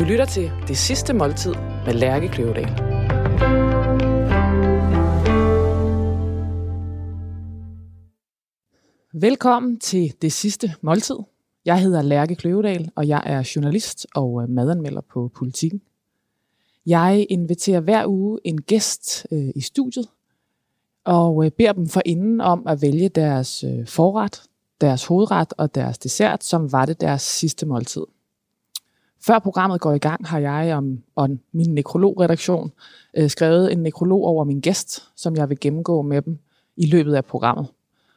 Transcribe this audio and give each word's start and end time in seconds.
Du 0.00 0.04
lytter 0.04 0.24
til 0.24 0.50
Det 0.68 0.76
Sidste 0.76 1.12
Måltid 1.12 1.54
med 1.86 1.94
Lærke 1.94 2.28
Kløvedal. 2.28 2.70
Velkommen 9.12 9.78
til 9.78 10.12
Det 10.22 10.32
Sidste 10.32 10.74
Måltid. 10.80 11.16
Jeg 11.64 11.80
hedder 11.80 12.02
Lærke 12.02 12.34
Kløvedal, 12.34 12.90
og 12.96 13.08
jeg 13.08 13.22
er 13.26 13.52
journalist 13.56 14.06
og 14.14 14.42
øh, 14.42 14.48
madanmelder 14.48 15.00
på 15.00 15.30
Politiken. 15.34 15.80
Jeg 16.86 17.26
inviterer 17.30 17.80
hver 17.80 18.06
uge 18.06 18.38
en 18.44 18.60
gæst 18.60 19.26
øh, 19.32 19.48
i 19.54 19.60
studiet, 19.60 20.08
og 21.04 21.44
øh, 21.44 21.50
beder 21.50 21.72
dem 21.72 21.88
for 21.88 22.02
inden 22.04 22.40
om 22.40 22.66
at 22.66 22.82
vælge 22.82 23.08
deres 23.08 23.64
øh, 23.64 23.86
forret, 23.86 24.42
deres 24.80 25.04
hovedret 25.04 25.52
og 25.58 25.74
deres 25.74 25.98
dessert, 25.98 26.44
som 26.44 26.72
var 26.72 26.86
det 26.86 27.00
deres 27.00 27.22
sidste 27.22 27.66
måltid. 27.66 28.04
Før 29.26 29.38
programmet 29.38 29.80
går 29.80 29.92
i 29.92 29.98
gang, 29.98 30.28
har 30.28 30.38
jeg 30.38 30.74
om, 30.74 31.02
om 31.16 31.38
min 31.52 31.74
nekrologredaktion 31.74 32.72
øh, 33.16 33.30
skrevet 33.30 33.72
en 33.72 33.78
nekrolog 33.78 34.24
over 34.24 34.44
min 34.44 34.60
gæst, 34.60 35.08
som 35.16 35.36
jeg 35.36 35.48
vil 35.48 35.60
gennemgå 35.60 36.02
med 36.02 36.22
dem 36.22 36.38
i 36.76 36.86
løbet 36.86 37.14
af 37.14 37.24
programmet. 37.24 37.66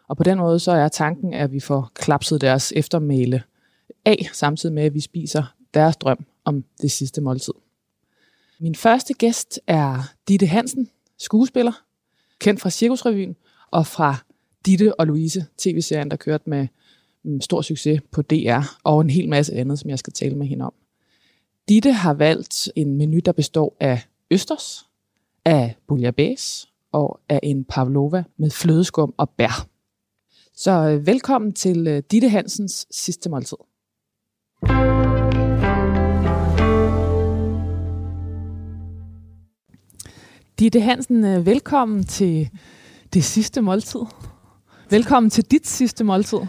Og 0.07 0.17
på 0.17 0.23
den 0.23 0.37
måde 0.37 0.59
så 0.59 0.71
er 0.71 0.87
tanken, 0.87 1.33
at 1.33 1.51
vi 1.51 1.59
får 1.59 1.91
klapset 1.93 2.41
deres 2.41 2.73
eftermæle 2.75 3.43
af, 4.05 4.29
samtidig 4.33 4.75
med 4.75 4.83
at 4.83 4.93
vi 4.93 4.99
spiser 4.99 5.43
deres 5.73 5.97
drøm 5.97 6.25
om 6.45 6.63
det 6.81 6.91
sidste 6.91 7.21
måltid. 7.21 7.53
Min 8.59 8.75
første 8.75 9.13
gæst 9.13 9.59
er 9.67 9.99
Ditte 10.27 10.45
Hansen, 10.45 10.89
skuespiller, 11.17 11.83
kendt 12.39 12.61
fra 12.61 12.69
Cirkusrevyen 12.69 13.35
og 13.71 13.87
fra 13.87 14.15
Ditte 14.65 14.99
og 14.99 15.07
Louise, 15.07 15.45
tv-serien, 15.57 16.11
der 16.11 16.17
kørte 16.17 16.49
med 16.49 16.67
mm, 17.23 17.41
stor 17.41 17.61
succes 17.61 18.01
på 18.11 18.21
DR, 18.21 18.77
og 18.83 19.01
en 19.01 19.09
hel 19.09 19.29
masse 19.29 19.53
andet, 19.53 19.79
som 19.79 19.89
jeg 19.89 19.99
skal 19.99 20.13
tale 20.13 20.35
med 20.35 20.47
hende 20.47 20.65
om. 20.65 20.73
Ditte 21.69 21.91
har 21.91 22.13
valgt 22.13 22.69
en 22.75 22.97
menu, 22.97 23.19
der 23.25 23.31
består 23.31 23.77
af 23.79 24.01
østers, 24.31 24.89
af 25.45 25.75
bouillabaisse 25.87 26.67
og 26.91 27.19
af 27.29 27.39
en 27.43 27.65
pavlova 27.65 28.23
med 28.37 28.51
flødeskum 28.51 29.13
og 29.17 29.29
bær. 29.29 29.67
Så 30.55 30.71
øh, 30.71 31.07
velkommen 31.07 31.53
til 31.53 31.87
øh, 31.87 32.03
Ditte 32.11 32.29
Hansens 32.29 32.87
sidste 32.91 33.29
måltid. 33.29 33.57
Ditte 40.59 40.79
Hansen, 40.79 41.25
øh, 41.25 41.45
velkommen 41.45 42.03
til 42.03 42.49
det 43.13 43.23
sidste 43.23 43.61
måltid. 43.61 44.01
Velkommen 44.89 45.29
til 45.29 45.51
dit 45.51 45.67
sidste 45.67 46.03
måltid. 46.03 46.39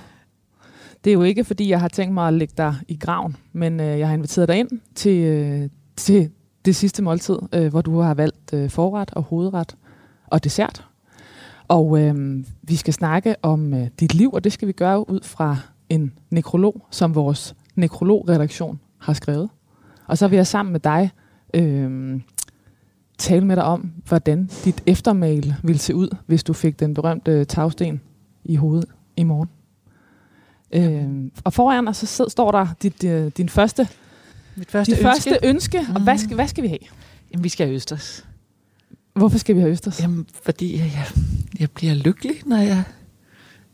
Det 1.05 1.10
er 1.10 1.14
jo 1.14 1.22
ikke, 1.22 1.44
fordi 1.44 1.69
jeg 1.69 1.80
har 1.80 1.88
tænkt 1.88 2.14
mig 2.14 2.28
at 2.28 2.34
lægge 2.34 2.55
dig 2.56 2.74
i 2.88 2.97
graven, 2.97 3.36
men 3.52 3.80
øh, 3.80 3.98
jeg 3.98 4.08
har 4.08 4.14
inviteret 4.14 4.48
dig 4.48 4.58
ind 4.58 4.69
til, 4.94 5.24
øh, 5.24 5.69
til 5.96 6.30
det 6.64 6.77
sidste 6.77 7.02
måltid, 7.02 7.38
øh, 7.52 7.66
hvor 7.70 7.80
du 7.80 7.98
har 7.98 8.14
valgt 8.14 8.52
øh, 8.55 8.70
forret 8.70 9.11
og 9.12 9.22
hovedret 9.22 9.77
og 10.27 10.44
dessert. 10.44 10.86
Og 11.69 12.00
øh, 12.00 12.44
vi 12.62 12.77
skal 12.77 12.94
snakke 12.94 13.36
om 13.42 13.74
øh, 13.74 13.88
dit 14.00 14.14
liv, 14.14 14.30
og 14.33 14.44
det 14.44 14.52
skal 14.52 14.69
vi 14.69 14.72
gøre 14.72 15.11
ud 15.11 15.20
fra 15.22 15.56
en 15.88 16.12
nekrolog, 16.30 16.86
som 16.91 17.14
vores 17.14 17.55
nekrologredaktion 17.74 18.80
har 18.98 19.12
skrevet. 19.12 19.48
Og 20.06 20.18
så 20.18 20.28
vil 20.28 20.36
jeg 20.36 20.46
sammen 20.46 20.72
med 20.72 20.80
dig 20.80 21.11
øh, 21.55 22.20
tale 23.18 23.44
med 23.44 23.56
dig 23.56 23.64
om, 23.64 23.92
hvordan 24.08 24.50
dit 24.64 24.83
eftermæl 24.86 25.55
ville 25.62 25.78
se 25.78 25.94
ud, 25.94 26.16
hvis 26.27 26.44
du 26.44 26.52
fik 26.52 26.80
den 26.80 26.94
berømte 26.94 27.44
tagsten 27.44 28.00
i 28.44 28.56
hovedet 28.56 28.89
i 29.16 29.22
morgen. 29.22 29.48
Øh, 30.75 31.05
og 31.44 31.53
foran 31.53 31.84
dig, 31.86 31.97
så 31.97 32.25
står 32.28 32.50
der 32.50 32.67
dit, 32.83 33.05
øh, 33.05 33.30
din 33.36 33.48
første, 33.48 33.89
Mit 34.56 34.70
første 34.70 34.92
dit 34.92 34.98
ønske. 34.98 35.11
første 35.11 35.39
ønske. 35.42 35.86
Og 35.94 36.00
hvad 36.00 36.19
skal, 36.19 36.34
hvad 36.34 36.48
skal 36.48 36.62
vi 36.62 36.69
have? 36.69 36.78
Jamen, 37.33 37.44
vi 37.44 37.48
skal 37.48 37.67
have 37.67 37.75
østers. 37.77 38.25
Hvorfor 39.14 39.39
skal 39.39 39.55
vi 39.55 39.61
have 39.61 39.70
østers? 39.72 40.00
Jamen, 40.00 40.27
fordi 40.42 40.79
jeg, 40.79 41.07
jeg 41.61 41.70
bliver 41.70 41.95
lykkelig, 41.95 42.34
når 42.46 42.57
jeg 42.57 42.83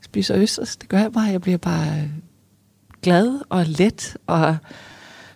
spiser 0.05 0.37
østers. 0.37 0.77
Det 0.77 0.89
gør 0.89 0.99
jeg 0.99 1.13
bare. 1.13 1.25
Jeg 1.25 1.41
bliver 1.41 1.59
bare 1.59 2.09
glad 3.03 3.41
og 3.49 3.67
let, 3.67 4.17
og 4.27 4.57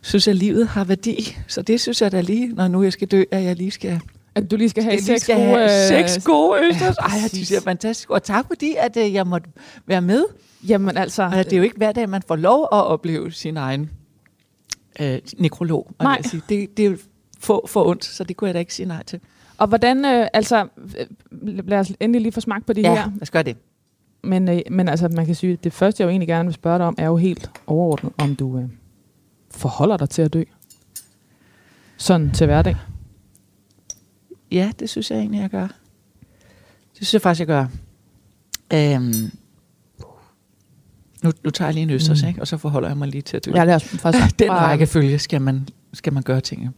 synes, 0.02 0.28
at 0.28 0.36
livet 0.36 0.68
har 0.68 0.84
værdi. 0.84 1.36
Så 1.48 1.62
det 1.62 1.80
synes 1.80 2.02
jeg 2.02 2.12
da 2.12 2.20
lige, 2.20 2.48
når 2.54 2.68
nu 2.68 2.82
jeg 2.82 2.92
skal 2.92 3.08
dø, 3.08 3.24
at 3.30 3.44
jeg 3.44 3.56
lige 3.56 3.70
skal, 3.70 4.00
At 4.34 4.50
du 4.50 4.56
lige 4.56 4.68
skal 4.68 4.82
have 4.82 4.94
jeg 4.94 5.02
seks 5.02 5.22
skal 5.22 5.36
gode... 5.36 5.46
have 5.48 5.64
øh, 5.64 6.08
seks 6.08 6.24
gode 6.24 6.60
østers. 6.68 6.96
Ej, 6.96 7.08
præcis. 7.08 7.22
det 7.22 7.30
synes 7.36 7.50
jeg 7.50 7.56
er 7.56 7.60
fantastisk. 7.62 8.10
Og 8.10 8.22
tak 8.22 8.46
fordi, 8.46 8.74
at 8.78 8.96
øh, 8.96 9.14
jeg 9.14 9.26
måtte 9.26 9.50
være 9.86 10.00
med. 10.02 10.24
Jamen 10.68 10.96
altså... 10.96 11.30
Det 11.44 11.52
er 11.52 11.56
jo 11.56 11.62
ikke 11.62 11.76
hver 11.76 11.92
dag, 11.92 12.08
man 12.08 12.22
får 12.22 12.36
lov 12.36 12.62
at 12.62 12.84
opleve 12.86 13.32
sin 13.32 13.56
egen 13.56 13.90
øh, 15.00 15.18
nekrolog. 15.38 15.90
Nej. 16.02 16.22
sige. 16.22 16.42
Det, 16.48 16.76
det 16.76 16.86
er 16.86 16.90
jo 16.90 16.96
få 17.38 17.66
for 17.66 17.84
ondt, 17.86 18.04
så 18.04 18.24
det 18.24 18.36
kunne 18.36 18.48
jeg 18.48 18.54
da 18.54 18.58
ikke 18.58 18.74
sige 18.74 18.86
nej 18.86 19.02
til. 19.02 19.20
Og 19.58 19.68
hvordan, 19.68 20.04
øh, 20.04 20.26
altså, 20.32 20.68
øh, 20.98 21.06
lad 21.68 21.78
os 21.78 21.92
endelig 22.00 22.22
lige 22.22 22.32
få 22.32 22.40
smagt 22.40 22.66
på 22.66 22.72
det 22.72 22.82
Ja, 22.82 22.94
her. 22.94 23.10
lad 23.10 23.22
os 23.22 23.30
gøre 23.30 23.42
det. 23.42 23.56
Men, 24.22 24.48
øh, 24.48 24.60
men 24.70 24.88
altså, 24.88 25.08
man 25.08 25.26
kan 25.26 25.34
sige, 25.34 25.56
det 25.56 25.72
første, 25.72 26.00
jeg 26.02 26.06
jo 26.06 26.10
egentlig 26.10 26.28
gerne 26.28 26.46
vil 26.46 26.54
spørge 26.54 26.78
dig 26.78 26.86
om, 26.86 26.94
er 26.98 27.06
jo 27.06 27.16
helt 27.16 27.50
overordnet, 27.66 28.12
om 28.18 28.36
du 28.36 28.58
øh, 28.58 28.64
forholder 29.50 29.96
dig 29.96 30.10
til 30.10 30.22
at 30.22 30.32
dø. 30.32 30.42
Sådan 31.96 32.30
til 32.30 32.46
hverdag. 32.46 32.76
Ja, 34.52 34.72
det 34.78 34.90
synes 34.90 35.10
jeg 35.10 35.18
egentlig, 35.18 35.40
jeg 35.40 35.50
gør. 35.50 35.66
Det 36.90 36.96
synes 36.96 37.12
jeg 37.14 37.22
faktisk, 37.22 37.40
jeg 37.40 37.46
gør. 37.46 37.66
Øhm, 38.72 39.12
nu, 41.24 41.32
nu 41.44 41.50
tager 41.50 41.66
jeg 41.68 41.74
lige 41.74 41.82
en 41.82 41.90
østers, 41.90 42.22
Mm. 42.22 42.28
ikke? 42.28 42.40
og 42.40 42.46
så 42.48 42.56
forholder 42.56 42.88
jeg 42.88 42.96
mig 42.98 43.08
lige 43.08 43.22
til 43.22 43.36
at 43.36 43.44
dø. 43.44 43.50
Ja, 43.54 43.64
lad 43.64 43.74
os 43.74 43.84
faktisk 44.04 44.38
Den 44.38 44.50
rækkefølge 44.52 45.18
skal 45.18 45.42
man, 45.42 45.68
skal 45.92 46.12
man 46.12 46.22
gøre 46.22 46.40
tingene. 46.40 46.72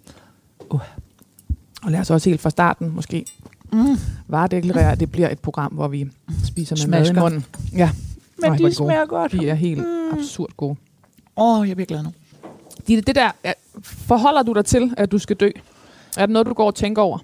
Og 1.83 1.91
lad 1.91 2.01
os 2.01 2.11
også 2.11 2.31
helt 2.31 2.41
fra 2.41 2.51
starten 2.51 2.91
måske 2.95 3.25
Mm. 3.73 3.97
varedeklarere, 4.29 4.93
at 4.93 5.01
det 5.01 5.13
bliver 5.13 5.31
et 5.31 5.39
program, 5.39 5.73
hvor 5.73 5.89
vi 5.89 6.11
spiser 6.45 6.77
med 6.77 6.81
Smasker. 6.83 7.15
mad 7.15 7.23
i 7.23 7.25
munden. 7.25 7.45
Ja, 7.73 7.91
Men 8.43 8.45
er 8.45 8.51
de 8.53 8.59
de 8.59 8.63
gode. 8.63 8.75
smager 8.75 9.07
godt. 9.07 9.33
de 9.33 9.49
er 9.49 9.55
helt 9.55 9.79
Mm. 9.81 10.19
absurd 10.19 10.51
gode. 10.57 10.77
Åh, 11.37 11.59
oh, 11.61 11.69
jeg 11.69 11.77
bliver 11.77 11.87
glad 11.87 12.03
nu. 12.03 12.13
Ditte, 12.89 13.03
det 13.03 13.15
der, 13.15 13.31
forholder 13.83 14.43
du 14.43 14.53
dig 14.53 14.65
til, 14.65 14.95
at 14.97 15.13
du 15.13 15.19
skal 15.19 15.37
dø? 15.37 15.51
Er 16.17 16.27
det 16.27 16.33
noget, 16.33 16.47
du 16.47 16.53
går 16.53 16.67
og 16.67 16.75
tænker 16.75 17.03
over? 17.03 17.19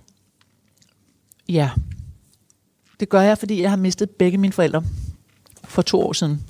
Ja. 1.48 1.70
Det 3.00 3.08
gør 3.08 3.20
jeg, 3.20 3.38
fordi 3.38 3.62
jeg 3.62 3.70
har 3.70 3.76
mistet 3.76 4.10
begge 4.10 4.38
mine 4.38 4.52
forældre 4.52 4.84
for 5.64 5.82
to 5.82 6.00
år 6.00 6.12
siden. 6.12 6.42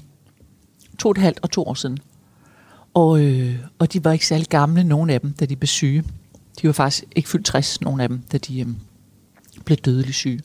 To 1.03 1.09
og 1.09 1.11
et 1.11 1.19
halvt 1.19 1.39
og 1.43 1.51
to 1.51 1.63
år 1.65 1.75
siden. 1.75 1.99
Og, 2.95 3.21
øh, 3.25 3.57
og 3.79 3.93
de 3.93 4.05
var 4.05 4.13
ikke 4.13 4.27
særlig 4.27 4.47
gamle, 4.47 4.85
nogen 4.85 5.11
af 5.11 5.21
dem, 5.21 5.33
da 5.33 5.47
de 5.47 5.57
blev 5.57 5.67
syge. 5.67 6.05
De 6.63 6.67
var 6.67 6.73
faktisk 6.73 7.05
ikke 7.17 7.29
fyldt 7.29 7.47
60, 7.47 7.81
nogen 7.81 8.01
af 8.01 8.09
dem, 8.09 8.23
da 8.33 8.39
de 8.39 8.61
øh, 8.61 8.67
blev 9.65 9.77
dødeligt 9.77 10.17
syge. 10.17 10.41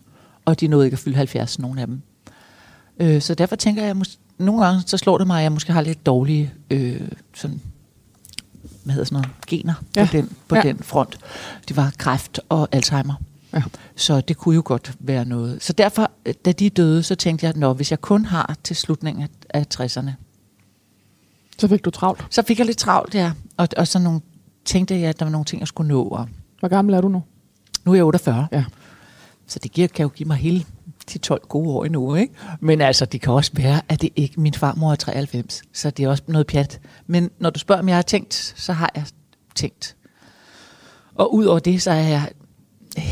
Og 0.46 0.60
de 0.60 0.68
nåede 0.68 0.86
ikke 0.88 0.96
at 0.96 1.00
fylde 1.00 1.16
70, 1.18 1.60
nogen 1.60 1.78
af 1.80 1.88
dem. 1.88 2.02
Øh, 3.00 3.22
så 3.22 3.36
derfor 3.36 3.56
tænker 3.56 3.84
jeg, 3.86 3.96
mås- 3.96 4.20
nogle 4.38 4.66
gange 4.66 4.82
så 4.86 4.98
slår 4.98 5.18
det 5.18 5.28
mig, 5.28 5.38
at 5.38 5.44
jeg 5.44 5.52
måske 5.52 5.74
har 5.74 5.82
lidt 5.82 6.06
dårlige 6.06 6.54
øh, 6.72 7.02
sådan, 7.36 7.62
hvad 8.84 8.94
hedder 8.94 9.06
sådan 9.06 9.16
noget, 9.22 9.30
gener 9.48 9.74
Ja. 9.96 10.06
på, 10.06 10.12
den, 10.12 10.30
på 10.48 10.56
Ja. 10.56 10.62
den 10.62 10.78
front. 10.80 11.20
De 11.70 11.76
var 11.76 11.94
kræft 11.98 12.40
og 12.50 12.68
Alzheimer. 12.72 13.14
Ja. 13.54 13.64
Så 13.96 14.22
det 14.22 14.38
kunne 14.38 14.56
jo 14.56 14.62
godt 14.66 14.94
være 15.00 15.26
noget. 15.26 15.64
Så 15.64 15.74
derfor, 15.74 16.12
øh, 16.26 16.34
da 16.46 16.52
de 16.52 16.70
døde, 16.70 17.04
så 17.04 17.16
tænkte 17.16 17.46
jeg, 17.46 17.64
at 17.64 17.76
hvis 17.76 17.92
jeg 17.92 18.02
kun 18.02 18.26
har 18.26 18.56
til 18.64 18.76
slutningen 18.76 19.28
af 19.50 19.66
60'erne, 19.80 20.10
Så 21.60 21.68
fik 21.68 21.86
du 21.86 21.90
travlt. 21.90 22.26
så 22.30 22.42
fik 22.42 22.58
jeg 22.58 22.66
lidt 22.66 22.78
travlt, 22.78 23.16
ja. 23.16 23.32
Og, 23.58 23.68
og 23.78 23.88
så 23.88 24.00
nogle, 24.00 24.22
tænkte 24.66 25.00
jeg, 25.00 25.10
at 25.10 25.20
der 25.20 25.26
var 25.26 25.32
nogle 25.32 25.46
ting, 25.46 25.60
jeg 25.60 25.68
skulle 25.68 25.88
nå. 25.88 26.04
Og 26.04 26.28
Hvor 26.60 26.68
gammel 26.70 26.96
er 26.96 27.02
du 27.02 27.08
nu? 27.08 27.24
nu 27.86 27.92
er 27.92 27.96
jeg 27.96 28.06
48. 28.06 28.48
Ja. 28.52 28.64
Så 29.48 29.60
det 29.60 29.72
giver, 29.72 29.88
kan 29.88 30.04
jo 30.04 30.10
give 30.10 30.28
mig 30.28 30.38
hele 30.38 30.66
de 31.14 31.18
12 31.18 31.42
gode 31.50 31.70
år 31.70 31.86
endnu, 31.86 32.16
ikke? 32.16 32.34
Men 32.60 32.82
altså, 32.82 33.06
det 33.06 33.22
kan 33.22 33.34
også 33.34 33.52
være, 33.54 33.82
at 33.90 34.02
det 34.02 34.10
ikke... 34.16 34.42
Min 34.42 34.54
farmor 34.54 34.92
er 34.92 34.96
93, 34.96 35.62
så 35.74 35.90
det 35.90 36.06
er 36.06 36.10
også 36.10 36.24
noget 36.28 36.48
pjat. 36.48 36.80
Men 37.08 37.30
når 37.40 37.50
du 37.50 37.60
spørger, 37.60 37.82
om 37.82 37.88
jeg 37.88 37.98
har 37.98 38.02
tænkt, 38.02 38.54
så 38.58 38.74
har 38.74 38.92
jeg 38.96 39.06
tænkt. 39.56 39.96
Og 41.16 41.34
ud 41.34 41.46
over 41.46 41.60
det, 41.60 41.82
så 41.82 41.92
er 41.92 41.96
jeg 41.96 42.30
øh, 42.98 43.04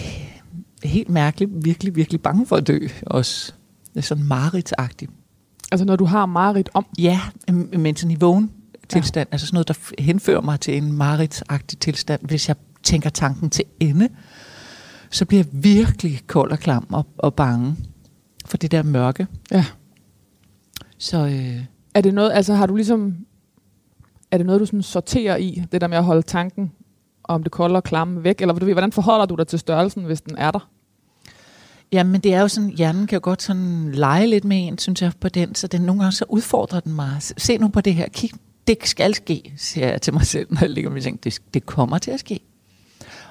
helt 0.83 1.09
mærkeligt, 1.09 1.51
virkelig, 1.65 1.95
virkelig 1.95 2.21
bange 2.21 2.47
for 2.47 2.55
at 2.55 2.67
dø 2.67 2.79
også. 3.05 3.53
Det 3.93 3.97
er 3.97 4.01
sådan 4.01 4.23
mareridtsagtigt. 4.23 5.11
Altså 5.71 5.85
når 5.85 5.95
du 5.95 6.05
har 6.05 6.25
mareridt 6.25 6.69
om. 6.73 6.85
Ja, 6.97 7.19
men 7.73 7.95
sådan 7.95 8.11
i 8.11 8.15
vågen 8.15 8.51
tilstand. 8.89 9.27
Ja. 9.29 9.33
Altså 9.33 9.47
sådan 9.47 9.55
noget, 9.55 9.67
der 9.67 10.01
henfører 10.03 10.41
mig 10.41 10.59
til 10.59 10.77
en 10.77 10.93
mareridtsagtig 10.93 11.79
tilstand. 11.79 12.21
Hvis 12.23 12.47
jeg 12.47 12.55
tænker 12.83 13.09
tanken 13.09 13.49
til 13.49 13.65
ende, 13.79 14.09
så 15.09 15.25
bliver 15.25 15.43
jeg 15.43 15.63
virkelig 15.63 16.21
kold 16.27 16.51
og 16.51 16.59
klam 16.59 16.87
og, 16.89 17.05
og 17.17 17.33
bange 17.33 17.75
for 18.45 18.57
det 18.57 18.71
der 18.71 18.83
mørke. 18.83 19.27
Ja. 19.51 19.65
Så 20.97 21.25
øh, 21.25 21.59
Er 21.93 22.01
det 22.01 22.13
noget, 22.13 22.31
altså 22.33 22.53
har 22.53 22.65
du 22.65 22.75
ligesom, 22.75 23.15
er 24.31 24.37
det 24.37 24.45
noget, 24.45 24.61
du 24.61 24.65
sådan 24.65 24.81
sorterer 24.81 25.35
i, 25.35 25.63
det 25.71 25.81
der 25.81 25.87
med 25.87 25.97
at 25.97 26.03
holde 26.03 26.21
tanken 26.21 26.71
om 27.23 27.43
det 27.43 27.51
kolde 27.51 27.75
og 27.75 27.83
klamme 27.83 28.23
væk, 28.23 28.41
eller 28.41 28.53
du 28.53 28.65
ved, 28.65 28.73
hvordan 28.73 28.91
forholder 28.91 29.25
du 29.25 29.35
dig 29.35 29.47
til 29.47 29.59
størrelsen, 29.59 30.03
hvis 30.03 30.21
den 30.21 30.37
er 30.37 30.51
der? 30.51 30.69
Jamen, 31.91 32.21
det 32.21 32.33
er 32.33 32.41
jo 32.41 32.47
sådan, 32.47 32.69
hjernen 32.69 33.07
kan 33.07 33.15
jo 33.15 33.19
godt 33.23 33.41
sådan 33.41 33.91
lege 33.91 34.27
lidt 34.27 34.43
med 34.43 34.67
en, 34.67 34.77
synes 34.77 35.01
jeg, 35.01 35.11
på 35.19 35.29
den, 35.29 35.55
så 35.55 35.67
den 35.67 35.81
nogle 35.81 36.01
gange 36.01 36.11
så 36.11 36.25
udfordrer 36.29 36.79
den 36.79 36.93
mig. 36.93 37.17
Se 37.19 37.57
nu 37.57 37.67
på 37.67 37.81
det 37.81 37.93
her, 37.93 38.07
kig, 38.09 38.31
det 38.67 38.77
skal 38.83 39.13
ske, 39.13 39.53
siger 39.57 39.87
jeg 39.87 40.01
til 40.01 40.13
mig 40.13 40.25
selv, 40.25 40.47
når 40.49 40.59
jeg 40.61 40.69
ligger 40.69 40.89
med 40.89 41.01
tænker, 41.01 41.21
Det, 41.21 41.39
det 41.53 41.65
kommer 41.65 41.97
til 41.97 42.11
at 42.11 42.19
ske. 42.19 42.39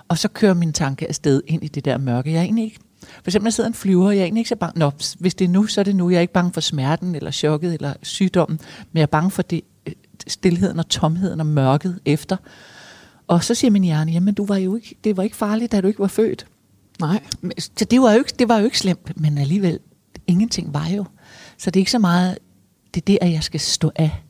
Og 0.08 0.18
så 0.18 0.28
kører 0.28 0.54
min 0.54 0.72
tanke 0.72 1.08
afsted 1.08 1.42
ind 1.46 1.64
i 1.64 1.68
det 1.68 1.84
der 1.84 1.98
mørke. 1.98 2.32
Jeg 2.32 2.38
er 2.38 2.42
egentlig 2.42 2.64
ikke, 2.64 2.78
for 3.00 3.26
eksempel, 3.26 3.46
jeg 3.46 3.52
sidder 3.52 3.68
en 3.68 3.74
flyver, 3.74 4.10
jeg 4.10 4.20
er 4.20 4.24
egentlig 4.24 4.40
ikke 4.40 4.48
så 4.48 4.56
bange. 4.56 4.78
Nå, 4.78 4.90
hvis 5.18 5.34
det 5.34 5.44
er 5.44 5.48
nu, 5.48 5.66
så 5.66 5.80
er 5.80 5.84
det 5.84 5.96
nu. 5.96 6.10
Jeg 6.10 6.16
er 6.16 6.20
ikke 6.20 6.32
bange 6.32 6.52
for 6.52 6.60
smerten, 6.60 7.14
eller 7.14 7.30
chokket, 7.30 7.74
eller 7.74 7.92
sygdommen, 8.02 8.60
men 8.92 8.98
jeg 8.98 9.02
er 9.02 9.06
bange 9.06 9.30
for 9.30 9.42
det, 9.42 9.60
øh, 9.86 9.92
stillheden 10.26 10.78
og 10.78 10.88
tomheden 10.88 11.40
og 11.40 11.46
mørket 11.46 12.00
efter. 12.04 12.36
Og 13.26 13.44
så 13.44 13.54
siger 13.54 13.70
min 13.70 13.84
hjerne, 13.84 14.12
jamen 14.12 14.34
du 14.34 14.46
var 14.46 14.56
jo 14.56 14.76
ikke, 14.76 14.94
det 15.04 15.16
var 15.16 15.22
ikke 15.22 15.36
farligt, 15.36 15.72
da 15.72 15.80
du 15.80 15.86
ikke 15.86 16.00
var 16.00 16.06
født. 16.06 16.46
Nej. 17.00 17.23
Så 17.58 17.85
det 17.85 18.00
var, 18.00 18.12
jo 18.12 18.19
ikke, 18.19 18.35
det 18.38 18.49
var 18.49 18.58
jo 18.58 18.64
ikke 18.64 18.79
slemt, 18.79 19.20
men 19.20 19.38
alligevel, 19.38 19.79
ingenting 20.26 20.75
var 20.75 20.88
jo. 20.88 21.05
Så 21.58 21.70
det 21.70 21.76
er 21.76 21.82
ikke 21.82 21.91
så 21.91 21.99
meget, 21.99 22.38
det 22.94 23.08
er 23.11 23.19
at 23.20 23.32
jeg 23.32 23.43
skal 23.43 23.61
stå 23.61 23.93
af 23.96 24.23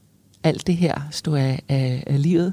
alt 0.43 0.67
det 0.67 0.77
her, 0.77 1.01
stå 1.11 1.35
af, 1.35 1.63
af, 1.69 2.05
af 2.07 2.23
livet. 2.23 2.53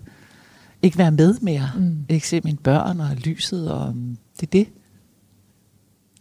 Ikke 0.82 0.98
være 0.98 1.12
med 1.12 1.36
mere. 1.42 1.72
Mm. 1.76 2.06
Ikke 2.10 2.28
se 2.28 2.42
mine 2.44 2.58
børn 2.58 3.00
og 3.00 3.16
lyset, 3.16 3.72
og 3.72 3.96
mm, 3.96 4.18
det 4.40 4.48
er 4.48 4.52
det. 4.52 4.68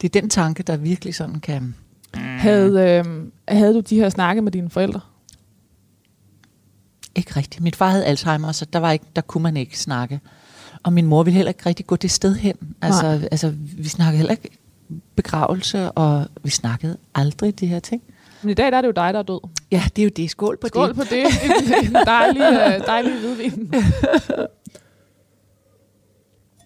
Det 0.00 0.16
er 0.16 0.20
den 0.20 0.30
tanke, 0.30 0.62
der 0.62 0.76
virkelig 0.76 1.14
sådan 1.14 1.40
kan... 1.40 1.74
Havde, 2.14 3.04
øh, 3.06 3.30
havde 3.48 3.74
du 3.74 3.80
de 3.80 3.96
her 3.96 4.08
snakke 4.08 4.42
med 4.42 4.52
dine 4.52 4.70
forældre? 4.70 5.00
Ikke 7.14 7.36
rigtigt. 7.36 7.62
Min 7.62 7.74
far 7.74 7.90
havde 7.90 8.04
Alzheimer, 8.04 8.52
så 8.52 8.64
der, 8.64 8.78
var 8.78 8.90
ikke, 8.90 9.04
der 9.16 9.22
kunne 9.22 9.42
man 9.42 9.56
ikke 9.56 9.78
snakke. 9.78 10.20
Og 10.82 10.92
min 10.92 11.06
mor 11.06 11.22
ville 11.22 11.36
heller 11.36 11.50
ikke 11.50 11.66
rigtig 11.66 11.86
gå 11.86 11.96
det 11.96 12.10
sted 12.10 12.34
hen. 12.34 12.54
Altså, 12.82 13.28
altså 13.30 13.52
vi 13.76 13.88
snakkede 13.88 14.16
heller 14.16 14.30
ikke 14.32 14.50
begravelse, 15.16 15.90
og 15.92 16.26
vi 16.42 16.50
snakkede 16.50 16.96
aldrig 17.14 17.60
de 17.60 17.66
her 17.66 17.78
ting. 17.80 18.02
Men 18.42 18.50
i 18.50 18.54
dag 18.54 18.70
der 18.72 18.76
er 18.78 18.80
det 18.82 18.88
jo 18.88 18.92
dig, 18.92 19.12
der 19.14 19.18
er 19.18 19.22
død. 19.22 19.48
Ja, 19.72 19.82
det 19.96 20.02
er 20.02 20.06
jo 20.06 20.10
det. 20.16 20.30
Skål 20.30 20.56
på 20.60 20.66
Skål 20.68 20.88
det. 20.88 20.96
på 20.96 21.02
det. 21.10 21.24
En, 21.86 21.94
dejlig, 22.06 22.40
øh, 22.42 22.86
dejlig 22.86 23.12
hvidvin. 23.20 23.72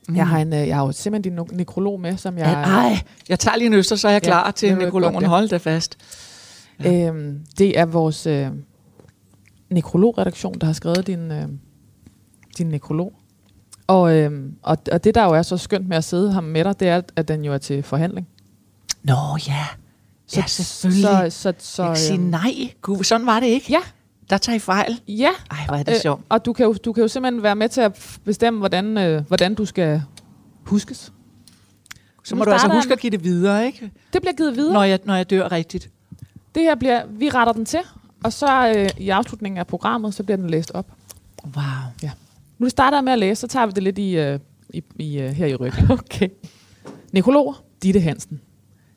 Mm. 0.08 0.16
Jeg 0.16 0.28
har, 0.28 0.38
en, 0.38 0.52
øh, 0.52 0.69
jeg 0.69 0.76
har 0.76 0.87
jo 0.87 0.93
simpelthen 0.93 1.37
din 1.37 1.56
nekrolog 1.58 2.00
med, 2.00 2.16
som 2.16 2.38
jeg... 2.38 2.46
Ja, 2.46 2.52
ej, 2.72 2.99
jeg 3.28 3.38
tager 3.38 3.56
lige 3.56 3.66
en 3.66 3.75
øster, 3.75 3.96
så 3.96 4.08
er 4.08 4.12
jeg 4.12 4.22
Ja, 4.25 4.28
klar 4.28 4.50
til 4.50 4.69
godt, 4.69 4.82
nekrologen. 4.82 5.22
ja. 5.22 5.28
Hold 5.28 5.49
da 5.49 5.56
fast. 5.56 5.99
Øhm, 6.87 7.40
det 7.58 7.78
er 7.78 7.84
vores 7.84 8.26
øh, 8.26 8.46
nekrologredaktion, 9.70 10.55
der 10.61 10.66
har 10.66 10.72
skrevet 10.72 11.06
din, 11.06 11.31
øh, 11.31 11.49
din 12.58 12.66
nekrolog. 12.66 13.12
Og, 13.86 14.16
øh, 14.16 14.42
og, 14.62 14.78
og 14.92 15.04
det, 15.04 15.14
der 15.14 15.25
jo 15.25 15.31
er 15.31 15.42
så 15.42 15.56
skønt 15.56 15.88
med 15.88 15.96
at 15.96 16.04
sidde 16.04 16.32
her 16.32 16.40
med 16.40 16.64
dig, 16.64 16.81
det 16.81 16.88
er, 16.88 17.00
at 17.16 17.28
den 17.28 17.44
jo 17.44 17.52
er 17.52 17.58
til 17.58 17.82
forhandling. 17.82 18.28
Nå 19.02 19.14
ja, 19.48 19.66
Så, 20.26 20.40
Ja, 20.40 20.46
selvfølgelig. 20.46 21.32
Så, 21.32 21.52
så, 21.52 21.52
så, 21.58 21.82
jeg 21.82 21.88
kan 21.90 21.96
sige 21.96 22.14
øhm, 22.19 22.22
nej. 22.25 22.52
Gud, 22.82 23.04
sådan 23.04 23.26
var 23.26 23.40
det 23.40 23.46
ikke. 23.46 23.66
Ja, 23.72 23.78
Der 24.31 24.38
tager 24.38 24.56
I 24.56 24.58
fejl. 24.58 25.00
ja. 25.08 25.31
Ej, 25.50 25.56
hvor 25.66 25.76
er 25.76 25.82
det 25.82 26.00
sjovt. 26.02 26.22
og 26.28 26.44
du 26.44 26.52
kan, 26.52 26.66
jo, 26.66 26.72
du 26.84 26.92
kan 26.92 27.02
jo 27.02 27.08
simpelthen 27.08 27.42
være 27.42 27.56
med 27.56 27.69
til 27.69 27.81
at 27.81 28.19
bestemme, 28.25 28.58
hvordan, 28.58 28.98
øh, 28.98 29.26
hvordan 29.28 29.54
du 29.54 29.64
skal 29.64 30.02
huskes. 30.64 31.12
Så 32.25 32.37
må 32.37 32.44
du 32.44 32.50
altså 32.50 32.69
huske 32.69 32.88
jeg- 32.88 32.92
at 32.96 33.00
give 33.00 33.10
det 33.10 33.25
videre, 33.25 33.66
ikke? 33.66 33.90
Det 34.12 34.22
bliver 34.22 34.32
givet 34.34 34.56
videre. 34.56 34.72
Når 34.72 34.82
jeg, 34.82 34.98
når 35.04 35.14
jeg 35.14 35.30
dør 35.30 35.52
rigtigt. 35.52 35.90
Det 36.54 36.62
her 36.62 36.75
bliver, 36.75 37.02
vi 37.10 37.28
retter 37.30 37.52
den 37.52 37.64
til, 37.64 37.80
og 38.25 38.32
så 38.32 38.72
øh, 38.76 38.88
i 38.98 39.08
afslutningen 39.08 39.58
af 39.58 39.66
programmet, 39.66 40.14
så 40.14 40.22
bliver 40.22 40.37
den 40.37 40.50
læst 40.50 40.70
op. 40.75 40.87
Wow. 41.56 42.10
Nu 42.58 42.68
starter 42.68 42.96
jeg 42.96 43.04
med 43.04 43.12
at 43.12 43.18
læse, 43.18 43.40
så 43.40 43.46
tager 43.46 43.66
vi 43.66 43.72
det 43.72 43.82
lidt 43.82 43.98
i, 43.98 44.16
øh, 44.16 44.38
i, 44.70 44.82
i, 44.98 45.18
øh, 45.18 45.30
her 45.30 45.46
i 45.46 45.54
ryggen. 45.54 45.90
Okay. 45.98 46.28
Nekrolog, 47.12 47.54
Ditte 47.82 48.00
Hansen. 48.00 48.40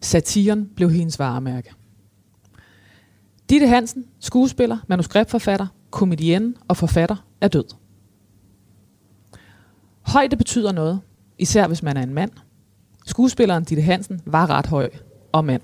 Satiren 0.02 0.70
blev 0.76 0.92
hendes 0.92 1.20
varemærke. 1.20 1.74
Ditte 3.50 3.68
Hansen, 3.68 4.06
skuespiller, 4.20 4.78
manuskriptforfatter, 4.88 5.68
komedienne 5.92 6.54
og 6.68 6.78
forfatter, 6.78 7.16
er 7.42 7.48
død. 7.48 7.66
Højde 10.02 10.36
betyder 10.38 10.72
noget, 10.72 11.02
især 11.38 11.68
hvis 11.68 11.84
man 11.84 11.98
er 11.98 12.04
en 12.04 12.14
mand. 12.14 12.32
Skuespilleren 13.06 13.64
Ditte 13.64 13.84
Hansen 13.84 14.22
var 14.26 14.50
ret 14.50 14.66
høj 14.66 14.90
og 15.32 15.46
mand. 15.46 15.62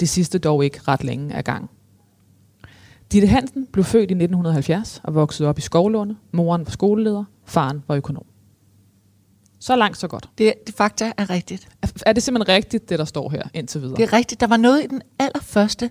Det 0.00 0.08
sidste 0.08 0.38
dog 0.38 0.64
ikke 0.64 0.80
ret 0.88 1.04
længe 1.04 1.34
af 1.34 1.44
gang. 1.44 1.70
Ditte 3.12 3.28
Hansen 3.28 3.66
blev 3.72 3.84
født 3.84 4.10
i 4.10 4.14
1970 4.14 5.00
og 5.04 5.14
voksede 5.14 5.48
op 5.48 5.58
i 5.58 5.60
Skovlunde. 5.60 6.16
Moren 6.32 6.66
var 6.66 6.70
skoleleder, 6.70 7.24
faren 7.44 7.82
var 7.88 7.94
økonom. 7.94 8.24
Så 9.60 9.76
langt, 9.76 9.98
så 9.98 10.08
godt. 10.08 10.30
Det, 10.38 10.54
det 10.66 10.74
fakta 10.74 11.12
er 11.16 11.30
rigtigt. 11.30 11.68
Er- 11.82 12.02
Er 12.06 12.12
det 12.12 12.22
simpelthen 12.22 12.54
rigtigt, 12.56 12.88
det 12.88 12.98
der 12.98 13.04
står 13.04 13.30
her 13.30 13.42
indtil 13.54 13.80
videre? 13.80 13.96
Det 13.96 14.02
er 14.02 14.12
rigtigt. 14.12 14.40
Der 14.40 14.46
var 14.46 14.56
noget 14.56 14.84
i 14.84 14.86
den 14.86 15.02
allerførste 15.18 15.90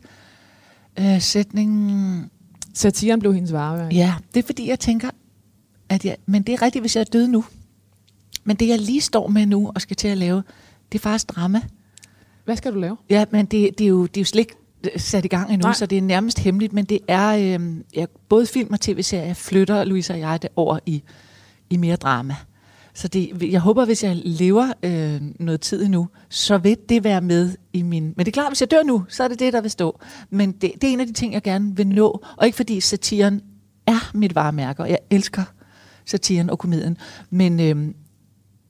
øh, 1.00 1.22
sætning. 1.22 2.32
Satiren 2.74 3.20
blev 3.20 3.34
hendes 3.34 3.54
vareværk. 3.54 3.94
Ja, 3.94 4.16
det 4.34 4.44
er 4.44 4.46
fordi, 4.46 4.70
jeg 4.70 4.80
tænker, 4.80 5.10
at 5.90 6.06
jeg, 6.06 6.18
men 6.26 6.44
det 6.44 6.54
er 6.54 6.62
rigtigt, 6.62 6.84
hvis 6.84 6.96
jeg 6.96 7.02
er 7.02 7.06
død 7.14 7.28
nu. 7.28 7.46
Men 8.44 8.56
det, 8.56 8.68
jeg 8.68 8.80
lige 8.80 9.02
står 9.02 9.28
med 9.28 9.46
nu 9.46 9.72
og 9.76 9.82
skal 9.82 9.96
til 9.96 10.08
at 10.08 10.18
lave, 10.18 10.44
det 10.92 10.98
er 10.98 11.02
faktisk 11.02 11.30
drama. 11.36 11.62
Hvad 12.46 12.56
skal 12.56 12.74
du 12.74 12.80
lave? 12.80 12.98
Ja, 13.10 13.26
men 13.32 13.46
det, 13.46 13.78
det, 13.78 13.84
er, 13.84 13.88
jo, 13.90 14.06
det 14.06 14.18
er 14.18 14.22
jo 14.22 14.26
slet 14.26 14.40
ikke 14.40 14.56
sat 14.98 15.26
i 15.26 15.28
gang 15.28 15.54
endnu, 15.54 15.66
Nej. 15.66 15.74
Så 15.74 15.86
det 15.86 15.98
er 15.98 16.02
nærmest 16.02 16.40
hemmeligt, 16.40 16.74
men 16.74 16.86
det 16.86 17.00
er 17.08 17.58
øh, 17.60 17.76
ja, 17.96 18.06
både 18.30 18.46
film 18.46 18.74
og 18.74 18.82
tv-serier 18.82 19.34
flytter 19.34 19.84
Louise 19.84 20.14
og 20.14 20.20
jeg 20.20 20.42
det 20.42 20.50
over 20.56 20.80
i, 20.86 21.04
i 21.70 21.78
mere 21.78 21.96
drama. 21.96 22.36
Så 22.94 23.08
det, 23.08 23.52
jeg 23.52 23.60
håber, 23.60 23.86
hvis 23.86 24.04
jeg 24.04 24.16
lever 24.16 24.74
øh, 24.84 25.22
noget 25.40 25.62
tid 25.62 25.86
endnu, 25.86 26.08
så 26.30 26.58
vil 26.58 26.78
det 26.90 27.04
være 27.04 27.22
med 27.22 27.56
i 27.74 27.82
min... 27.82 28.04
Men 28.04 28.26
det 28.26 28.28
er 28.28 28.32
klart, 28.32 28.50
hvis 28.50 28.62
jeg 28.62 28.72
dør 28.72 28.84
nu, 28.84 29.06
så 29.10 29.24
er 29.24 29.28
det 29.28 29.40
det, 29.40 29.54
der 29.54 29.62
vil 29.62 29.72
stå. 29.72 30.00
Men 30.30 30.52
det, 30.52 30.72
det 30.82 30.84
er 30.84 30.94
en 30.94 31.00
af 31.00 31.08
de 31.08 31.14
ting, 31.14 31.34
jeg 31.34 31.42
gerne 31.42 31.76
vil 31.76 31.88
nå. 31.88 32.24
Og 32.38 32.46
ikke 32.46 32.56
fordi 32.56 32.80
satiren 32.80 33.42
er 33.88 34.12
mit 34.14 34.36
varemærke, 34.36 34.84
og 34.84 34.90
jeg 34.90 35.00
elsker 35.10 35.44
satiren 36.06 36.50
og 36.50 36.60
komedien. 36.60 36.98
Men, 37.30 37.60
øh, 37.60 37.94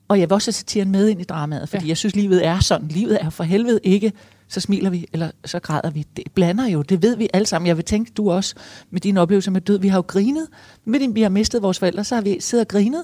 og 0.07 0.19
jeg 0.19 0.29
vil 0.29 0.33
også 0.33 0.47
have 0.47 0.53
satiren 0.53 0.91
med 0.91 1.07
ind 1.07 1.21
i 1.21 1.23
dramaet, 1.23 1.69
fordi 1.69 1.83
ja. 1.83 1.89
jeg 1.89 1.97
synes, 1.97 2.15
livet 2.15 2.45
er 2.45 2.59
sådan. 2.59 2.87
Livet 2.87 3.17
er 3.21 3.29
for 3.29 3.43
helvede 3.43 3.79
ikke, 3.83 4.11
så 4.49 4.59
smiler 4.59 4.89
vi, 4.89 5.07
eller 5.13 5.31
så 5.45 5.59
græder 5.59 5.89
vi. 5.89 6.05
Det 6.17 6.23
blander 6.33 6.67
jo, 6.67 6.81
det 6.81 7.01
ved 7.01 7.15
vi 7.17 7.29
alle 7.33 7.45
sammen. 7.45 7.67
Jeg 7.67 7.77
vil 7.77 7.85
tænke, 7.85 8.11
du 8.17 8.31
også, 8.31 8.55
med 8.91 9.01
dine 9.01 9.21
oplevelser 9.21 9.51
med 9.51 9.61
død. 9.61 9.79
Vi 9.79 9.87
har 9.87 9.97
jo 9.97 10.03
grinet, 10.07 10.47
midt 10.85 11.03
i 11.03 11.07
vi 11.07 11.21
har 11.21 11.29
mistet 11.29 11.61
vores 11.61 11.79
forældre, 11.79 12.03
så 12.03 12.15
har 12.15 12.21
vi 12.21 12.37
siddet 12.39 12.65
og 12.65 12.67
grinet. 12.69 13.03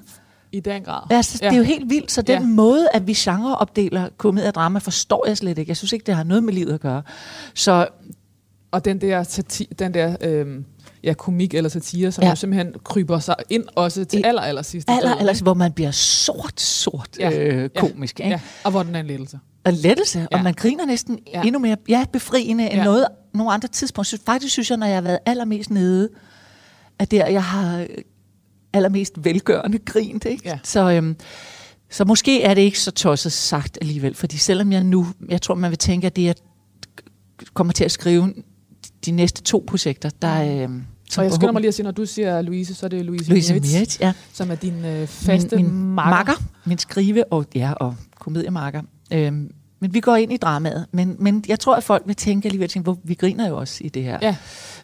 I 0.51 0.59
den 0.59 0.83
grad. 0.83 1.01
Altså, 1.09 1.39
ja. 1.41 1.47
Det 1.49 1.53
er 1.53 1.57
jo 1.57 1.63
helt 1.63 1.89
vildt, 1.89 2.11
så 2.11 2.21
den 2.21 2.41
Ja. 2.41 2.47
måde, 2.47 2.87
at 2.93 3.07
vi 3.07 3.13
genreopdeler 3.13 4.09
komedie 4.17 4.47
og 4.47 4.55
drama, 4.55 4.79
forstår 4.79 5.27
jeg 5.27 5.37
slet 5.37 5.57
ikke. 5.57 5.69
Jeg 5.69 5.77
synes 5.77 5.93
ikke, 5.93 6.05
det 6.05 6.15
har 6.15 6.23
noget 6.23 6.43
med 6.43 6.53
livet 6.53 6.73
at 6.73 6.79
gøre. 6.81 7.01
Så 7.53 7.87
Og 8.71 8.85
den 8.85 9.01
der, 9.01 9.23
sati- 9.23 9.73
den 9.79 9.93
der 9.93 10.15
øhm, 10.21 10.65
ja, 11.03 11.13
komik 11.13 11.53
eller 11.53 11.69
satire, 11.69 12.11
som 12.11 12.23
ja. 12.23 12.29
Jo 12.29 12.35
simpelthen 12.35 12.73
kryber 12.83 13.19
sig 13.19 13.35
ind 13.50 13.63
også 13.75 14.05
til 14.05 14.19
I- 14.19 14.23
aller, 14.25 14.41
aller 14.41 14.61
sidste. 14.61 14.91
aller, 14.91 15.15
aller, 15.15 15.33
ikke? 15.33 15.43
hvor 15.43 15.53
man 15.53 15.72
bliver 15.72 15.91
sort, 15.91 16.62
sort 16.62 17.10
Ja. 17.19 17.39
øh, 17.39 17.69
komisk. 17.69 18.19
Ja. 18.19 18.27
Ja, 18.27 18.39
og 18.63 18.72
hvor 18.72 18.83
den 18.83 18.95
er 18.95 19.00
en 19.00 19.05
lettelse. 19.07 19.39
Og 19.65 19.74
lettelse, 19.74 20.19
Ja. 20.19 20.38
og 20.38 20.43
man 20.43 20.53
griner 20.53 20.86
næsten 20.86 21.19
Ja. 21.33 21.41
endnu 21.41 21.60
mere 21.60 21.77
ja, 21.89 22.05
befriende 22.13 22.63
end 22.63 22.74
Ja. 22.74 22.83
noget, 22.83 23.05
nogle 23.33 23.51
andre 23.51 23.67
tidspunkter. 23.67 24.17
Faktisk 24.25 24.51
synes 24.53 24.69
jeg, 24.69 24.77
når 24.77 24.88
jeg 24.88 24.95
har 24.95 25.01
været 25.01 25.19
allermest 25.25 25.69
nede, 25.69 26.10
at 27.00 27.12
der 27.12 27.27
jeg 27.27 27.43
har 27.43 27.79
øh, 27.79 27.88
allermest 28.74 29.13
velgørende 29.25 29.77
grint. 29.77 30.25
Ikke? 30.25 30.41
Ja. 30.50 30.60
Så, 30.63 30.91
øhm, 30.91 31.15
så 31.91 32.05
måske 32.05 32.43
er 32.43 32.53
det 32.53 32.62
ikke 32.62 32.79
så 32.79 32.91
tosset 32.91 33.31
sagt 33.31 33.77
alligevel, 33.81 34.15
fordi 34.15 34.38
selvom 34.38 34.72
jeg 34.72 34.83
nu, 34.83 35.07
jeg 35.29 35.41
tror, 35.41 35.55
man 35.55 35.69
vil 35.69 35.77
tænke, 35.77 36.07
at 36.07 36.15
det 36.15 36.24
jeg 36.24 36.36
kommer 37.53 37.74
til 37.74 37.83
at 37.83 37.91
skrive 37.91 38.33
de 39.05 39.12
næste 39.12 39.41
to 39.41 39.63
projekter, 39.67 40.10
der 40.22 40.63
øhm, 40.63 40.83
Og 41.17 41.24
jeg 41.24 41.31
skynder 41.33 41.51
mig 41.51 41.60
lige 41.62 41.67
at 41.67 41.74
sige, 41.74 41.83
når 41.83 41.91
du 41.91 42.05
siger 42.05 42.41
Louise, 42.41 42.74
så 42.75 42.86
er 42.86 42.88
det 42.88 43.05
Louise, 43.05 43.29
Louise 43.29 43.53
Mieritz, 43.53 43.74
Mieritz, 43.74 44.00
ja. 44.00 44.13
som 44.33 44.51
er 44.51 44.55
din 44.55 44.86
øh, 44.86 45.07
faste 45.07 45.55
min, 45.55 45.65
min 45.65 45.93
makker. 45.93 46.12
makker. 46.12 46.33
Min 46.65 46.77
skrive- 46.77 47.24
og, 47.33 47.45
ja, 47.55 47.74
og 47.74 47.95
komediemarker. 48.19 48.81
Øhm, 49.12 49.51
men 49.79 49.93
vi 49.93 50.00
går 50.00 50.15
ind 50.15 50.33
i 50.33 50.38
dramaet. 50.38 50.86
Men, 50.91 51.15
men 51.19 51.43
jeg 51.48 51.60
tror, 51.60 51.75
at 51.75 51.83
folk 51.83 52.03
vil 52.05 52.15
tænke 52.15 52.45
alligevel, 52.45 52.69
tænke, 52.69 52.83
hvor 52.83 52.98
vi 53.03 53.13
griner 53.13 53.48
jo 53.48 53.57
også 53.57 53.83
i 53.83 53.89
det 53.89 54.03
her. 54.03 54.19
Ja. 54.22 54.36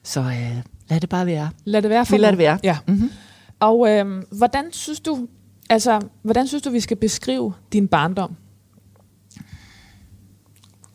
Så 0.03 0.19
øh, 0.19 0.57
lad 0.89 0.99
det 0.99 1.09
bare 1.09 1.25
være. 1.25 1.49
Lad 1.65 1.81
det 1.81 1.89
være 1.89 2.05
for 2.05 2.13
Vi 2.13 2.17
lader 2.17 2.31
det 2.31 2.37
være. 2.39 2.59
Ja. 2.63 2.77
Mm-hmm. 2.87 3.11
Og 3.59 3.89
øhm, 3.89 4.23
hvordan 4.31 4.65
synes 4.71 4.99
du, 4.99 5.27
altså, 5.69 6.01
hvordan 6.21 6.47
synes 6.47 6.63
du, 6.63 6.69
vi 6.69 6.79
skal 6.79 6.97
beskrive 6.97 7.53
din 7.73 7.87
barndom? 7.87 8.35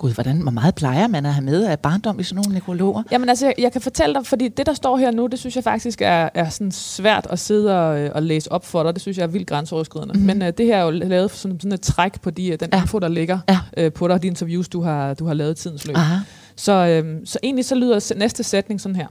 Gud, 0.05 0.15
hvordan, 0.15 0.41
hvor 0.41 0.51
meget 0.51 0.75
plejer 0.75 1.09
man 1.09 1.27
at 1.27 1.35
have 1.35 1.45
med 1.45 1.65
af 1.65 1.81
barndom 1.81 2.21
i 2.21 2.23
sådan 2.23 2.37
nogle 2.37 2.55
nekrologer? 2.55 3.03
Jamen 3.13 3.29
altså, 3.29 3.47
jeg, 3.47 3.55
jeg 3.59 3.73
kan 3.73 3.81
fortælle 3.81 4.15
dig, 4.15 4.27
fordi 4.27 4.49
det, 4.49 4.67
der 4.67 4.75
står 4.75 4.97
her 4.97 5.11
nu, 5.11 5.27
det 5.27 5.39
synes 5.39 5.57
jeg 5.57 5.65
faktisk 5.65 6.03
er, 6.03 6.29
er 6.35 6.49
sådan 6.49 6.73
svært 6.73 7.27
at 7.31 7.39
sidde 7.39 7.81
og, 7.81 8.01
øh, 8.01 8.11
og 8.15 8.23
læse 8.23 8.53
op 8.53 8.65
for 8.67 8.83
dig. 8.83 8.95
Det 8.95 9.03
synes 9.03 9.19
jeg 9.19 9.23
er 9.25 9.29
vildt 9.29 9.49
grænseoverskridende. 9.49 10.13
Mm-hmm. 10.15 10.27
Mhm. 10.27 10.39
Men 10.39 10.49
øh, 10.49 10.53
det 10.59 10.67
her 10.67 10.77
er 10.77 10.83
jo 10.83 10.91
lavet 10.91 11.31
som 11.31 11.61
sådan 11.61 11.73
et 11.73 11.81
træk 11.81 12.21
på 12.21 12.31
de, 12.31 12.49
øh, 12.49 12.61
den 12.61 12.69
ja. 12.73 12.81
Info, 12.81 12.99
der 12.99 13.09
ligger 13.09 13.39
Ja. 13.49 13.59
øh, 13.77 13.93
på 13.93 14.09
dig, 14.09 14.23
de 14.23 14.27
interviews, 14.27 14.69
du 14.69 14.83
har, 14.83 15.15
du 15.15 15.27
har 15.27 15.35
lavet 15.35 15.59
i 15.59 15.63
tidens 15.63 15.87
løb. 15.87 15.97
Aha. 15.97 16.17
Så, 16.57 16.73
øhm, 16.73 17.27
så 17.27 17.39
egentlig 17.43 17.65
så 17.65 17.75
lyder 17.75 18.15
næste 18.17 18.43
sætning 18.43 18.81
sådan 18.81 18.97
her. 18.97 19.07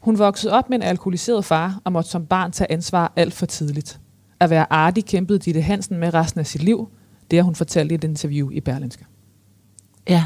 Hun 0.00 0.18
voksede 0.18 0.52
op 0.52 0.70
med 0.70 0.78
en 0.78 0.82
alkoholiseret 0.82 1.44
far 1.44 1.80
og 1.84 1.92
måtte 1.92 2.10
som 2.10 2.26
barn 2.26 2.52
tage 2.52 2.72
ansvar 2.72 3.12
alt 3.16 3.34
for 3.34 3.46
tidligt. 3.46 4.00
At 4.40 4.50
være 4.50 4.72
artig 4.72 5.04
kæmpede 5.04 5.38
Ditte 5.38 5.60
Hansen 5.60 5.98
med 5.98 6.14
resten 6.14 6.40
af 6.40 6.46
sit 6.46 6.62
liv. 6.62 6.88
Det 7.30 7.38
har 7.38 7.44
hun 7.44 7.54
fortalt 7.54 7.92
i 7.92 7.94
et 7.94 8.04
interview 8.04 8.50
i 8.50 8.60
Berlinske. 8.60 9.04
Ja. 10.10 10.24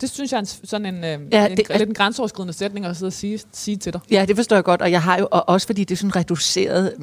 Det 0.00 0.10
synes 0.10 0.32
jeg 0.32 0.36
er 0.36 0.40
en, 0.40 0.46
sådan 0.46 0.86
en, 0.94 1.04
øh, 1.04 1.20
Ja, 1.32 1.46
en, 1.46 1.56
det 1.56 1.66
er- 1.70 1.78
lidt 1.78 1.88
en 1.88 1.94
grænseoverskridende 1.94 2.52
sætning 2.52 2.86
at 2.86 2.96
sidde 2.96 3.08
og 3.08 3.12
sige, 3.12 3.38
sige 3.52 3.76
til 3.76 3.92
dig. 3.92 4.00
Ja, 4.10 4.24
det 4.28 4.36
forstår 4.36 4.56
jeg 4.56 4.64
godt, 4.64 4.82
og 4.82 4.90
jeg 4.90 5.02
har 5.02 5.18
jo 5.18 5.28
og 5.30 5.48
også 5.48 5.66
fordi 5.66 5.84
det 5.84 5.94
er 5.94 5.96
sådan 5.96 6.16
reduceret. 6.16 6.94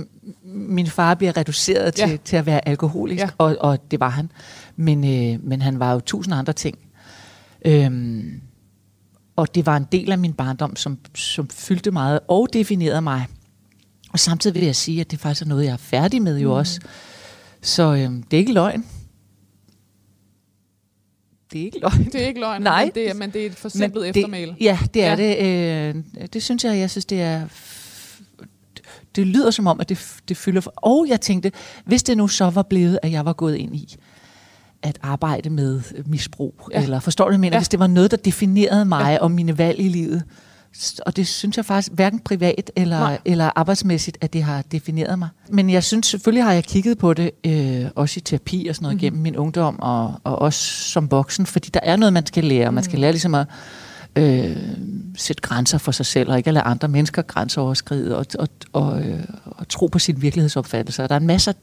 Min 0.46 0.88
far 0.88 1.14
bliver 1.16 1.38
reduceret 1.38 1.94
til, 1.94 2.10
Ja. 2.10 2.18
til 2.26 2.36
at 2.36 2.46
være 2.46 2.68
alkoholisk, 2.68 3.22
Ja. 3.24 3.30
og, 3.38 3.58
og 3.60 3.92
det 3.92 4.00
var 4.00 4.10
han. 4.10 4.32
Men, 4.76 5.04
øh, 5.34 5.44
men 5.44 5.62
han 5.62 5.80
var 5.80 5.94
jo 5.94 6.00
tusind 6.00 6.36
andre 6.36 6.54
ting. 6.54 6.78
Øhm, 7.66 8.42
og 9.36 9.56
det 9.56 9.66
var 9.66 9.78
en 9.78 9.88
del 9.92 10.12
af 10.12 10.18
min 10.18 10.34
barndom, 10.34 10.76
som, 10.76 10.98
som 11.16 11.50
fyldte 11.50 11.92
meget 11.92 12.20
og 12.28 12.48
definerede 12.54 13.02
mig. 13.02 13.26
Og 14.14 14.20
samtidig 14.20 14.56
vil 14.56 14.66
jeg 14.66 14.76
sige, 14.76 15.02
at 15.02 15.12
det 15.12 15.20
faktisk 15.20 15.42
er 15.42 15.46
noget, 15.46 15.66
jeg 15.66 15.74
er 15.74 15.78
færdig 15.78 16.22
med 16.22 16.38
jo 16.40 16.48
mm. 16.50 16.54
også. 16.56 16.80
Så 17.62 17.96
øhm, 17.96 18.24
det 18.24 18.38
er 18.38 18.40
ikke 18.40 18.54
løgn. 18.54 18.86
Det 21.54 21.62
er 21.62 21.66
ikke 21.66 21.80
løgn. 21.80 22.06
Det 22.06 22.16
er 22.24 22.28
ikke 22.28 22.40
løgn, 22.40 22.62
Nej. 22.62 22.84
men 22.86 22.92
det 22.96 23.10
er, 23.10 23.14
men 23.14 23.30
det 23.32 23.42
er 23.42 23.46
et 23.46 23.56
forsimplet 23.56 24.08
eftermæle. 24.10 24.56
Ja, 24.62 24.80
det 24.94 25.04
er 25.04 25.10
Ja. 25.10 25.16
det. 25.16 25.96
Øh, 25.96 26.28
det 26.34 26.44
synes 26.44 26.64
jeg, 26.64 26.78
jeg 26.78 26.90
synes, 26.90 27.06
det 27.06 27.22
er... 27.22 27.42
Det 29.16 29.28
lyder 29.28 29.52
som 29.52 29.68
om, 29.68 29.80
at 29.80 29.90
det, 29.90 30.16
det 30.30 30.38
fylder... 30.38 30.62
For. 30.62 30.74
Og 30.76 31.06
jeg 31.10 31.22
tænkte, 31.22 31.52
hvis 31.86 32.04
det 32.04 32.18
nu 32.18 32.28
så 32.28 32.50
var 32.50 32.62
blevet, 32.62 33.00
at 33.04 33.12
jeg 33.12 33.26
var 33.26 33.34
gået 33.34 33.56
ind 33.56 33.76
i 33.76 33.96
at 34.82 34.98
arbejde 35.02 35.50
med 35.50 35.82
misbrug, 36.06 36.70
Ja. 36.74 36.84
eller 36.84 37.00
forstår 37.00 37.30
du, 37.32 37.38
mener? 37.38 37.56
Ja. 37.56 37.60
Hvis 37.60 37.70
det 37.70 37.80
var 37.80 37.88
noget, 37.88 38.12
der 38.12 38.18
definerede 38.18 38.86
mig 38.86 39.12
ja. 39.12 39.18
og 39.24 39.32
mine 39.32 39.58
valg 39.58 39.80
i 39.80 39.88
livet, 39.90 40.24
og 41.06 41.16
det 41.16 41.28
synes 41.28 41.58
jeg 41.58 41.66
faktisk 41.66 41.92
hverken 41.94 42.20
privat 42.20 42.72
eller, 42.76 43.00
Nej. 43.00 43.18
eller 43.26 43.50
arbejdsmæssigt, 43.56 44.18
at 44.22 44.34
det 44.34 44.44
har 44.44 44.62
defineret 44.62 45.20
mig. 45.20 45.30
Men 45.50 45.70
jeg 45.70 45.84
synes, 45.84 46.08
selvfølgelig 46.08 46.44
har 46.44 46.54
jeg 46.54 46.64
kigget 46.64 46.98
på 46.98 47.14
det, 47.14 47.32
øh, 47.46 47.86
også 47.96 48.18
i 48.18 48.22
terapi 48.22 48.68
og 48.70 48.76
sådan 48.76 48.84
noget, 48.84 48.96
Mhm. 48.96 48.98
mm-hmm. 48.98 49.06
gennem 49.06 49.22
min 49.24 49.36
ungdom, 49.38 49.80
og, 49.80 50.14
og 50.24 50.40
også 50.40 50.60
som 50.92 51.12
voksen, 51.12 51.46
fordi 51.46 51.70
der 51.74 51.80
er 51.84 51.96
noget, 51.96 52.14
man 52.14 52.26
skal 52.26 52.44
lære. 52.44 52.66
Man 52.72 52.74
Mhm. 52.74 52.84
skal 52.84 53.00
lære 53.00 53.12
ligesom 53.12 53.36
at 53.36 53.48
øh, 54.16 54.58
sætte 55.18 55.42
grænser 55.42 55.78
for 55.78 55.92
sig 55.92 56.06
selv, 56.06 56.30
og 56.32 56.38
ikke 56.38 56.48
at 56.48 56.54
lade 56.54 56.64
andre 56.66 56.88
mennesker 56.88 57.22
grænseoverskride, 57.22 58.18
og, 58.18 58.26
og, 58.40 58.48
og, 58.74 59.02
øh, 59.02 59.24
og 59.46 59.68
tro 59.68 59.88
på 59.88 60.00
sin 60.00 60.22
virkelighedsopfattelse. 60.22 61.04
Og 61.04 61.10
der 61.10 61.16
er 61.16 61.20
en 61.20 61.28
masse, 61.28 61.54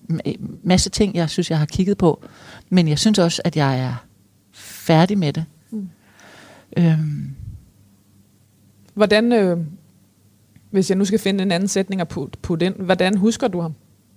masse 0.64 0.90
ting, 0.90 1.14
jeg 1.14 1.30
synes, 1.30 1.50
jeg 1.50 1.58
har 1.58 1.66
kigget 1.66 1.98
på, 1.98 2.24
men 2.70 2.88
jeg 2.88 2.98
synes 2.98 3.18
også, 3.18 3.42
at 3.44 3.56
jeg 3.56 3.78
er 3.80 3.94
færdig 4.54 5.18
med 5.18 5.32
det. 5.32 5.44
Mm. 5.70 5.78
Mm. 5.78 6.82
Øhm, 6.84 7.30
Hvordan, 8.94 9.32
øh, 9.32 9.58
hvis 10.70 10.90
jeg 10.90 10.98
nu 10.98 11.04
skal 11.04 11.18
finde 11.18 11.42
en 11.42 11.52
anden 11.52 11.68
sætning 11.68 12.08
på, 12.08 12.30
på 12.42 12.56
den, 12.56 12.74
hvordan 12.78 13.16
husker 13.16 13.48
du 13.48 13.60
ham? 13.60 13.74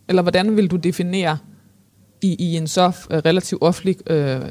Eller 0.08 0.22
hvordan 0.22 0.56
vil 0.56 0.68
du 0.68 0.76
definere 0.76 1.38
i, 2.22 2.36
i 2.40 2.58
en 2.58 2.68
så 2.68 2.90
relativt 3.10 3.62
offentlig 3.62 4.12
øh, 4.12 4.42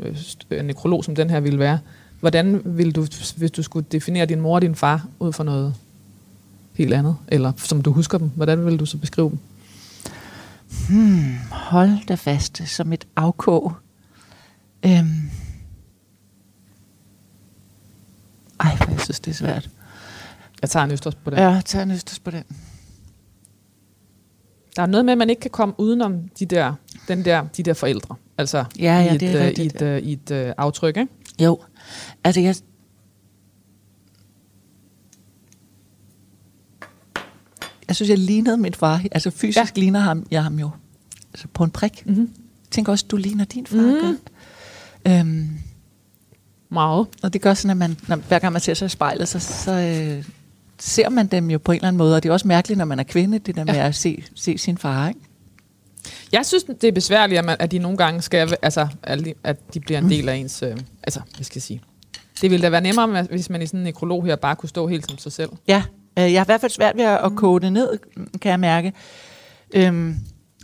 øh, 0.00 0.14
st- 0.14 0.62
nekrolog, 0.62 1.04
som 1.04 1.14
den 1.14 1.30
her 1.30 1.40
ville 1.40 1.58
være, 1.58 1.78
hvordan 2.20 2.62
vil 2.64 2.94
du, 2.94 3.06
hvis 3.36 3.50
du 3.50 3.62
skulle 3.62 3.86
definere 3.92 4.26
din 4.26 4.40
mor 4.40 4.54
og 4.54 4.62
din 4.62 4.74
far 4.74 5.08
ud 5.20 5.32
fra 5.32 5.44
noget 5.44 5.74
helt 6.74 6.94
andet, 6.94 7.16
eller 7.28 7.52
som 7.56 7.82
du 7.82 7.92
husker 7.92 8.18
dem, 8.18 8.30
hvordan 8.36 8.66
vil 8.66 8.80
du 8.80 8.86
så 8.86 8.98
beskrive 8.98 9.30
dem? 9.30 9.38
hmm, 10.88 11.34
hold 11.50 12.06
da 12.08 12.14
fast 12.14 12.62
som 12.66 12.92
et 12.92 13.06
afkog. 13.16 13.72
Øhm. 14.86 15.30
Ej, 18.62 18.76
jeg 18.90 19.00
synes, 19.00 19.20
det 19.20 19.30
er 19.30 19.34
svært. 19.34 19.70
Jeg 20.62 20.70
tager 20.70 20.84
en 20.84 20.90
østers 20.90 21.14
på 21.14 21.30
den. 21.30 21.38
Ja, 21.38 21.60
tag 21.64 21.82
en 21.82 21.90
østers 21.90 22.18
på 22.18 22.30
den. 22.30 22.44
Der 24.76 24.82
er 24.82 24.86
noget 24.86 25.04
med, 25.04 25.12
at 25.12 25.18
man 25.18 25.30
ikke 25.30 25.40
kan 25.40 25.50
komme 25.50 25.74
udenom 25.78 26.28
de 26.38 26.46
der, 26.46 26.74
den 27.08 27.24
der, 27.24 27.44
de 27.56 27.62
der 27.62 27.74
forældre. 27.74 28.14
Altså 28.38 28.64
Ja, 28.78 28.84
ja, 28.84 29.12
i 29.12 29.14
et, 29.14 29.20
det 29.20 29.28
er 29.30 29.38
øh, 29.38 29.44
i 29.44 29.48
rigtigt. 29.48 29.74
et, 29.74 29.82
øh, 29.82 29.98
i 30.02 30.12
et 30.12 30.30
øh, 30.30 30.52
aftryk, 30.58 30.96
ikke? 30.96 31.12
Jo, 31.40 31.60
altså 32.24 32.40
jeg... 32.40 32.56
Jeg 37.88 37.96
synes, 37.96 38.10
jeg 38.10 38.18
lignede 38.18 38.56
min 38.56 38.74
far. 38.74 39.02
Altså 39.12 39.30
fysisk 39.30 39.76
ja. 39.76 39.80
ligner 39.80 40.00
ham, 40.00 40.26
jeg 40.30 40.42
ham 40.42 40.58
jo 40.58 40.70
altså 41.32 41.48
på 41.54 41.64
en 41.64 41.70
prik. 41.70 42.06
Mm-hmm. 42.06 42.30
Jeg 42.64 42.70
tænker 42.70 42.92
også, 42.92 43.04
du 43.10 43.16
ligner 43.16 43.44
din 43.44 43.66
far. 43.66 44.16
Mm. 45.06 45.12
Øhm, 45.12 45.50
Meget. 46.72 47.06
og 47.22 47.32
det 47.32 47.40
gør 47.40 47.54
sådan, 47.54 47.70
at 47.70 47.76
man, 47.76 47.96
når, 48.08 48.16
hver 48.16 48.38
gang 48.38 48.52
man 48.52 48.60
ser 48.62 48.74
sig 48.74 48.86
i 48.86 48.88
spejlet, 48.88 49.28
så, 49.28 49.38
så 49.38 49.72
øh, 49.72 50.24
ser 50.78 51.08
man 51.08 51.26
dem 51.26 51.50
jo 51.50 51.58
på 51.58 51.72
en 51.72 51.76
eller 51.76 51.88
anden 51.88 51.98
måde. 51.98 52.16
Og 52.16 52.22
det 52.22 52.28
er 52.28 52.32
også 52.32 52.48
mærkeligt, 52.48 52.78
når 52.78 52.84
man 52.84 52.98
er 52.98 53.02
kvinde, 53.02 53.38
det 53.38 53.56
der 53.56 53.64
med 53.64 53.74
Ja. 53.74 53.86
at 53.86 53.94
se, 53.94 54.24
se 54.34 54.58
sin 54.58 54.78
far. 54.78 55.08
Ikke? 55.08 55.20
Jeg 56.32 56.46
synes, 56.46 56.64
det 56.80 56.84
er 56.84 56.92
besværligt, 56.92 57.38
at, 57.38 57.44
man, 57.44 57.56
at 57.58 57.70
de 57.70 57.78
nogle 57.78 57.96
gange 57.98 58.22
skal, 58.22 58.54
altså, 58.62 58.88
at 59.02 59.74
de- 59.74 59.80
bliver 59.80 59.98
en 59.98 60.10
del 60.10 60.28
af 60.28 60.34
ens, 60.36 60.62
øh, 60.62 60.76
altså, 61.02 61.20
hvad 61.36 61.44
skal 61.44 61.56
jeg 61.58 61.62
sige. 61.62 61.80
Det 62.40 62.50
ville 62.50 62.62
da 62.64 62.70
være 62.70 62.80
nemmere, 62.80 63.22
hvis 63.22 63.50
man 63.50 63.62
i 63.62 63.66
sådan 63.66 63.80
en 63.80 63.84
nekrolog 63.84 64.24
her 64.26 64.36
bare 64.36 64.56
kunne 64.56 64.68
stå 64.68 64.86
helt 64.86 65.10
som 65.10 65.18
sig 65.18 65.32
selv. 65.32 65.50
Ja, 65.68 65.82
øh, 66.18 66.32
jeg 66.32 66.40
har 66.40 66.44
i 66.44 66.48
hvert 66.48 66.60
fald 66.60 66.72
svært 66.72 66.96
ved 66.96 67.04
at, 67.04 67.18
at 67.24 67.32
koge 67.36 67.60
det 67.60 67.72
ned, 67.72 67.88
kan 68.40 68.50
jeg 68.50 68.60
mærke. 68.60 68.92
Øhm, 69.74 70.16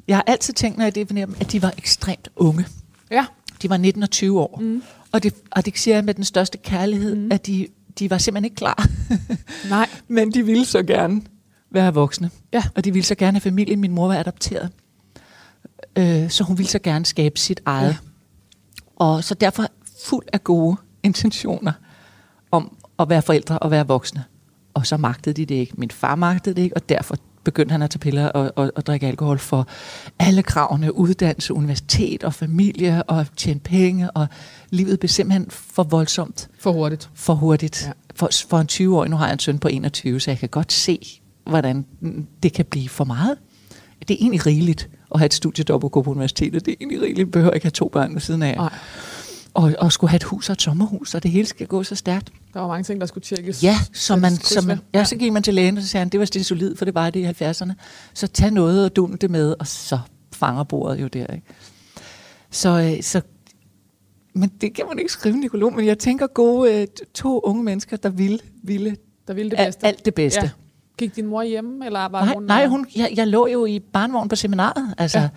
jeg 0.08 0.16
har 0.16 0.24
altid 0.26 0.54
tænkt, 0.54 0.78
når 0.78 0.84
jeg 0.84 0.94
definerer 0.94 1.26
dem, 1.26 1.36
at 1.40 1.52
de 1.52 1.62
var 1.62 1.72
ekstremt 1.78 2.28
unge. 2.36 2.66
Ja. 3.10 3.26
De 3.62 3.70
var 3.70 3.76
19 3.76 4.02
og 4.02 4.10
20 4.10 4.40
år. 4.40 4.58
Mm. 4.62 4.82
Og, 5.12 5.22
det, 5.22 5.34
og 5.50 5.66
det 5.66 5.78
siger 5.78 5.94
jeg 5.94 6.04
med 6.04 6.14
den 6.14 6.24
største 6.24 6.58
kærlighed, 6.58 7.14
mm. 7.16 7.32
at 7.32 7.46
de, 7.46 7.66
de 7.98 8.10
var 8.10 8.18
simpelthen 8.18 8.44
ikke 8.44 8.56
klar. 8.56 8.88
Nej. 9.70 9.88
Men 10.08 10.32
de 10.32 10.46
ville 10.46 10.64
så 10.64 10.82
gerne 10.82 11.22
være 11.70 11.94
voksne. 11.94 12.30
Ja. 12.52 12.62
Og 12.74 12.84
de 12.84 12.92
ville 12.92 13.06
så 13.06 13.14
gerne 13.14 13.34
have 13.34 13.40
familie. 13.40 13.76
Min 13.76 13.92
mor 13.92 14.06
var 14.06 14.14
adopteret. 14.14 14.70
Øh, 15.98 16.30
så 16.30 16.44
hun 16.44 16.58
ville 16.58 16.70
så 16.70 16.78
gerne 16.78 17.06
skabe 17.06 17.38
sit 17.38 17.60
eget. 17.64 17.82
Ja. 17.82 17.88
Ja. 17.88 17.96
Og 18.96 19.24
så 19.24 19.34
derfor 19.34 19.66
fuld 20.04 20.26
af 20.32 20.44
gode 20.44 20.76
intentioner 21.02 21.72
om 22.50 22.76
at 22.98 23.08
være 23.08 23.22
forældre 23.22 23.58
og 23.58 23.70
være 23.70 23.86
voksne. 23.86 24.24
Og 24.74 24.86
så 24.86 24.96
magtede 24.96 25.34
de 25.34 25.46
det 25.46 25.54
ikke. 25.54 25.72
Min 25.76 25.90
far 25.90 26.14
magtede 26.14 26.56
det 26.56 26.62
ikke, 26.62 26.76
og 26.76 26.88
derfor 26.88 27.16
begyndte 27.50 27.72
han 27.72 27.82
at 27.82 27.90
tage 27.90 27.98
piller 27.98 28.26
og, 28.26 28.52
og, 28.56 28.72
og 28.76 28.86
drikke 28.86 29.06
alkohol 29.06 29.38
for 29.38 29.66
alle 30.18 30.42
kravene, 30.42 30.94
uddannelse, 30.94 31.54
universitet 31.54 32.24
og 32.24 32.34
familie 32.34 33.02
og 33.02 33.26
tjene 33.36 33.60
penge, 33.60 34.10
og 34.10 34.26
livet 34.70 35.00
blev 35.00 35.08
simpelthen 35.08 35.46
for 35.50 35.82
voldsomt, 35.82 36.48
For 36.58 36.72
hurtigt. 36.72 37.10
for 37.14 37.34
hurtigt. 37.34 37.84
Ja. 37.86 37.92
For, 38.14 38.28
for 38.48 38.58
en 38.58 38.68
20-årig, 38.72 39.10
nu 39.10 39.16
har 39.16 39.26
jeg 39.26 39.32
en 39.32 39.38
søn 39.38 39.58
på 39.58 39.68
21, 39.68 40.20
så 40.20 40.30
jeg 40.30 40.38
kan 40.38 40.48
godt 40.48 40.72
se, 40.72 41.20
hvordan 41.46 41.86
det 42.42 42.52
kan 42.52 42.64
blive 42.64 42.88
for 42.88 43.04
meget. 43.04 43.38
Det 44.08 44.10
er 44.14 44.18
egentlig 44.20 44.46
rigeligt 44.46 44.88
at 45.14 45.20
have 45.20 45.26
et 45.26 45.34
studiejob 45.34 45.84
og 45.84 45.92
gå 45.92 46.02
på 46.02 46.10
universitetet. 46.10 46.66
Det 46.66 46.72
er 46.72 46.76
egentlig 46.80 47.00
rigeligt. 47.00 47.18
Jeg 47.18 47.30
behøver 47.30 47.52
ikke 47.54 47.64
have 47.64 47.70
to 47.70 47.88
børn 47.88 48.14
ved 48.14 48.20
siden 48.20 48.42
af. 48.42 48.56
Nej. 48.56 48.72
Og, 49.58 49.72
og 49.78 49.92
skulle 49.92 50.10
have 50.10 50.16
et 50.16 50.22
hus 50.22 50.48
og 50.48 50.52
et 50.52 50.62
sommerhus, 50.62 51.14
og 51.14 51.22
det 51.22 51.30
hele 51.30 51.46
skal 51.46 51.66
gå 51.66 51.82
så 51.82 51.94
stærkt. 51.94 52.32
Der 52.54 52.60
var 52.60 52.68
mange 52.68 52.84
ting, 52.84 53.00
der 53.00 53.06
skulle 53.06 53.24
tjekkes. 53.24 53.62
Ja, 53.64 53.76
så, 53.92 54.16
man, 54.16 54.30
så, 54.36 54.66
man, 54.66 54.78
ja, 54.94 55.04
så 55.04 55.16
gik 55.16 55.32
man 55.32 55.42
til 55.42 55.54
lægen, 55.54 55.76
og 55.76 55.82
så 55.82 55.88
sagde 55.88 56.00
han, 56.00 56.08
det 56.08 56.20
var 56.20 56.26
det 56.26 56.46
solid, 56.46 56.76
for 56.76 56.84
det 56.84 56.94
var 56.94 57.10
det 57.10 57.20
i 57.40 57.44
70'erne. 57.44 57.72
Så 58.14 58.26
tag 58.26 58.50
noget 58.50 58.84
og 58.84 58.96
dun 58.96 59.16
det 59.16 59.30
med, 59.30 59.54
og 59.60 59.66
så 59.66 59.98
fanger 60.34 60.62
bordet 60.64 61.02
jo 61.02 61.06
der. 61.06 61.26
Ikke? 61.26 61.46
Så, 62.50 62.68
øh, 62.96 63.02
så, 63.02 63.20
men 64.34 64.52
det 64.60 64.74
kan 64.74 64.84
man 64.88 64.98
ikke 64.98 65.12
skrive, 65.12 65.34
Nicolò, 65.44 65.70
men 65.76 65.86
jeg 65.86 65.98
tænker 65.98 66.26
gode 66.26 66.74
øh, 66.80 66.86
to 67.14 67.40
unge 67.40 67.62
mennesker, 67.64 67.96
der 67.96 68.08
ville, 68.08 68.38
ville 68.62 68.96
Der 69.28 69.34
ville 69.34 69.50
det 69.50 69.58
bedste. 69.58 69.86
alt 69.86 70.04
det 70.04 70.14
bedste. 70.14 70.40
Ja. 70.40 70.50
Gik 70.98 71.16
din 71.16 71.26
mor 71.26 71.42
hjemme, 71.42 71.86
eller 71.86 72.08
var 72.08 72.24
Nej, 72.24 72.34
hun... 72.34 72.42
nej 72.44 72.62
øh, 72.64 72.70
hun, 72.70 72.86
jeg, 72.96 73.12
jeg 73.16 73.26
lå 73.26 73.46
jo 73.46 73.66
i 73.66 73.78
barnvogn 73.78 74.28
på 74.28 74.36
seminaret. 74.36 74.94
Altså, 74.98 75.18
Ja. 75.18 75.28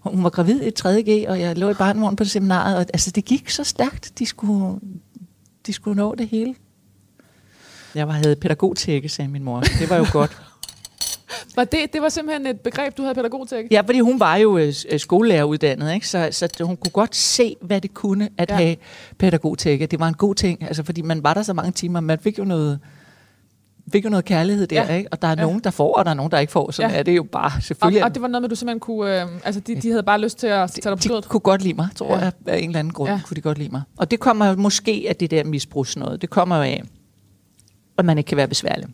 Hun 0.00 0.24
var 0.24 0.30
gravid 0.30 0.62
i 0.62 0.70
3.G, 0.80 1.28
og 1.28 1.40
jeg 1.40 1.58
lå 1.58 1.70
i 1.70 1.74
barnvogn 1.74 2.16
på 2.16 2.24
seminaret. 2.24 2.76
Og, 2.76 2.86
altså, 2.92 3.10
det 3.10 3.24
gik 3.24 3.50
så 3.50 3.64
stærkt. 3.64 4.18
De 4.18 4.26
skulle, 4.26 4.80
de 5.66 5.72
skulle 5.72 5.96
nå 5.96 6.14
det 6.14 6.28
hele. 6.28 6.54
Jeg 7.94 8.08
var, 8.08 8.12
havde 8.12 8.36
pædagogtække, 8.36 9.08
sagde 9.08 9.30
min 9.30 9.44
mor. 9.44 9.60
Det 9.60 9.90
var 9.90 9.96
jo 9.96 10.06
godt. 10.12 10.36
Var 11.56 11.64
det, 11.64 11.92
det 11.92 12.02
var 12.02 12.08
simpelthen 12.08 12.46
et 12.46 12.60
begreb, 12.60 12.96
du 12.96 13.02
havde 13.02 13.14
pædagog 13.14 13.48
til, 13.48 13.58
ikke? 13.58 13.74
Ja, 13.74 13.80
fordi 13.80 14.00
hun 14.00 14.20
var 14.20 14.36
jo 14.36 14.58
øh, 14.58 14.72
øh, 14.90 15.00
skolelærer 15.00 15.92
ikke? 15.94 16.08
Så, 16.08 16.28
så 16.32 16.48
hun 16.64 16.76
kunne 16.76 16.90
godt 16.90 17.16
se, 17.16 17.56
hvad 17.60 17.80
det 17.80 17.94
kunne 17.94 18.28
at 18.38 18.50
Ja. 18.50 18.54
ja. 18.58 18.64
have 18.64 18.76
pædagogtække. 19.18 19.86
Det 19.86 20.00
var 20.00 20.08
en 20.08 20.14
god 20.14 20.34
ting, 20.34 20.62
altså, 20.62 20.82
fordi 20.82 21.02
man 21.02 21.22
var 21.22 21.34
der 21.34 21.42
så 21.42 21.52
mange 21.52 21.72
timer. 21.72 22.00
Man 22.00 22.18
fik 22.18 22.38
jo 22.38 22.44
noget, 22.44 22.78
fik 23.92 24.04
jo 24.04 24.10
noget 24.10 24.24
kærlighed 24.24 24.66
der, 24.66 24.84
Ja. 24.84 24.94
ikke? 24.96 25.08
og 25.12 25.22
der 25.22 25.28
er 25.28 25.34
Ja. 25.38 25.42
nogen, 25.42 25.60
der 25.64 25.70
får, 25.70 25.96
og 25.98 26.04
der 26.04 26.10
er 26.10 26.14
nogen, 26.14 26.32
der 26.32 26.38
ikke 26.38 26.52
får. 26.52 26.70
Sådan 26.70 26.90
Ja. 26.90 26.98
er 26.98 27.02
det 27.02 27.16
jo 27.16 27.22
bare, 27.22 27.52
Og, 27.56 27.62
selvfølgelig. 27.62 28.04
og 28.04 28.14
det 28.14 28.22
var 28.22 28.28
noget 28.28 28.42
med, 28.42 28.48
du 28.48 28.54
simpelthen 28.54 28.80
kunne... 28.80 29.22
Øh, 29.22 29.28
altså, 29.44 29.60
de, 29.60 29.80
de 29.80 29.90
havde 29.90 30.02
bare 30.02 30.20
lyst 30.20 30.38
til 30.38 30.46
at 30.46 30.70
tage 30.70 30.94
dig 30.96 31.10
på 31.10 31.16
de 31.16 31.28
kunne 31.28 31.40
godt 31.40 31.62
lide 31.62 31.74
mig, 31.74 31.88
tror 31.96 32.14
Ja. 32.16 32.22
jeg. 32.24 32.32
Af 32.46 32.58
en 32.58 32.64
eller 32.68 32.78
anden 32.78 32.92
grund 32.92 33.10
Ja. 33.10 33.20
kunne 33.24 33.34
de 33.34 33.40
godt 33.40 33.58
lide 33.58 33.68
mig. 33.70 33.82
Og 33.96 34.10
det 34.10 34.20
kommer 34.20 34.46
jo 34.46 34.54
måske 34.56 35.06
af 35.08 35.16
det 35.16 35.30
der 35.30 35.44
misbrugs 35.44 35.96
noget. 35.96 36.22
Det 36.22 36.30
kommer 36.30 36.56
jo 36.56 36.62
af, 36.62 36.82
at 37.98 38.04
man 38.04 38.18
ikke 38.18 38.28
kan 38.28 38.36
være 38.36 38.48
besværlig. 38.48 38.86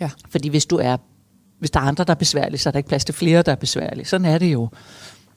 Ja. 0.00 0.10
Fordi 0.30 0.48
hvis 0.48 0.66
du 0.66 0.76
er, 0.76 0.96
hvis 1.58 1.70
der 1.70 1.80
er 1.80 1.84
andre, 1.84 2.04
der 2.04 2.10
er 2.10 2.14
besværlige, 2.14 2.58
så 2.58 2.68
er 2.68 2.70
der 2.70 2.78
ikke 2.78 2.88
plads 2.88 3.04
til 3.04 3.14
flere, 3.14 3.42
der 3.42 3.52
er 3.52 3.56
besværlige. 3.56 4.04
Sådan 4.06 4.24
er 4.24 4.38
det 4.38 4.52
jo. 4.52 4.68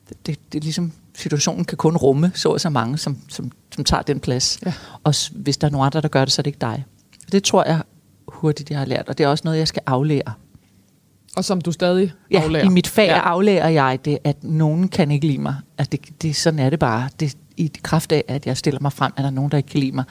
Det, 0.09 0.17
det, 0.27 0.53
det 0.53 0.59
er 0.59 0.63
ligesom, 0.63 0.91
situationen 1.15 1.65
kan 1.65 1.77
kun 1.77 1.97
rumme 1.97 2.31
så 2.35 2.49
og 2.49 2.61
så 2.61 2.69
mange, 2.69 2.97
som, 2.97 3.17
som, 3.29 3.51
som 3.75 3.83
tager 3.83 4.01
den 4.03 4.19
plads. 4.19 4.59
Ja. 4.65 4.73
Og 5.03 5.13
hvis 5.31 5.57
der 5.57 5.67
er 5.67 5.71
nogen 5.71 5.85
andre, 5.85 6.01
der 6.01 6.07
gør 6.07 6.25
det, 6.25 6.31
så 6.33 6.41
er 6.41 6.43
det 6.43 6.47
ikke 6.47 6.59
dig. 6.61 6.85
Det 7.31 7.43
tror 7.43 7.63
jeg 7.63 7.81
hurtigt, 8.27 8.69
jeg 8.69 8.79
har 8.79 8.85
lært. 8.85 9.09
Og 9.09 9.17
det 9.17 9.23
er 9.23 9.27
også 9.27 9.41
noget, 9.45 9.57
jeg 9.57 9.67
skal 9.67 9.81
aflære. 9.85 10.33
Og 11.37 11.45
som 11.45 11.61
du 11.61 11.71
stadig 11.71 12.13
Ja, 12.31 12.41
aflærer. 12.43 12.65
i 12.65 12.67
mit 12.69 12.87
fag 12.87 13.05
Ja. 13.07 13.19
aflærer 13.19 13.69
jeg 13.69 13.99
det, 14.05 14.17
at 14.23 14.43
nogen 14.43 14.87
kan 14.87 15.11
ikke 15.11 15.27
lide 15.27 15.37
mig. 15.41 15.55
Altså 15.77 15.89
det, 15.91 16.21
det, 16.21 16.35
sådan 16.35 16.59
er 16.59 16.69
det 16.69 16.79
bare. 16.79 17.09
Det, 17.19 17.37
I 17.57 17.71
kraft 17.83 18.11
af, 18.11 18.23
at 18.27 18.45
jeg 18.47 18.57
stiller 18.57 18.79
mig 18.81 18.93
frem, 18.93 19.11
er 19.17 19.21
der 19.21 19.29
nogen, 19.29 19.51
der 19.51 19.57
ikke 19.57 19.69
kan 19.69 19.79
lide 19.79 19.91
mig. 19.91 20.03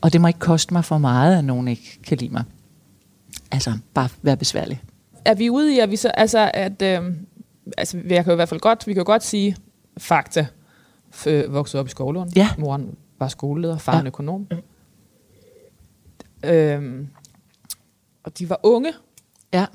Og 0.00 0.12
det 0.12 0.20
må 0.20 0.26
ikke 0.26 0.38
koste 0.40 0.74
mig 0.74 0.84
for 0.84 0.98
meget, 0.98 1.38
at 1.38 1.44
nogen 1.44 1.68
ikke 1.68 1.98
kan 2.06 2.18
lide 2.18 2.32
mig. 2.32 2.44
Altså, 3.52 3.78
bare 3.94 4.08
være 4.22 4.36
besværlig. 4.36 4.82
er 5.24 5.34
vi 5.34 5.50
ude 5.50 5.74
i, 5.76 5.78
at 5.78 5.90
vi 5.90 5.96
så, 5.96 6.08
altså, 6.08 6.50
at, 6.54 6.82
øh, 6.82 7.00
altså, 7.78 7.96
jeg 8.08 8.24
kan 8.24 8.30
jo 8.30 8.32
i 8.32 8.36
hvert 8.36 8.48
fald 8.48 8.60
godt, 8.60 8.86
vi 8.86 8.92
kan 8.92 9.00
jo 9.00 9.06
godt 9.06 9.24
sige 9.24 9.56
fakta. 9.98 10.46
F- 11.14 11.48
voksede 11.50 11.80
op 11.80 11.86
i 11.86 11.90
Skovlund. 11.90 12.30
Ja. 12.36 12.48
Moren 12.58 12.94
var 13.18 13.28
skoleleder, 13.28 13.78
faren 13.78 14.02
Ja. 14.02 14.06
økonom. 14.06 14.46
Øhm, 16.44 17.08
og 18.28 18.38
de 18.38 18.48
var 18.50 18.60
unge, 18.62 18.92
Ja. 19.52 19.66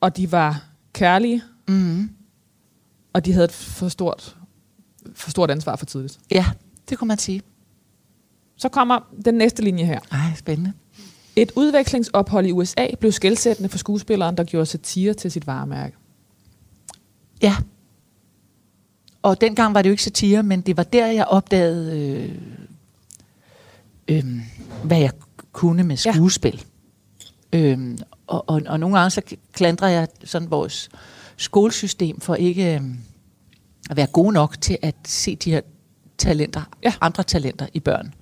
og 0.00 0.16
de 0.16 0.32
var 0.32 0.64
kærlige, 0.92 1.42
Mm. 1.68 2.10
og 3.12 3.24
de 3.24 3.32
havde 3.32 3.44
et 3.44 3.52
for 3.52 3.88
stort, 3.88 4.36
for 5.14 5.30
stort 5.30 5.50
ansvar 5.50 5.76
for 5.76 5.86
tidligt. 5.86 6.18
Ja, 6.30 6.46
det 6.88 6.98
kunne 6.98 7.08
man 7.08 7.18
sige. 7.18 7.42
Så 8.56 8.68
kommer 8.68 9.00
den 9.24 9.34
næste 9.34 9.62
linje 9.62 9.84
her. 9.84 10.00
Ej, 10.12 10.34
spændende. 10.36 10.72
Et 11.36 11.52
udvekslingsophold 11.56 12.46
i 12.46 12.52
USA 12.52 12.86
blev 13.00 13.12
skældsættende 13.12 13.68
for 13.68 13.78
skuespilleren, 13.78 14.36
der 14.36 14.44
gjorde 14.44 14.66
satire 14.66 15.14
til 15.14 15.30
sit 15.30 15.46
varemærke. 15.46 15.96
Ja. 17.42 17.56
Og 19.22 19.40
dengang 19.40 19.74
var 19.74 19.82
det 19.82 19.88
jo 19.88 19.92
ikke 19.92 20.02
satire, 20.02 20.42
men 20.42 20.60
det 20.60 20.76
var 20.76 20.82
der, 20.82 21.06
jeg 21.06 21.24
opdagede, 21.24 22.00
øh, 22.00 22.38
øh, 24.08 24.24
hvad 24.84 24.98
jeg 24.98 25.10
kunne 25.52 25.82
med 25.84 25.96
skuespil. 25.96 26.54
Ja. 26.54 26.62
Øh, 27.54 27.78
og, 28.26 28.44
og, 28.48 28.62
og 28.66 28.80
nogle 28.80 28.98
gange 28.98 29.10
så 29.10 29.22
klandrer 29.52 29.88
jeg 29.88 30.08
sådan 30.24 30.50
vores 30.50 30.88
skolesystem 31.36 32.20
for 32.20 32.34
ikke 32.34 32.74
øh, 32.74 32.80
at 33.90 33.96
være 33.96 34.06
gode 34.06 34.32
nok 34.32 34.60
til 34.60 34.78
at 34.82 34.94
se 35.06 35.36
de 35.36 35.50
her 35.50 35.60
talenter, 36.18 36.62
Ja. 36.82 36.92
andre 37.00 37.22
talenter 37.22 37.66
i 37.74 37.80
børn. 37.80 38.14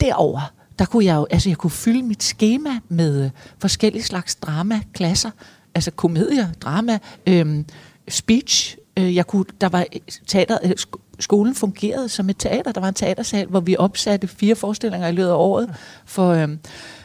Derover 0.00 0.52
der 0.78 0.84
kunne 0.84 1.04
jeg 1.04 1.14
jo, 1.16 1.26
altså 1.30 1.48
jeg 1.50 1.56
kunne 1.58 1.70
fylde 1.70 2.02
mit 2.02 2.22
schema 2.22 2.70
med 2.88 3.24
øh, 3.24 3.30
forskellige 3.58 4.02
slags 4.02 4.34
drama-klasser, 4.34 5.30
altså 5.74 5.90
komedier, 5.90 6.52
drama, 6.60 6.98
øhm, 7.26 7.66
speech. 8.08 8.76
Øh, 8.96 9.14
jeg 9.14 9.26
kunne, 9.26 9.44
der 9.60 9.68
var 9.68 9.86
et 9.92 10.20
teater, 10.26 10.58
øh, 10.64 10.70
sk- 10.70 11.16
skolen 11.20 11.54
fungerede 11.54 12.08
som 12.08 12.30
et 12.30 12.36
teater. 12.38 12.72
Der 12.72 12.80
var 12.80 12.88
en 12.88 12.94
teatersal, 12.94 13.46
hvor 13.46 13.60
vi 13.60 13.76
opsatte 13.76 14.26
fire 14.28 14.54
forestillinger 14.54 15.08
i 15.08 15.12
løbet 15.12 15.28
af 15.28 15.34
året. 15.34 15.74
For, 16.04 16.28
øhm, 16.30 16.58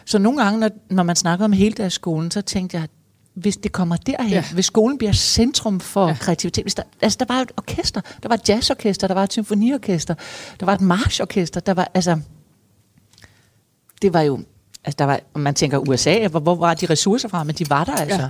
så 0.08 0.18
nogle 0.20 0.44
gange, 0.44 0.60
når, 0.60 0.70
når 0.90 1.04
man 1.04 1.16
snakker 1.16 1.46
om 1.46 1.52
hele 1.52 1.90
skolen, 1.90 2.32
så 2.32 2.42
tænkte 2.42 2.78
jeg, 2.78 2.88
hvis 3.34 3.58
det 3.58 3.72
kommer 3.72 3.96
derhen, 3.98 4.30
Ja. 4.32 4.44
hvis 4.54 4.66
skolen 4.66 4.98
bliver 4.98 5.12
centrum 5.14 5.80
for 5.80 6.08
Ja. 6.08 6.14
kreativitet. 6.20 6.64
Hvis 6.64 6.76
der, 6.76 6.84
altså, 7.02 7.18
der 7.20 7.34
var 7.34 7.42
et 7.42 7.52
orkester, 7.58 8.02
der 8.24 8.30
var 8.30 8.36
et 8.36 8.50
jazzorkester, 8.50 9.08
der 9.08 9.14
var 9.14 9.24
et 9.24 9.32
symfoniorkester, 9.34 10.14
der 10.60 10.66
var 10.66 10.74
et 10.74 10.82
marchorkester, 10.82 11.60
der 11.60 11.74
var, 11.74 11.92
altså, 11.94 12.20
det 14.02 14.14
var 14.14 14.22
jo, 14.22 14.40
altså 14.86 14.96
der 15.00 15.06
var, 15.06 15.20
man 15.36 15.56
tænker 15.56 15.78
USA, 15.90 16.28
hvor, 16.28 16.40
hvor 16.40 16.56
var 16.56 16.74
de 16.74 16.86
ressourcer 16.86 17.30
fra, 17.30 17.44
men 17.44 17.56
de 17.56 17.70
var 17.70 17.84
der 17.84 17.96
altså. 17.96 18.22
Ja. 18.22 18.30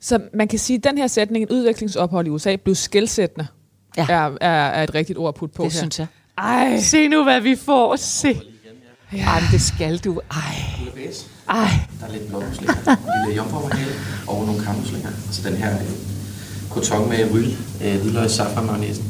Så 0.00 0.20
man 0.34 0.48
kan 0.48 0.58
sige, 0.58 0.76
at 0.76 0.84
den 0.84 0.98
her 0.98 1.06
sætning, 1.06 1.42
en 1.42 1.50
udvekslingsophold 1.56 2.26
i 2.26 2.30
USA, 2.30 2.56
blev 2.56 2.74
skældsættende, 2.74 3.46
Ja. 3.96 4.06
er, 4.10 4.30
er, 4.40 4.48
er 4.50 4.82
et 4.82 4.94
rigtigt 4.94 5.18
ord 5.18 5.28
at 5.28 5.34
putte 5.34 5.54
på 5.56 5.62
Det 5.64 5.72
her. 5.72 5.78
synes 5.78 5.98
jeg. 5.98 6.06
Ej, 6.38 6.78
Se 6.80 7.08
nu, 7.08 7.22
hvad 7.22 7.40
vi 7.40 7.56
får. 7.56 7.96
Se. 7.96 8.40
Ja. 9.12 9.24
Ej, 9.24 9.40
det 9.52 9.60
skal 9.60 9.98
du. 9.98 10.20
Ej. 10.30 10.38
Ej. 11.48 11.68
Der 12.00 12.06
er 12.06 12.12
lidt 12.12 12.28
blåmuslinger, 12.28 12.74
en 12.74 12.96
lille 13.26 13.36
jomfruerhale 13.42 13.92
og 14.28 14.46
nogle 14.46 14.64
kammuslinger. 14.64 15.08
Og 15.28 15.34
så 15.34 15.48
den 15.48 15.56
her 15.56 15.74
øh, 15.74 15.86
koton 16.70 17.08
med 17.08 17.32
ryl, 17.34 17.50
øh, 17.84 18.00
hvidløg, 18.00 18.30
safran, 18.30 18.66
mayonnaise. 18.66 19.02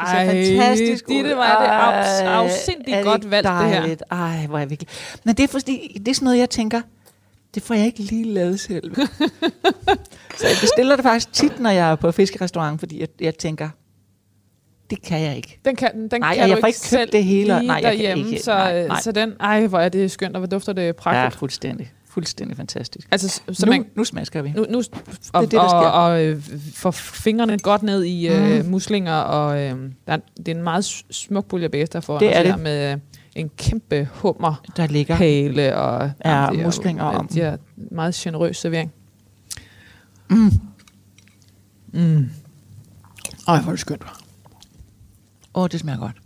Det 0.00 0.08
ser 0.08 0.26
fantastisk 0.58 1.04
ud. 1.08 1.24
det 1.24 1.36
var 1.36 1.60
det 1.62 1.68
afs- 1.68 2.24
Ej, 2.24 2.32
afsindigt 2.34 2.96
det 2.96 3.04
godt 3.04 3.30
valgt, 3.30 3.48
det 3.48 3.56
her. 3.56 3.80
dejligt? 3.80 4.02
Ej, 4.10 4.46
hvor 4.46 4.56
er 4.56 4.60
jeg 4.60 4.70
virkelig... 4.70 4.88
Men 5.24 5.34
det 5.34 5.42
er 5.42 5.48
fordi, 5.48 5.96
det 5.98 6.08
er 6.08 6.14
sådan 6.14 6.24
noget, 6.24 6.38
jeg 6.38 6.50
tænker, 6.50 6.80
det 7.54 7.62
får 7.62 7.74
jeg 7.74 7.86
ikke 7.86 8.00
lige 8.02 8.24
lavet 8.34 8.60
selv. 8.60 8.94
så 10.38 10.46
jeg 10.46 10.56
bestiller 10.60 10.96
det 10.96 11.02
faktisk 11.02 11.32
tit, 11.32 11.60
når 11.60 11.70
jeg 11.70 11.90
er 11.90 11.94
på 11.96 12.12
fiskerestaurant, 12.12 12.78
fordi 12.80 13.00
jeg, 13.00 13.08
jeg 13.20 13.34
tænker, 13.34 13.68
det 14.94 15.02
kan 15.02 15.20
jeg 15.22 15.36
ikke. 15.36 15.58
Den 15.64 15.76
kan, 15.76 15.90
den 16.10 16.20
Nej, 16.20 16.34
kan 16.34 16.42
og 16.42 16.48
du 16.48 16.54
jeg 16.54 16.60
får 16.62 16.66
ikke 16.66 16.68
ikke 16.68 16.78
selv 16.78 17.12
det 17.12 17.24
hele, 17.24 17.54
og- 17.56 17.64
nej, 17.64 17.74
jeg 17.74 17.82
kan 17.82 17.92
derhjemme, 17.92 18.30
ikke. 18.30 18.42
så, 18.42 18.52
Nej, 18.54 18.80
øh, 18.82 18.88
nej. 18.88 19.00
så 19.00 19.12
den, 19.12 19.32
ej, 19.40 19.66
hvor 19.66 19.78
er 19.78 19.88
det 19.88 20.10
skønt, 20.10 20.36
og 20.36 20.40
hvor 20.40 20.46
dufter 20.46 20.72
det 20.72 20.86
Ja, 20.86 20.92
pragtfuldt. 20.92 21.36
fuldstændig. 21.38 21.92
Fuldstændig 22.08 22.56
fantastisk. 22.56 23.08
Altså, 23.10 23.40
så 23.52 23.66
nu, 23.66 23.72
man, 23.72 23.86
nu 23.96 24.04
smasker 24.04 24.42
vi. 24.42 24.52
nu, 24.56 24.66
nu 24.70 24.82
og, 25.32 25.42
det, 25.42 25.50
der 25.50 25.60
og, 25.60 25.70
sker. 25.70 25.76
og, 25.88 26.24
øh, 26.24 26.42
får 26.74 26.90
fingrene 26.90 27.58
godt 27.58 27.82
ned 27.82 28.04
i 28.04 28.28
øh, 28.28 28.64
Mm. 28.64 28.70
muslinger, 28.70 29.14
og 29.14 29.60
øh, 29.60 29.70
der, 30.06 30.12
er- 30.12 30.16
det 30.36 30.48
er 30.48 30.54
en 30.54 30.62
meget 30.62 30.84
smuk 31.10 31.46
bouillabaisse, 31.46 31.92
der 31.92 32.00
får 32.00 32.18
Det 32.18 32.36
er 32.36 32.42
det. 32.42 32.62
med 32.62 32.92
øh, 32.92 32.98
en 33.34 33.50
kæmpe 33.56 34.08
hummer, 34.12 34.62
Der 34.76 34.86
ligger. 34.86 35.14
hale 35.14 35.76
og 35.76 36.10
Ja, 36.24 36.30
jamen, 36.42 36.54
det 36.54 36.60
er- 36.60 36.66
muslinger 36.66 37.04
om. 37.04 37.28
De 37.28 37.40
er 37.40 37.56
meget 37.76 38.14
generøs 38.14 38.56
servering. 38.56 38.92
Mm. 40.30 40.50
Mm. 41.92 42.28
Ej, 43.48 43.58
hvor 43.60 43.66
er 43.66 43.70
det 43.70 43.80
skønt. 43.80 44.02
Åh, 45.54 45.68
det 45.72 45.80
smager 45.80 45.98
godt. 45.98 46.16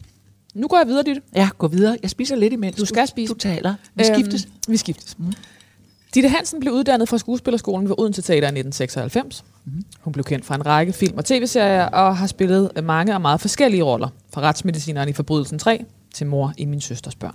Nu 0.55 0.69
går 0.69 0.77
jeg 0.77 0.87
videre, 0.87 1.03
Ditte. 1.03 1.23
Ja, 1.35 1.49
gå 1.59 1.69
videre. 1.69 1.99
Jeg 2.03 2.11
spiser 2.11 2.37
lidt 2.37 2.53
imens. 2.53 2.77
Du 2.77 2.85
skal 2.85 3.09
spise. 3.09 3.35
Du 3.35 3.39
taler. 3.39 3.75
Vi 3.95 4.05
skiftes. 4.05 4.45
Øhm, 4.45 4.73
vi 4.73 4.77
skiftes. 4.77 5.19
Mm. 5.19 5.33
Ditte 6.15 6.29
Hansen 6.29 6.61
blev 6.61 6.73
uddannet 6.73 7.09
fra 7.09 7.19
Skuespillerskolen 7.19 7.89
ved 7.89 7.95
Odense 7.99 8.23
Teater 8.23 8.47
i 8.47 8.59
1996. 8.59 9.45
Mm. 9.65 9.85
Hun 10.01 10.13
blev 10.13 10.25
kendt 10.25 10.45
fra 10.45 10.55
en 10.55 10.67
række 10.67 10.93
film 10.93 11.19
og 11.19 11.25
tv-serier 11.25 11.85
og 11.85 12.17
har 12.17 12.27
spillet 12.27 12.71
mange 12.85 13.15
og 13.15 13.21
meget 13.21 13.41
forskellige 13.41 13.83
roller. 13.83 14.09
Fra 14.33 14.41
retsmedicineren 14.41 15.09
i 15.09 15.13
Forbrydelsen 15.13 15.59
3 15.59 15.85
til 16.15 16.27
mor 16.27 16.53
i 16.57 16.65
Min 16.65 16.81
Søsters 16.81 17.15
Børn. 17.15 17.35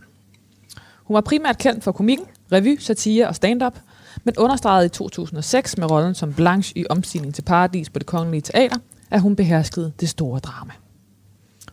Hun 1.04 1.16
var 1.16 1.22
primært 1.22 1.58
kendt 1.58 1.84
for 1.84 1.92
komikken, 1.92 2.26
revy, 2.52 2.78
satire 2.80 3.28
og 3.28 3.36
stand-up, 3.36 3.80
men 4.24 4.34
understregede 4.38 4.86
i 4.86 4.90
2006 4.90 5.78
med 5.78 5.92
rollen 5.92 6.16
som 6.16 6.34
Blanche 6.34 6.78
i 6.78 6.86
Omstigning 6.90 7.36
til 7.36 7.42
Paradis 7.42 7.90
på 7.90 8.00
det 8.00 8.08
Kongelige 8.08 8.42
Teater, 8.42 8.78
at 9.12 9.22
hun 9.22 9.36
beherskede 9.36 9.92
det 10.00 10.10
store 10.10 10.40
drama. 10.40 10.72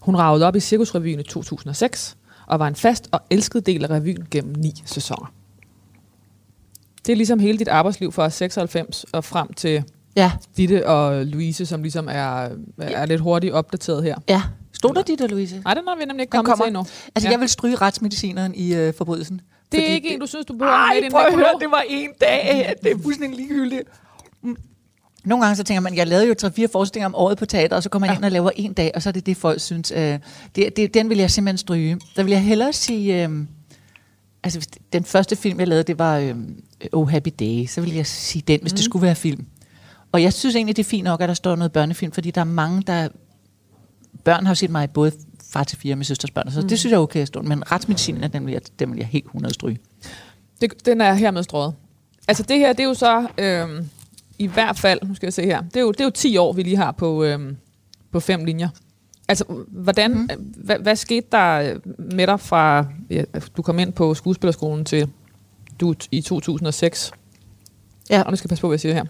Hun 0.00 0.16
ragede 0.16 0.46
op 0.46 0.56
i 0.56 0.60
Cirkusrevyen 0.60 1.20
i 1.20 1.22
2006 1.22 2.16
og 2.46 2.58
var 2.58 2.68
en 2.68 2.74
fast 2.74 3.08
og 3.12 3.20
elsket 3.30 3.66
del 3.66 3.84
af 3.84 3.90
revyen 3.90 4.26
gennem 4.30 4.54
ni 4.58 4.72
sæsoner. 4.84 5.32
Det 7.06 7.12
er 7.12 7.16
ligesom 7.16 7.38
hele 7.38 7.58
dit 7.58 7.68
arbejdsliv 7.68 8.12
fra 8.12 8.30
96 8.30 9.04
og 9.12 9.24
frem 9.24 9.52
til 9.52 9.84
Ja, 10.16 10.32
Ditte 10.56 10.86
og 10.86 11.26
Louise, 11.26 11.66
som 11.66 11.82
ligesom 11.82 12.08
er, 12.08 12.48
er 12.78 13.06
lidt 13.06 13.20
hurtigt 13.20 13.52
opdateret 13.52 14.02
her. 14.02 14.16
ja. 14.28 14.42
Stod 14.72 14.94
der 14.94 15.02
dit, 15.02 15.18
der, 15.18 15.26
Louise? 15.26 15.60
Nej, 15.64 15.74
den 15.74 15.82
har 15.88 15.96
vi 15.98 16.04
nemlig 16.04 16.22
ikke 16.22 16.30
kommet 16.30 16.46
kommer. 16.50 16.64
til 16.64 16.68
endnu. 16.68 16.80
Altså, 17.14 17.28
Ja. 17.28 17.32
jeg 17.32 17.40
vil 17.40 17.48
stryge 17.48 17.76
retsmedicineren 17.76 18.54
i 18.54 18.74
øh, 18.74 18.94
forbrydelsen. 18.94 19.40
Det 19.72 19.90
er 19.90 19.94
ikke 19.94 20.14
en, 20.14 20.20
du 20.20 20.26
synes, 20.26 20.46
du 20.46 20.52
behøver 20.52 20.88
med 20.92 21.00
i 21.00 21.02
din 21.04 21.10
prøv 21.12 21.20
at 21.20 21.34
høre, 21.34 21.54
det 21.60 21.70
var 21.70 21.84
en 21.88 22.10
dag. 22.20 22.74
Det 22.82 22.92
er 22.92 22.98
fuldstændig 23.02 23.38
ligegyldigt. 23.38 23.82
Mm. 24.42 24.56
Nogle 25.24 25.44
gange 25.44 25.56
så 25.56 25.62
tænker 25.64 25.80
man, 25.80 25.96
jeg 25.96 26.06
lavede 26.06 26.26
jo 26.26 26.34
3-4 26.44 26.66
forestillinger 26.72 27.06
om 27.06 27.14
året 27.14 27.38
på 27.38 27.46
teater, 27.46 27.76
og 27.76 27.82
så 27.82 27.88
kommer 27.88 28.06
man 28.06 28.14
Ja. 28.14 28.18
ind 28.18 28.24
og 28.24 28.30
laver 28.30 28.50
en 28.56 28.72
dag, 28.72 28.90
og 28.94 29.02
så 29.02 29.08
er 29.08 29.12
det 29.12 29.26
det, 29.26 29.36
folk 29.36 29.60
synes. 29.60 29.92
Øh, 29.96 30.18
det, 30.56 30.76
det, 30.76 30.94
den 30.94 31.08
vil 31.10 31.18
jeg 31.18 31.30
simpelthen 31.30 31.58
stryge. 31.58 31.98
Der 32.16 32.22
vil 32.22 32.30
jeg 32.30 32.42
hellere 32.42 32.72
sige, 32.72 33.24
øh, 33.24 33.30
altså 34.42 34.68
den 34.92 35.04
første 35.04 35.36
film, 35.36 35.58
jeg 35.60 35.68
lavede, 35.68 35.82
det 35.84 35.98
var 35.98 36.16
øh, 36.18 36.34
Oh 36.92 37.10
Happy 37.10 37.30
Day, 37.40 37.66
så 37.66 37.80
vil 37.80 37.94
jeg 37.94 38.06
sige 38.06 38.42
den, 38.48 38.60
hvis 38.62 38.72
mm. 38.72 38.76
det 38.76 38.84
skulle 38.84 39.02
være 39.06 39.14
film. 39.14 39.46
Og 40.12 40.22
jeg 40.22 40.32
synes 40.32 40.56
egentlig, 40.56 40.76
det 40.76 40.82
er 40.84 40.88
fint 40.88 41.04
nok, 41.04 41.20
at 41.20 41.28
der 41.28 41.34
står 41.34 41.56
noget 41.56 41.72
børnefilm, 41.72 42.12
fordi 42.12 42.30
der 42.30 42.40
er 42.40 42.44
mange, 42.44 42.82
der... 42.82 43.08
Børn 44.24 44.46
har 44.46 44.54
set 44.54 44.70
mig 44.70 44.90
både 44.90 45.12
far 45.52 45.64
til 45.64 45.78
fire 45.78 45.96
med 45.96 46.04
søsters 46.04 46.30
børn, 46.30 46.50
så 46.50 46.60
mm. 46.60 46.68
det 46.68 46.78
synes 46.78 46.90
jeg 46.90 46.96
er 46.96 47.02
okay 47.02 47.20
at 47.20 47.28
stå. 47.28 47.42
Men 47.42 47.72
retsmedicinen, 47.72 48.32
den 48.32 48.46
vil 48.46 48.52
jeg, 48.52 48.60
den 48.78 48.90
vil 48.90 48.98
jeg 48.98 49.06
helt 49.06 49.24
100 49.24 49.54
stryge. 49.54 49.78
Det, 50.60 50.86
den 50.86 51.00
er 51.00 51.14
hermed 51.14 51.42
strået. 51.42 51.74
Altså 52.28 52.42
det 52.42 52.58
her, 52.58 52.72
det 52.72 52.80
er 52.80 52.84
jo 52.88 52.94
så 52.94 53.26
øhm, 53.38 53.88
i 54.40 54.46
hvert 54.46 54.78
fald, 54.78 54.98
nu 55.02 55.14
skal 55.14 55.26
jeg 55.26 55.32
se 55.32 55.42
her, 55.42 55.62
det 55.62 55.76
er 55.76 55.80
jo, 55.80 55.92
det 55.92 56.00
er 56.00 56.04
jo 56.04 56.10
10 56.10 56.36
år, 56.36 56.52
vi 56.52 56.62
lige 56.62 56.76
har 56.76 56.92
på, 56.92 57.24
øhm, 57.24 57.56
på 58.12 58.20
fem 58.20 58.44
linjer. 58.44 58.68
Altså, 59.28 59.44
hvordan, 59.68 60.10
mm. 60.10 60.54
hvad, 60.56 60.78
hvad 60.78 60.96
skete 60.96 61.26
der 61.32 61.78
med 61.98 62.26
dig 62.26 62.40
fra, 62.40 62.86
ja, 63.10 63.24
du 63.56 63.62
kom 63.62 63.78
ind 63.78 63.92
på 63.92 64.14
skuespillerskolen 64.14 64.84
til 64.84 65.08
du 65.80 65.94
i 66.10 66.20
2006? 66.20 67.12
Ja. 68.10 68.22
Og 68.22 68.32
nu 68.32 68.36
skal 68.36 68.46
jeg 68.46 68.48
passe 68.48 68.60
på, 68.60 68.68
hvad 68.68 68.74
jeg 68.74 68.80
siger 68.80 68.94
her. 68.94 69.04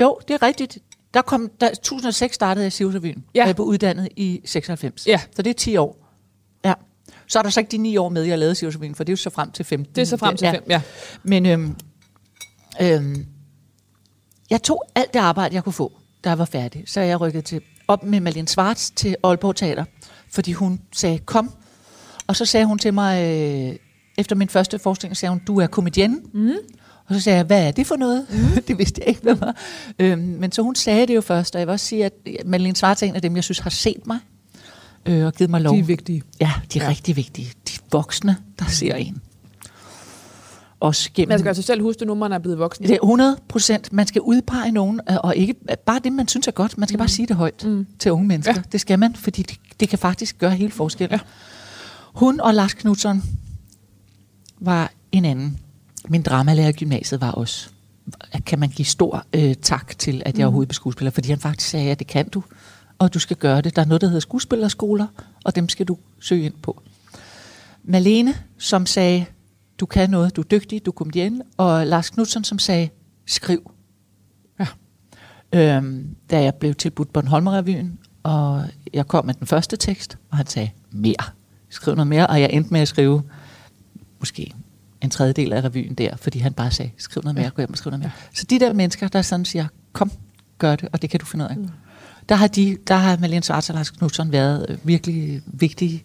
Jo, 0.00 0.18
det 0.28 0.34
er 0.34 0.42
rigtigt. 0.42 0.78
Der 1.14 1.22
kom, 1.22 1.50
der, 1.60 1.68
2006 1.74 2.34
startede 2.34 2.62
jeg 2.62 2.68
i 2.68 2.70
Sivsrevyen, 2.70 3.24
Ja. 3.34 3.42
og 3.42 3.46
jeg 3.46 3.56
blev 3.56 3.66
uddannet 3.66 4.08
i 4.16 4.40
96. 4.44 5.06
Ja. 5.06 5.20
Så 5.36 5.42
det 5.42 5.50
er 5.50 5.54
10 5.54 5.76
år. 5.76 6.08
Ja. 6.64 6.74
Så 7.26 7.38
er 7.38 7.42
der 7.42 7.50
så 7.50 7.60
ikke 7.60 7.70
de 7.70 7.78
9 7.78 7.96
år 7.96 8.08
med, 8.08 8.22
jeg 8.22 8.38
lavede 8.38 8.54
Sivsrevyen, 8.54 8.94
for 8.94 9.04
det 9.04 9.10
er 9.10 9.12
jo 9.12 9.16
så 9.16 9.30
frem 9.30 9.50
til 9.50 9.64
15. 9.64 9.94
Det 9.94 10.02
er 10.02 10.06
så 10.06 10.16
frem 10.16 10.36
til 10.36 10.46
ja. 10.46 10.52
fem, 10.52 10.62
ja. 10.68 10.82
Men 11.22 11.46
øhm, 11.46 11.76
øhm, 12.80 13.26
jeg 14.50 14.62
tog 14.62 14.84
alt 14.94 15.12
det 15.12 15.18
arbejde, 15.18 15.54
jeg 15.54 15.64
kunne 15.64 15.72
få, 15.72 15.92
da 16.24 16.28
jeg 16.28 16.38
var 16.38 16.44
færdig. 16.44 16.84
Så 16.86 17.00
jeg 17.00 17.20
rykket 17.20 17.44
til, 17.44 17.60
op 17.88 18.04
med 18.04 18.20
Malene 18.20 18.48
Svarts 18.48 18.90
til 18.90 19.16
Aalborg 19.24 19.56
Teater, 19.56 19.84
fordi 20.30 20.52
hun 20.52 20.80
sagde, 20.92 21.18
kom. 21.18 21.50
Og 22.26 22.36
så 22.36 22.44
sagde 22.44 22.66
hun 22.66 22.78
til 22.78 22.94
mig, 22.94 23.22
øh, 23.22 23.76
efter 24.18 24.36
min 24.36 24.48
første 24.48 24.78
forestilling, 24.78 25.16
sagde 25.16 25.30
hun, 25.30 25.42
du 25.46 25.60
er 25.60 25.66
komedienne. 25.66 26.16
Mm. 26.32 26.52
Og 27.06 27.14
så 27.14 27.20
sagde 27.20 27.36
jeg, 27.36 27.46
hvad 27.46 27.66
er 27.66 27.70
det 27.70 27.86
for 27.86 27.96
noget? 27.96 28.26
Mm. 28.30 28.62
det 28.68 28.78
vidste 28.78 29.00
jeg 29.00 29.08
ikke, 29.08 29.22
hvad 29.22 29.34
var. 29.34 29.56
Øhm, 29.98 30.22
men 30.22 30.52
så 30.52 30.62
hun 30.62 30.74
sagde 30.74 31.06
det 31.06 31.14
jo 31.14 31.20
først, 31.20 31.54
og 31.54 31.58
jeg 31.58 31.66
vil 31.66 31.72
også 31.72 31.86
sige, 31.86 32.04
at 32.04 32.12
Malene 32.44 32.76
Svart 32.76 33.02
er 33.02 33.06
en 33.06 33.14
af 33.14 33.22
dem, 33.22 33.36
jeg 33.36 33.44
synes 33.44 33.58
har 33.58 33.70
set 33.70 34.06
mig 34.06 34.18
øh, 35.06 35.26
og 35.26 35.32
givet 35.32 35.50
mig 35.50 35.60
lov. 35.60 35.74
De 35.74 35.78
er 35.78 35.84
vigtige. 35.84 36.22
Ja, 36.40 36.52
de 36.72 36.78
er 36.78 36.84
ja. 36.84 36.90
rigtig 36.90 37.16
vigtige. 37.16 37.52
De 37.68 37.72
voksne, 37.92 38.36
der 38.58 38.64
ser 38.64 38.94
en. 38.94 39.22
Også 40.86 41.10
gennem... 41.14 41.28
Man 41.28 41.38
skal 41.38 41.48
altså 41.48 41.62
selv 41.62 41.82
huske 41.82 41.98
det 42.00 42.06
nu, 42.06 42.14
man 42.14 42.32
er 42.32 42.38
blevet 42.38 42.58
voksen. 42.58 42.84
Det 42.84 42.92
er 42.92 42.98
100 43.02 43.36
procent. 43.48 43.92
Man 43.92 44.06
skal 44.06 44.20
udpege 44.20 44.72
nogen, 44.72 45.00
øh, 45.10 45.16
og 45.22 45.36
ikke 45.36 45.54
bare 45.86 46.00
det, 46.04 46.12
man 46.12 46.28
synes 46.28 46.46
er 46.48 46.52
godt. 46.52 46.78
Man 46.78 46.88
skal 46.88 46.96
mm. 46.96 46.98
bare 46.98 47.08
sige 47.08 47.26
det 47.26 47.36
højt 47.36 47.64
mm. 47.64 47.86
til 47.98 48.12
unge 48.12 48.26
mennesker. 48.26 48.54
Ja. 48.56 48.62
Det 48.72 48.80
skal 48.80 48.98
man, 48.98 49.14
fordi 49.14 49.42
det, 49.42 49.58
det 49.80 49.88
kan 49.88 49.98
faktisk 49.98 50.38
gøre 50.38 50.50
hele 50.50 50.70
forskellen. 50.72 51.20
Ja. 51.20 51.26
Hun 52.14 52.40
og 52.40 52.54
Lars 52.54 52.74
Knudsen 52.74 53.22
var 54.60 54.92
en 55.12 55.24
anden. 55.24 55.58
Min 56.08 56.22
dramalærer 56.22 56.68
i 56.68 56.72
gymnasiet 56.72 57.20
var 57.20 57.30
også, 57.30 57.68
kan 58.46 58.58
man 58.58 58.68
give 58.68 58.86
stor 58.86 59.24
øh, 59.32 59.54
tak 59.54 59.98
til, 59.98 60.22
at 60.26 60.38
jeg 60.38 60.44
mm. 60.44 60.46
overhovedet 60.46 60.68
blev 60.68 60.74
skuespiller, 60.74 61.10
fordi 61.10 61.28
han 61.28 61.38
faktisk 61.38 61.70
sagde, 61.70 61.90
at 61.90 61.98
det 61.98 62.06
kan 62.06 62.28
du, 62.28 62.42
og 62.98 63.14
du 63.14 63.18
skal 63.18 63.36
gøre 63.36 63.60
det. 63.60 63.76
Der 63.76 63.82
er 63.82 63.86
noget, 63.86 64.00
der 64.00 64.06
hedder 64.06 64.20
skuespillerskoler, 64.20 65.06
og 65.44 65.56
dem 65.56 65.68
skal 65.68 65.86
du 65.86 65.98
søge 66.20 66.44
ind 66.44 66.54
på. 66.62 66.82
Malene, 67.84 68.34
som 68.58 68.86
sagde, 68.86 69.24
du 69.80 69.86
kan 69.86 70.10
noget, 70.10 70.36
du 70.36 70.40
er 70.40 70.44
dygtig, 70.44 70.86
du 70.86 70.92
kommer 70.92 71.24
ind, 71.24 71.42
og 71.56 71.86
Lars 71.86 72.10
Knudsen, 72.10 72.44
som 72.44 72.58
sagde, 72.58 72.88
skriv. 73.26 73.72
Ja. 74.60 74.66
Øhm, 75.52 76.16
da 76.30 76.42
jeg 76.42 76.54
blev 76.54 76.74
tilbudt 76.74 77.12
Bornholmer-revyen, 77.12 77.98
og 78.22 78.64
jeg 78.92 79.06
kom 79.06 79.26
med 79.26 79.34
den 79.34 79.46
første 79.46 79.76
tekst, 79.76 80.18
og 80.30 80.36
han 80.36 80.46
sagde, 80.46 80.70
mere. 80.90 81.32
Skriv 81.68 81.94
noget 81.94 82.06
mere, 82.06 82.26
og 82.26 82.40
jeg 82.40 82.50
endte 82.52 82.72
med 82.72 82.80
at 82.80 82.88
skrive 82.88 83.22
måske 84.18 84.52
en 85.00 85.10
tredjedel 85.10 85.52
af 85.52 85.64
revyen 85.64 85.94
der, 85.94 86.16
fordi 86.16 86.38
han 86.38 86.52
bare 86.52 86.70
sagde, 86.70 86.90
skriv 86.96 87.22
noget 87.22 87.34
mere, 87.34 87.50
gå 87.50 87.62
hjem 87.62 87.70
og 87.70 87.78
skriv 87.78 87.90
noget 87.90 88.02
mere. 88.02 88.12
Så 88.34 88.46
de 88.50 88.60
der 88.60 88.72
mennesker, 88.72 89.08
der 89.08 89.22
sådan 89.22 89.44
siger, 89.44 89.66
kom, 89.92 90.10
gør 90.58 90.76
det, 90.76 90.88
og 90.92 91.02
det 91.02 91.10
kan 91.10 91.20
du 91.20 91.26
finde 91.26 91.44
ud 91.44 91.50
af. 91.50 91.56
Mm. 91.56 91.68
Der 92.28 92.34
har, 92.34 92.46
de, 92.46 92.76
der 92.88 92.94
har 92.94 93.16
Malene 93.16 93.42
Svarts 93.42 93.70
og 93.70 93.74
Lars 93.74 93.90
Knudsen 93.90 94.32
været 94.32 94.66
øh, 94.68 94.78
virkelig 94.84 95.42
vigtige. 95.46 96.04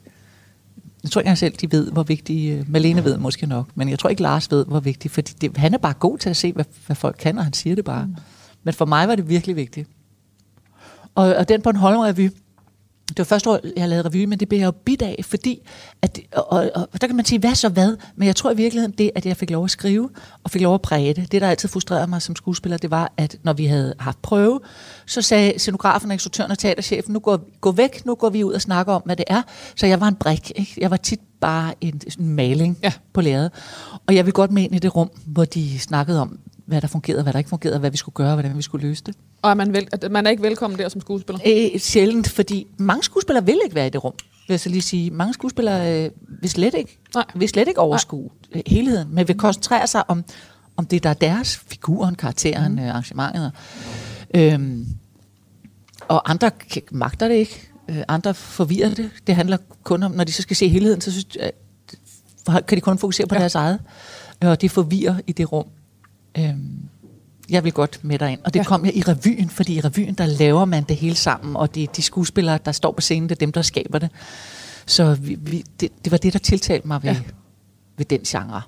Jeg 1.03 1.11
tror 1.11 1.21
ikke 1.21 1.35
selv, 1.35 1.53
de 1.53 1.71
ved, 1.71 1.91
hvor 1.91 2.03
vigtige... 2.03 2.57
Øh, 2.57 2.69
Malene 2.69 3.03
ved 3.03 3.17
måske 3.17 3.45
nok, 3.45 3.67
men 3.75 3.89
jeg 3.89 3.99
tror 3.99 4.09
ikke, 4.09 4.21
Lars 4.21 4.51
ved, 4.51 4.65
hvor 4.65 4.79
vigtig, 4.79 5.11
fordi 5.11 5.33
det, 5.41 5.57
han 5.57 5.73
er 5.73 5.77
bare 5.77 5.93
god 5.93 6.17
til 6.17 6.29
at 6.29 6.37
se, 6.37 6.53
hvad, 6.53 6.65
hvad 6.85 6.95
folk 6.95 7.15
kan, 7.19 7.37
og 7.37 7.43
han 7.43 7.53
siger 7.53 7.75
det 7.75 7.85
bare. 7.85 8.05
Mm. 8.05 8.15
Men 8.63 8.73
for 8.73 8.85
mig 8.85 9.07
var 9.07 9.15
det 9.15 9.29
virkelig 9.29 9.55
vigtigt. 9.55 9.89
Og, 11.15 11.35
og 11.35 11.49
den 11.49 11.61
på 11.61 11.69
en 11.69 11.83
Revy, 11.83 12.29
det 13.17 13.19
var 13.19 13.23
første 13.23 13.49
år, 13.49 13.59
jeg 13.77 13.89
lavede 13.89 14.07
revy, 14.09 14.25
men 14.25 14.39
det 14.39 14.49
blev 14.49 14.59
jeg 14.59 14.65
jo 14.65 14.71
bit 14.71 15.01
af, 15.01 15.21
fordi, 15.23 15.59
at, 16.01 16.19
og, 16.35 16.47
og, 16.49 16.89
og 16.93 17.01
der 17.01 17.07
kan 17.07 17.15
man 17.15 17.25
sige, 17.25 17.39
hvad 17.39 17.55
så 17.55 17.69
hvad? 17.69 17.97
Men 18.15 18.25
jeg 18.25 18.35
tror 18.35 18.51
i 18.51 18.55
virkeligheden, 18.55 18.95
det, 18.97 19.11
at 19.15 19.25
jeg 19.25 19.37
fik 19.37 19.49
lov 19.49 19.63
at 19.63 19.71
skrive, 19.71 20.09
og 20.43 20.51
fik 20.51 20.61
lov 20.61 20.73
at 20.73 20.81
præge 20.81 21.13
det, 21.13 21.31
det 21.31 21.41
der 21.41 21.49
altid 21.49 21.69
frustrerede 21.69 22.07
mig 22.07 22.21
som 22.21 22.35
skuespiller, 22.35 22.77
det 22.77 22.91
var, 22.91 23.13
at 23.17 23.37
når 23.43 23.53
vi 23.53 23.65
havde 23.65 23.93
haft 23.99 24.21
prøve, 24.21 24.59
så 25.05 25.21
sagde 25.21 25.59
scenografen, 25.59 26.11
instruktøren 26.11 26.51
og 26.51 26.59
teaterchefen, 26.59 27.13
nu 27.13 27.19
går, 27.19 27.39
gå 27.61 27.71
væk, 27.71 28.05
nu 28.05 28.15
går 28.15 28.29
vi 28.29 28.43
ud 28.43 28.53
og 28.53 28.61
snakker 28.61 28.93
om, 28.93 29.01
hvad 29.05 29.15
det 29.15 29.25
er. 29.27 29.41
Så 29.75 29.87
jeg 29.87 29.99
var 29.99 30.07
en 30.07 30.15
brik, 30.15 30.51
ikke? 30.55 30.75
jeg 30.77 30.91
var 30.91 30.97
tit 30.97 31.19
bare 31.41 31.73
en, 31.81 32.01
en 32.19 32.29
maling 32.29 32.77
ja. 32.83 32.93
på 33.13 33.21
lærredet. 33.21 33.51
Og 34.07 34.15
jeg 34.15 34.25
ville 34.25 34.33
godt 34.33 34.51
med 34.51 34.63
ind 34.63 34.75
i 34.75 34.79
det 34.79 34.95
rum, 34.95 35.11
hvor 35.25 35.45
de 35.45 35.79
snakkede 35.79 36.21
om, 36.21 36.39
hvad 36.65 36.81
der 36.81 36.87
fungerede, 36.87 37.23
hvad 37.23 37.33
der 37.33 37.39
ikke 37.39 37.49
fungerede, 37.49 37.79
hvad 37.79 37.91
vi 37.91 37.97
skulle 37.97 38.13
gøre, 38.13 38.33
hvordan 38.33 38.57
vi 38.57 38.61
skulle 38.61 38.87
løse 38.87 39.03
det. 39.05 39.15
Og 39.41 39.49
er 39.49 39.53
man, 39.53 39.73
vel, 39.73 39.87
at 39.91 40.11
man 40.11 40.25
er 40.25 40.29
ikke 40.29 40.43
velkommen 40.43 40.79
der 40.79 40.89
som 40.89 41.01
skuespiller? 41.01 41.39
Æ, 41.45 41.77
sjældent, 41.77 42.29
fordi 42.29 42.67
mange 42.77 43.03
skuespillere 43.03 43.45
vil 43.45 43.59
ikke 43.63 43.75
være 43.75 43.87
i 43.87 43.89
det 43.89 44.03
rum. 44.03 44.13
Vil 44.47 44.53
jeg 44.53 44.59
så 44.59 44.69
lige 44.69 44.81
sige. 44.81 45.11
Mange 45.11 45.33
skuespillere 45.33 46.05
øh, 46.05 46.11
vil, 46.41 46.49
slet 46.49 46.73
ikke, 46.73 46.99
Nej. 47.15 47.25
vil 47.35 47.49
slet 47.49 47.67
ikke 47.67 47.79
overskue 47.79 48.29
Nej. 48.53 48.57
Øh, 48.57 48.61
helheden, 48.67 49.15
men 49.15 49.27
vil 49.27 49.37
koncentrere 49.37 49.87
sig 49.87 50.09
om, 50.09 50.23
om 50.77 50.85
det, 50.85 51.03
der 51.03 51.09
er 51.09 51.13
deres 51.13 51.57
figuren, 51.57 52.15
karakteren, 52.15 52.71
mm. 52.71 52.79
øh, 52.79 52.89
arrangementet. 52.89 53.51
Øhm, 54.35 54.87
og 56.07 56.29
andre 56.29 56.51
magter 56.91 57.27
det 57.27 57.35
ikke. 57.35 57.71
Øh, 57.89 58.03
andre 58.07 58.33
forvirrer 58.33 58.93
det. 58.93 59.09
Det 59.27 59.35
handler 59.35 59.57
kun 59.83 60.03
om, 60.03 60.11
når 60.11 60.23
de 60.23 60.31
så 60.31 60.41
skal 60.41 60.55
se 60.55 60.67
helheden, 60.67 61.01
så 61.01 61.11
synes, 61.11 61.37
øh, 61.39 61.49
kan 62.67 62.75
de 62.75 62.81
kun 62.81 62.97
fokusere 62.97 63.27
på 63.27 63.35
ja. 63.35 63.39
deres 63.39 63.55
eget. 63.55 63.79
Og 64.41 64.61
det 64.61 64.71
forvirrer 64.71 65.15
i 65.27 65.31
det 65.31 65.51
rum. 65.51 65.65
Øhm, 66.37 66.89
jeg 67.51 67.63
vil 67.63 67.73
godt 67.73 67.99
med 68.03 68.19
dig 68.19 68.31
ind. 68.31 68.39
Og 68.43 68.53
det 68.53 68.59
ja. 68.59 68.63
kom 68.63 68.85
jeg 68.85 68.97
i 68.97 69.01
revyen, 69.01 69.49
fordi 69.49 69.75
i 69.75 69.79
revyen, 69.79 70.13
der 70.13 70.25
laver 70.25 70.65
man 70.65 70.83
det 70.83 70.95
hele 70.95 71.15
sammen, 71.15 71.55
og 71.55 71.75
det 71.75 71.83
er 71.83 71.87
de 71.87 72.01
skuespillere, 72.01 72.59
der 72.65 72.71
står 72.71 72.91
på 72.91 73.01
scenen, 73.01 73.29
det 73.29 73.35
er 73.35 73.39
dem, 73.39 73.51
der 73.51 73.61
skaber 73.61 73.99
det. 73.99 74.09
Så 74.85 75.13
vi, 75.13 75.37
vi, 75.41 75.63
det, 75.79 75.89
det 76.03 76.11
var 76.11 76.17
det, 76.17 76.33
der 76.33 76.39
tiltalte 76.39 76.87
mig 76.87 77.03
ved, 77.03 77.11
ja. 77.11 77.21
ved 77.97 78.05
den 78.05 78.19
genre. 78.19 78.61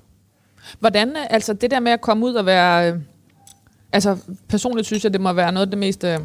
Hvordan, 0.80 1.16
altså 1.30 1.52
det 1.52 1.70
der 1.70 1.80
med 1.80 1.92
at 1.92 2.00
komme 2.00 2.26
ud 2.26 2.34
og 2.34 2.46
være, 2.46 2.92
øh, 2.92 3.00
altså 3.92 4.16
personligt 4.48 4.86
synes 4.86 5.04
jeg, 5.04 5.12
det 5.12 5.20
må 5.20 5.32
være 5.32 5.52
noget 5.52 5.66
af 5.66 5.70
det 5.70 5.78
mest 5.78 6.04
øh, 6.04 6.18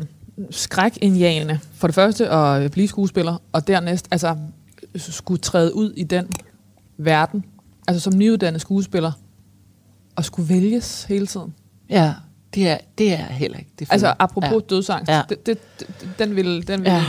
skrækindjagende. 0.50 1.60
For 1.74 1.88
det 1.88 1.96
første 1.96 2.30
at 2.30 2.72
blive 2.72 2.88
skuespiller, 2.88 3.42
og 3.52 3.68
dernæst 3.68 4.08
altså 4.12 4.36
skulle 4.96 5.42
træde 5.42 5.76
ud 5.76 5.92
i 5.92 6.04
den 6.04 6.30
verden, 6.98 7.46
altså 7.88 8.00
som 8.00 8.18
nyuddannet 8.18 8.62
skuespiller, 8.62 9.12
og 10.16 10.26
skulle 10.26 10.50
vælges 10.50 11.04
hele 11.04 11.28
tiden. 11.28 11.54
Ja, 11.90 12.14
det 12.56 12.68
er, 12.68 12.78
det 12.98 13.14
er 13.14 13.18
heller 13.26 13.58
ikke 13.58 13.72
det. 13.80 13.88
Altså 13.92 14.14
apropos 14.20 14.52
ja. 14.52 14.76
dødsangst, 14.76 15.12
ja. 15.12 15.22
Det, 15.30 15.46
det, 15.46 15.58
den 16.20 16.36
vil... 16.36 16.68
Den 16.68 16.84
vil 16.84 16.92
ja. 16.92 17.04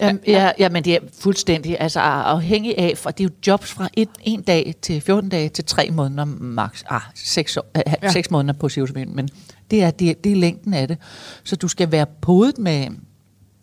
Ja, 0.00 0.12
ja, 0.26 0.52
ja, 0.58 0.68
men 0.68 0.84
det 0.84 0.94
er 0.94 0.98
fuldstændig 1.18 1.76
altså 1.80 2.00
afhængig 2.00 2.78
af, 2.78 2.98
for 2.98 3.10
det 3.10 3.24
er 3.24 3.28
jo 3.28 3.34
jobs 3.46 3.70
fra 3.70 3.88
et, 3.96 4.08
en 4.22 4.42
dag 4.42 4.74
til 4.82 5.00
14 5.00 5.30
dage 5.30 5.48
til 5.48 5.64
tre 5.64 5.90
måneder 5.92 6.24
max. 6.24 6.82
Ah, 6.90 7.00
seks, 7.14 7.56
år, 7.56 7.66
ja. 8.02 8.10
seks 8.10 8.30
måneder 8.30 8.58
på 8.58 8.68
Sivsvind, 8.68 9.10
men 9.10 9.28
det 9.70 9.82
er, 9.82 9.90
det, 9.90 10.24
det 10.24 10.32
er 10.32 10.36
længden 10.36 10.74
af 10.74 10.88
det. 10.88 10.98
Så 11.44 11.56
du 11.56 11.68
skal 11.68 11.92
være 11.92 12.06
podet 12.20 12.58
med 12.58 12.86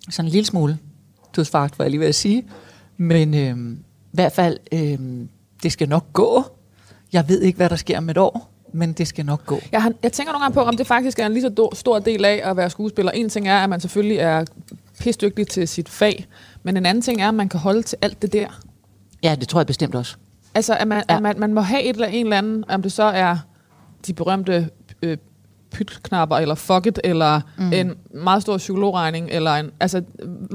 sådan 0.09 0.27
en 0.27 0.31
lille 0.31 0.45
smule 0.45 0.77
dødsfagt, 1.35 1.79
var 1.79 1.85
jeg 1.85 1.89
lige 1.89 1.99
ved 1.99 2.07
at 2.07 2.15
sige. 2.15 2.43
Men 2.97 3.33
øh, 3.33 3.77
i 3.77 4.15
hvert 4.15 4.31
fald, 4.31 4.57
øh, 4.71 5.27
det 5.63 5.71
skal 5.71 5.89
nok 5.89 6.13
gå. 6.13 6.43
Jeg 7.13 7.29
ved 7.29 7.41
ikke, 7.41 7.57
hvad 7.57 7.69
der 7.69 7.75
sker 7.75 7.97
om 7.97 8.09
et 8.09 8.17
år 8.17 8.50
men 8.73 8.93
det 8.93 9.07
skal 9.07 9.25
nok 9.25 9.45
gå. 9.45 9.60
Jeg, 9.71 9.81
har, 9.81 9.91
jeg 10.03 10.13
tænker 10.13 10.34
nogle 10.34 10.43
gange 10.43 10.53
på, 10.53 10.62
om 10.62 10.77
det 10.77 10.88
faktisk 10.88 11.19
er 11.19 11.25
en 11.25 11.34
lige 11.34 11.41
så 11.41 11.49
do, 11.49 11.69
stor 11.73 11.99
del 11.99 12.25
af 12.25 12.41
at 12.43 12.57
være 12.57 12.69
skuespiller. 12.69 13.12
En 13.12 13.29
ting 13.29 13.47
er, 13.47 13.57
at 13.57 13.69
man 13.69 13.79
selvfølgelig 13.79 14.17
er 14.17 14.45
pisdygtig 14.99 15.47
til 15.47 15.67
sit 15.67 15.89
fag, 15.89 16.25
men 16.63 16.77
en 16.77 16.86
anden 16.86 17.01
ting 17.01 17.21
er, 17.21 17.27
at 17.27 17.34
man 17.34 17.49
kan 17.49 17.60
holde 17.60 17.81
til 17.81 17.97
alt 18.01 18.21
det 18.21 18.34
der. 18.34 18.62
Ja, 19.23 19.36
det 19.39 19.47
tror 19.47 19.60
jeg 19.60 19.67
bestemt 19.67 19.95
også. 19.95 20.15
Altså, 20.55 20.75
at 20.75 20.88
man, 20.88 21.03
ja. 21.10 21.15
at 21.15 21.21
man, 21.21 21.39
man 21.39 21.53
må 21.53 21.62
have 21.62 21.84
et 21.84 21.93
eller 21.93 22.07
en 22.07 22.25
eller 22.25 22.38
andet, 22.38 22.65
om 22.69 22.81
det 22.81 22.91
så 22.91 23.03
er 23.03 23.38
de 24.07 24.13
berømte 24.13 24.69
øh, 25.01 25.17
pytknapper, 25.71 26.38
eller 26.38 26.55
fuck 26.55 26.86
it, 26.86 26.99
eller 27.03 27.41
mm. 27.57 27.73
en 27.73 27.93
meget 28.13 28.41
stor 28.41 28.57
psykologregning, 28.57 29.29
eller 29.31 29.51
en, 29.51 29.71
altså, 29.79 30.03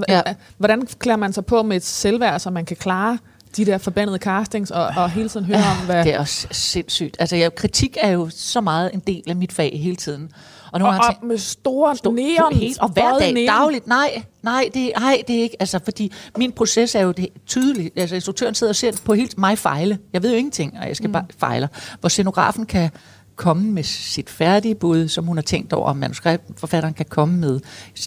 ja. 0.09 0.23
hvordan 0.59 0.87
klæder 0.99 1.17
man 1.17 1.33
sig 1.33 1.47
på 1.47 1.63
med 1.63 1.77
et 1.77 1.85
selvværd, 1.85 2.41
så 2.41 2.51
man 2.51 2.65
kan 2.65 2.77
klare 2.77 3.19
de 3.57 3.67
der 3.67 3.79
forbandede 3.79 4.19
castings, 4.19 4.71
og, 4.71 4.87
og 4.97 5.11
hele 5.11 5.29
tiden 5.29 5.47
høre 5.47 5.59
om, 5.81 5.87
hvad... 5.87 6.05
Det 6.05 6.15
er 6.15 6.19
også 6.19 6.47
sindssygt. 6.51 7.17
Altså, 7.19 7.37
jeg, 7.37 7.55
kritik 7.55 7.97
er 8.01 8.11
jo 8.11 8.29
så 8.31 8.61
meget 8.61 8.91
en 8.95 9.01
del 9.01 9.23
af 9.29 9.37
mit 9.37 9.53
fag 9.53 9.81
hele 9.83 9.97
tiden. 9.97 10.31
Og, 10.73 10.83
og, 10.83 10.89
og 10.89 11.27
med 11.27 11.39
store 11.39 11.97
stor, 11.97 12.13
neon, 12.13 12.55
helt, 12.55 12.79
og 12.79 12.89
hver 12.89 13.19
dag, 13.19 13.33
neon. 13.33 13.47
dagligt. 13.47 13.87
Nej, 13.87 14.23
nej, 14.43 14.71
det, 14.75 14.93
nej, 14.99 15.23
det 15.29 15.37
er 15.37 15.43
ikke. 15.43 15.57
Altså, 15.61 15.81
fordi 15.85 16.13
min 16.37 16.53
proces 16.53 16.95
er 16.95 17.01
jo 17.01 17.13
det, 17.13 17.29
tydeligt. 17.47 17.99
Altså, 17.99 18.15
instruktøren 18.15 18.55
sidder 18.55 18.71
og 18.71 18.77
ser 18.77 18.93
på 19.05 19.15
helt 19.15 19.39
mig 19.39 19.59
fejle. 19.59 19.99
Jeg 20.13 20.23
ved 20.23 20.31
jo 20.31 20.37
ingenting, 20.37 20.79
og 20.81 20.89
jeg 20.89 20.97
skal 20.97 21.09
mm. 21.09 21.13
bare 21.13 21.25
fejle. 21.39 21.69
Hvor 22.01 22.09
scenografen 22.09 22.67
kan 22.67 22.91
komme 23.37 23.71
med 23.71 23.83
sit 23.83 24.31
færdige 24.31 24.75
bud, 24.75 25.09
som 25.09 25.25
hun 25.25 25.37
har 25.37 25.43
tænkt 25.43 25.73
over, 25.73 25.89
om 25.89 25.97
manuskriptforfatteren 25.97 26.95
kan 26.95 27.07
komme 27.09 27.37
med. 27.37 27.61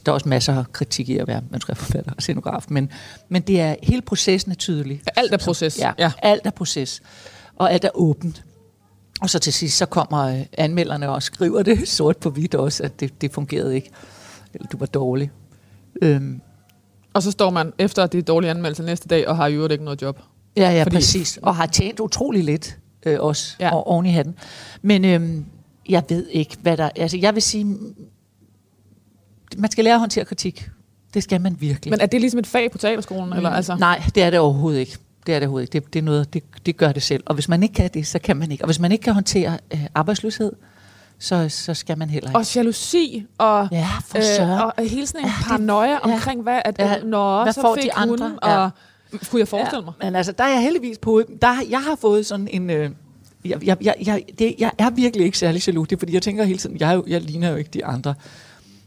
Der 0.05 0.11
er 0.11 0.13
også 0.13 0.29
masser 0.29 0.57
af 0.57 0.71
kritik 0.71 1.09
i 1.09 1.17
at 1.17 1.27
være 1.27 1.41
manuskriptforfatter 1.49 2.11
og 2.11 2.21
scenograf, 2.21 2.65
men, 2.69 2.91
men 3.29 3.41
det 3.41 3.59
er 3.59 3.75
hele 3.83 4.01
processen 4.01 4.51
er 4.51 4.55
tydelig. 4.55 5.01
Alt 5.15 5.33
er 5.33 5.37
proces. 5.37 5.79
Ja, 5.79 5.91
ja, 5.97 6.11
alt 6.21 6.41
er 6.45 6.51
proces. 6.51 7.01
Og 7.55 7.73
alt 7.73 7.83
er 7.83 7.89
åbent. 7.93 8.43
Og 9.21 9.29
så 9.29 9.39
til 9.39 9.53
sidst, 9.53 9.77
så 9.77 9.85
kommer 9.85 10.19
øh, 10.19 10.45
anmelderne 10.57 11.09
og 11.09 11.23
skriver 11.23 11.63
det 11.63 11.87
sort 11.97 12.17
på 12.17 12.29
hvidt 12.29 12.55
også, 12.55 12.83
at 12.83 12.99
det, 12.99 13.21
det 13.21 13.33
fungerede 13.33 13.75
ikke. 13.75 13.91
Eller 14.53 14.67
du 14.67 14.77
var 14.77 14.85
dårlig. 14.85 15.31
Øhm. 16.01 16.41
Og 17.13 17.23
så 17.23 17.31
står 17.31 17.49
man 17.49 17.73
efter 17.77 18.07
det 18.07 18.27
dårlige 18.27 18.51
anmeldelse 18.51 18.83
næste 18.83 19.07
dag, 19.07 19.27
og 19.27 19.37
har 19.37 19.47
jo 19.47 19.67
ikke 19.67 19.83
noget 19.83 20.01
job. 20.01 20.19
Ja, 20.57 20.71
ja, 20.71 20.83
Fordi... 20.83 20.95
præcis. 20.95 21.39
Og 21.41 21.55
har 21.55 21.65
tjent 21.65 21.99
utrolig 21.99 22.43
lidt 22.43 22.77
øh, 23.05 23.17
også 23.19 23.55
ja. 23.59 23.75
og 23.75 23.87
oven 23.87 24.05
i 24.05 24.11
hatten. 24.11 24.35
Men 24.81 25.05
øh, 25.05 25.43
jeg 25.89 26.03
ved 26.09 26.27
ikke, 26.27 26.57
hvad 26.61 26.77
der... 26.77 26.89
Altså, 26.95 27.17
jeg 27.17 27.33
vil 27.33 27.41
sige, 27.41 27.77
man 29.57 29.71
skal 29.71 29.83
lære 29.83 29.93
at 29.93 29.99
håndtere 29.99 30.25
kritik. 30.25 30.69
Det 31.13 31.23
skal 31.23 31.41
man 31.41 31.57
virkelig. 31.59 31.91
Men 31.91 32.01
er 32.01 32.05
det 32.05 32.21
ligesom 32.21 32.39
et 32.39 32.47
fag 32.47 32.71
på 32.71 32.77
teaterskolen? 32.77 33.25
Mm, 33.25 33.33
eller, 33.33 33.49
altså? 33.49 33.75
Nej, 33.75 34.03
det 34.15 34.23
er 34.23 34.29
det 34.29 34.39
overhovedet 34.39 34.79
ikke. 34.79 34.97
Det 35.25 35.35
er 35.35 35.39
det 35.39 35.47
overhovedet 35.47 35.75
ikke. 35.75 35.85
Det, 35.85 35.93
det, 35.93 35.99
er 35.99 36.03
noget, 36.03 36.33
det, 36.33 36.43
det 36.65 36.77
gør 36.77 36.91
det 36.91 37.03
selv. 37.03 37.23
Og 37.25 37.33
hvis 37.33 37.49
man 37.49 37.63
ikke 37.63 37.75
kan 37.75 37.89
det, 37.93 38.07
så 38.07 38.19
kan 38.19 38.37
man 38.37 38.51
ikke. 38.51 38.63
Og 38.63 38.67
hvis 38.67 38.79
man 38.79 38.91
ikke 38.91 39.03
kan 39.03 39.13
håndtere 39.13 39.57
øh, 39.73 39.85
arbejdsløshed, 39.95 40.51
så, 41.19 41.49
så 41.49 41.73
skal 41.73 41.97
man 41.97 42.09
heller 42.09 42.29
ikke. 42.29 42.37
Og 42.39 42.55
jalousi, 42.55 43.25
og, 43.37 43.67
ja, 43.71 43.87
øh, 44.15 44.61
og 44.61 44.73
hele 44.77 45.07
sådan 45.07 45.21
en 45.21 45.27
ja, 45.27 45.33
paranoia 45.47 45.89
ja, 45.89 45.99
omkring, 45.99 46.41
hvad, 46.41 46.61
at, 46.65 46.79
ja, 46.79 47.03
når 47.03 47.43
hvad 47.43 47.53
så 47.53 47.61
får 47.61 47.75
fik 47.75 47.83
de 47.83 47.93
andre? 47.93 48.29
Hun, 48.29 48.39
ja. 48.43 48.57
og 48.57 48.69
kunne 49.29 49.39
jeg 49.39 49.47
forestille 49.47 49.79
ja, 49.79 49.85
mig? 49.85 49.93
Men 50.03 50.15
altså, 50.15 50.31
der 50.31 50.43
er 50.43 50.49
jeg 50.49 50.61
heldigvis 50.61 50.97
på, 50.97 51.23
der, 51.41 51.55
jeg 51.69 51.81
har 51.81 51.95
fået 51.95 52.25
sådan 52.25 52.47
en, 52.51 52.69
øh, 52.69 52.89
jeg, 53.45 53.65
jeg, 53.65 53.77
jeg, 53.81 53.95
jeg, 54.05 54.23
det, 54.39 54.55
jeg 54.59 54.71
er 54.77 54.89
virkelig 54.89 55.25
ikke 55.25 55.37
særlig 55.37 55.67
jaloux, 55.67 55.87
det 55.87 55.95
er 55.95 55.99
fordi, 55.99 56.13
jeg 56.13 56.21
tænker 56.21 56.43
hele 56.43 56.59
tiden, 56.59 56.79
jeg, 56.79 57.01
jeg 57.07 57.21
ligner 57.21 57.49
jo 57.49 57.55
ikke 57.55 57.69
de 57.73 57.85
andre. 57.85 58.13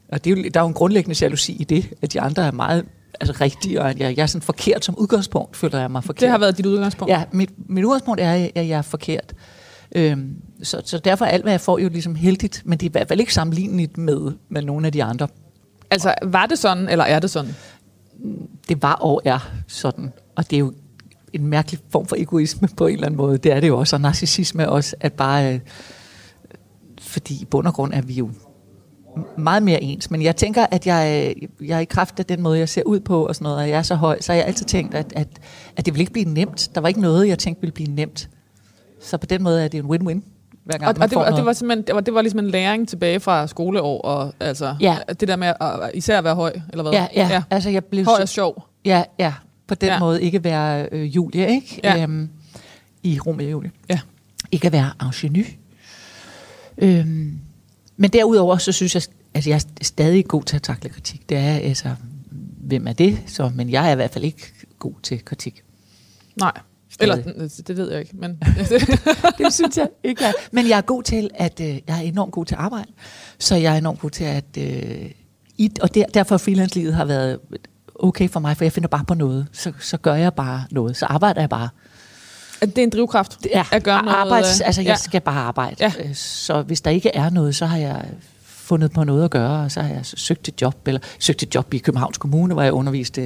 Og 0.08 0.24
det 0.24 0.32
er 0.32 0.36
jo, 0.36 0.48
der 0.54 0.60
er 0.60 0.64
jo 0.64 0.68
en 0.68 0.74
grundlæggende 0.74 1.18
jalousi 1.20 1.52
i 1.52 1.64
det, 1.64 1.90
at 2.02 2.12
de 2.12 2.20
andre 2.20 2.46
er 2.46 2.52
meget 2.52 2.84
altså, 3.20 3.36
rigtige, 3.40 3.80
og 3.80 3.90
at 3.90 3.98
jeg, 3.98 4.16
jeg 4.16 4.22
er 4.22 4.26
sådan 4.26 4.42
forkert 4.42 4.84
som 4.84 4.98
udgangspunkt, 4.98 5.56
føler 5.56 5.80
jeg 5.80 5.90
mig 5.90 6.04
forkert. 6.04 6.20
Det 6.20 6.28
har 6.28 6.38
været 6.38 6.56
dit 6.56 6.66
udgangspunkt. 6.66 7.12
Ja, 7.12 7.24
mit, 7.32 7.50
mit 7.70 7.84
udgangspunkt 7.84 8.20
er, 8.20 8.48
at 8.54 8.68
jeg 8.68 8.78
er 8.78 8.82
forkert. 8.82 9.34
Øhm, 9.94 10.36
så, 10.62 10.82
så 10.84 10.98
derfor 10.98 11.24
er 11.24 11.28
alt, 11.28 11.42
hvad 11.42 11.52
jeg 11.52 11.60
får, 11.60 11.78
jo 11.78 11.88
ligesom 11.88 12.14
heldigt, 12.14 12.62
men 12.64 12.78
det 12.78 12.86
er 12.86 12.90
i 12.90 12.92
hvert 12.92 13.08
fald 13.08 13.20
ikke 13.20 13.34
sammenligneligt 13.34 13.98
med, 13.98 14.32
med 14.48 14.62
nogle 14.62 14.86
af 14.86 14.92
de 14.92 15.04
andre. 15.04 15.28
Altså, 15.90 16.14
var 16.22 16.46
det 16.46 16.58
sådan, 16.58 16.88
eller 16.88 17.04
er 17.04 17.18
det 17.18 17.30
sådan? 17.30 17.54
Det 18.68 18.82
var 18.82 18.94
og 18.94 19.22
er 19.24 19.52
sådan, 19.68 20.12
og 20.36 20.50
det 20.50 20.56
er 20.56 20.60
jo 20.60 20.72
en 21.32 21.46
mærkelig 21.46 21.80
form 21.90 22.06
for 22.06 22.16
egoisme 22.16 22.68
på 22.76 22.86
en 22.86 22.94
eller 22.94 23.06
anden 23.06 23.16
måde. 23.16 23.38
Det 23.38 23.52
er 23.52 23.60
det 23.60 23.68
jo 23.68 23.78
også, 23.78 23.96
og 23.96 24.00
narcissisme 24.00 24.68
også, 24.68 24.96
at 25.00 25.12
bare... 25.12 25.54
Øh, 25.54 25.60
fordi 27.00 27.34
i 27.42 27.44
bund 27.44 27.66
og 27.66 27.74
grund 27.74 27.92
er 27.92 28.02
vi 28.02 28.14
jo 28.14 28.30
meget 29.38 29.62
mere 29.62 29.82
ens. 29.82 30.10
Men 30.10 30.22
jeg 30.22 30.36
tænker, 30.36 30.66
at 30.70 30.86
jeg, 30.86 31.34
jeg 31.60 31.76
er 31.76 31.80
i 31.80 31.84
kraft 31.84 32.18
af 32.18 32.26
den 32.26 32.42
måde, 32.42 32.58
jeg 32.58 32.68
ser 32.68 32.82
ud 32.82 33.00
på, 33.00 33.26
og 33.26 33.34
sådan 33.34 33.44
noget, 33.44 33.58
og 33.58 33.68
jeg 33.68 33.78
er 33.78 33.82
så 33.82 33.94
høj, 33.94 34.20
så 34.20 34.32
har 34.32 34.36
jeg 34.36 34.46
altid 34.46 34.66
tænkt, 34.66 34.94
at, 34.94 35.12
at, 35.16 35.28
at 35.76 35.86
det 35.86 35.94
vil 35.94 36.00
ikke 36.00 36.12
blive 36.12 36.28
nemt. 36.28 36.70
Der 36.74 36.80
var 36.80 36.88
ikke 36.88 37.00
noget, 37.00 37.28
jeg 37.28 37.38
tænkte 37.38 37.60
ville 37.60 37.72
blive 37.72 37.90
nemt. 37.90 38.30
Så 39.00 39.16
på 39.16 39.26
den 39.26 39.42
måde 39.42 39.64
er 39.64 39.68
det 39.68 39.78
en 39.78 39.90
win-win. 39.90 40.22
Hver 40.64 40.78
gang 40.78 40.88
og, 40.88 41.02
og, 41.02 41.10
det 41.10 41.16
var, 41.16 41.30
og 41.30 41.36
det 41.36 41.44
var 41.46 41.52
simpelthen 41.52 41.86
det 41.86 41.94
var, 41.94 42.00
det 42.00 42.14
var 42.14 42.22
ligesom 42.22 42.38
en 42.38 42.50
læring 42.50 42.88
tilbage 42.88 43.20
fra 43.20 43.46
skoleår, 43.46 44.00
og 44.00 44.34
altså, 44.40 44.76
Ja. 44.80 44.96
det 45.20 45.28
der 45.28 45.36
med 45.36 45.52
at 45.60 45.90
især 45.94 46.18
at 46.18 46.24
være 46.24 46.34
høj, 46.34 46.52
eller 46.72 46.82
hvad? 46.82 46.92
Ja, 46.92 47.06
ja, 47.14 47.28
ja. 47.28 47.42
altså 47.50 47.70
jeg 47.70 47.84
blev 47.84 48.04
Høj 48.04 48.18
og 48.22 48.28
sjov. 48.28 48.64
Ja, 48.84 49.04
ja. 49.18 49.34
På 49.66 49.74
den 49.74 49.88
Ja. 49.88 49.98
måde 49.98 50.22
ikke 50.22 50.44
være 50.44 50.88
øh, 50.92 51.16
Julie, 51.16 51.48
ikke? 51.50 51.80
Ja. 51.84 52.02
Øhm, 52.02 52.28
I 53.02 53.18
Romeo 53.26 53.48
Julie. 53.48 53.70
Ja. 53.90 54.00
Ikke 54.52 54.66
at 54.66 54.72
være 54.72 54.90
ingenu. 55.02 55.44
Øhm, 56.78 57.38
men 57.96 58.10
derudover, 58.10 58.56
så 58.56 58.72
synes 58.72 58.94
jeg, 58.94 59.02
at 59.34 59.46
jeg 59.46 59.54
er 59.54 59.64
stadig 59.82 60.24
god 60.28 60.42
til 60.42 60.56
at 60.56 60.62
takle 60.62 60.90
kritik. 60.90 61.28
Det 61.28 61.36
er 61.38 61.42
altså, 61.54 61.88
hvem 62.60 62.86
er 62.86 62.92
det? 62.92 63.18
Så, 63.26 63.50
men 63.54 63.70
jeg 63.70 63.88
er 63.88 63.92
i 63.92 63.94
hvert 63.94 64.10
fald 64.10 64.24
ikke 64.24 64.52
god 64.78 64.94
til 65.02 65.24
kritik. 65.24 65.62
Nej. 66.36 66.52
Stadig. 66.92 67.24
Eller, 67.26 67.48
det 67.66 67.76
ved 67.76 67.90
jeg 67.90 68.00
ikke, 68.00 68.16
men... 68.16 68.42
det 69.38 69.52
synes 69.52 69.76
jeg 69.76 69.88
ikke 70.04 70.24
er. 70.24 70.32
Men 70.52 70.68
jeg 70.68 70.76
er 70.76 70.82
god 70.82 71.02
til, 71.02 71.30
at 71.34 71.60
øh, 71.60 71.66
jeg 71.68 71.96
er 71.96 72.00
enormt 72.00 72.32
god 72.32 72.44
til 72.46 72.54
at 72.54 72.60
arbejde. 72.60 72.90
Så 73.38 73.54
jeg 73.56 73.74
er 73.74 73.78
enormt 73.78 74.00
god 74.00 74.10
til 74.10 74.24
at... 74.24 74.44
Øh, 74.58 75.10
i, 75.58 75.70
og 75.82 75.94
der, 75.94 76.04
derfor 76.14 76.36
freelance-livet 76.36 76.94
har 76.94 77.04
været 77.04 77.38
okay 77.94 78.28
for 78.28 78.40
mig, 78.40 78.56
for 78.56 78.64
jeg 78.64 78.72
finder 78.72 78.88
bare 78.88 79.04
på 79.04 79.14
noget. 79.14 79.46
Så, 79.52 79.72
så 79.80 79.96
gør 79.96 80.14
jeg 80.14 80.34
bare 80.34 80.64
noget. 80.70 80.96
Så 80.96 81.06
arbejder 81.06 81.40
jeg 81.40 81.50
bare. 81.50 81.68
det 82.60 82.78
er 82.78 82.82
en 82.82 82.90
drivkraft 82.90 83.46
er 83.52 83.74
at 83.74 83.82
gøre 83.82 84.04
noget. 84.04 84.16
arbejds, 84.16 84.60
øh, 84.60 84.66
altså 84.66 84.80
jeg 84.80 84.88
ja. 84.88 84.96
skal 84.96 85.20
bare 85.20 85.40
arbejde. 85.40 85.76
Ja. 85.80 85.92
Øh, 86.04 86.14
Så 86.14 86.62
hvis 86.62 86.80
der 86.80 86.90
ikke 86.90 87.10
er 87.14 87.30
noget, 87.30 87.56
så 87.56 87.66
har 87.66 87.76
jeg 87.76 88.04
fundet 88.62 88.92
på 88.92 89.04
noget 89.04 89.24
at 89.24 89.30
gøre, 89.30 89.64
og 89.64 89.70
så 89.70 89.80
har 89.80 89.94
jeg 89.94 90.06
søgt 90.06 90.48
et 90.48 90.62
job, 90.62 90.88
eller 90.88 91.00
søgt 91.18 91.42
et 91.42 91.54
job 91.54 91.74
i 91.74 91.78
Københavns 91.78 92.18
Kommune, 92.18 92.54
hvor 92.54 92.62
jeg 92.62 92.72
underviste 92.72 93.22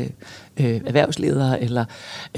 øh, 0.56 0.80
erhvervsledere, 0.86 1.62
eller 1.62 1.84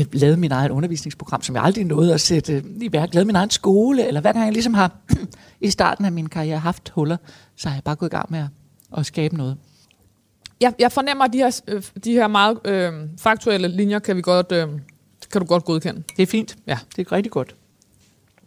øh, 0.00 0.06
lavet 0.12 0.38
min 0.38 0.52
eget 0.52 0.70
undervisningsprogram, 0.70 1.42
som 1.42 1.54
jeg 1.54 1.64
aldrig 1.64 1.84
nåede 1.84 2.14
at 2.14 2.20
sætte 2.20 2.52
øh, 2.52 2.62
i 2.80 2.92
værk, 2.92 3.14
lavet 3.14 3.26
min 3.26 3.36
egen 3.36 3.50
skole, 3.50 4.06
eller 4.06 4.20
hver 4.20 4.32
gang 4.32 4.44
jeg 4.44 4.52
ligesom 4.52 4.74
har 4.74 4.96
i 5.60 5.70
starten 5.70 6.04
af 6.04 6.12
min 6.12 6.28
karriere 6.28 6.58
haft 6.58 6.88
huller, 6.88 7.16
så 7.56 7.68
har 7.68 7.76
jeg 7.76 7.84
bare 7.84 7.96
gået 7.96 8.08
i 8.08 8.16
gang 8.16 8.30
med 8.30 8.38
at, 8.38 8.48
at 8.98 9.06
skabe 9.06 9.36
noget. 9.36 9.56
Jeg, 10.60 10.72
jeg 10.78 10.92
fornemmer, 10.92 11.24
at 11.24 11.32
de 11.32 11.38
her, 11.38 11.60
øh, 11.68 11.82
de 12.04 12.12
her 12.12 12.26
meget 12.26 12.58
øh, 12.64 12.92
faktuelle 13.18 13.68
linjer 13.68 13.98
kan, 13.98 14.16
vi 14.16 14.22
godt, 14.22 14.52
øh, 14.52 14.68
kan 15.32 15.40
du 15.40 15.46
godt 15.46 15.64
godkende. 15.64 16.02
Det 16.16 16.22
er 16.22 16.26
fint. 16.26 16.56
Ja. 16.66 16.78
Det 16.96 17.06
er 17.06 17.12
rigtig 17.12 17.32
godt. 17.32 17.54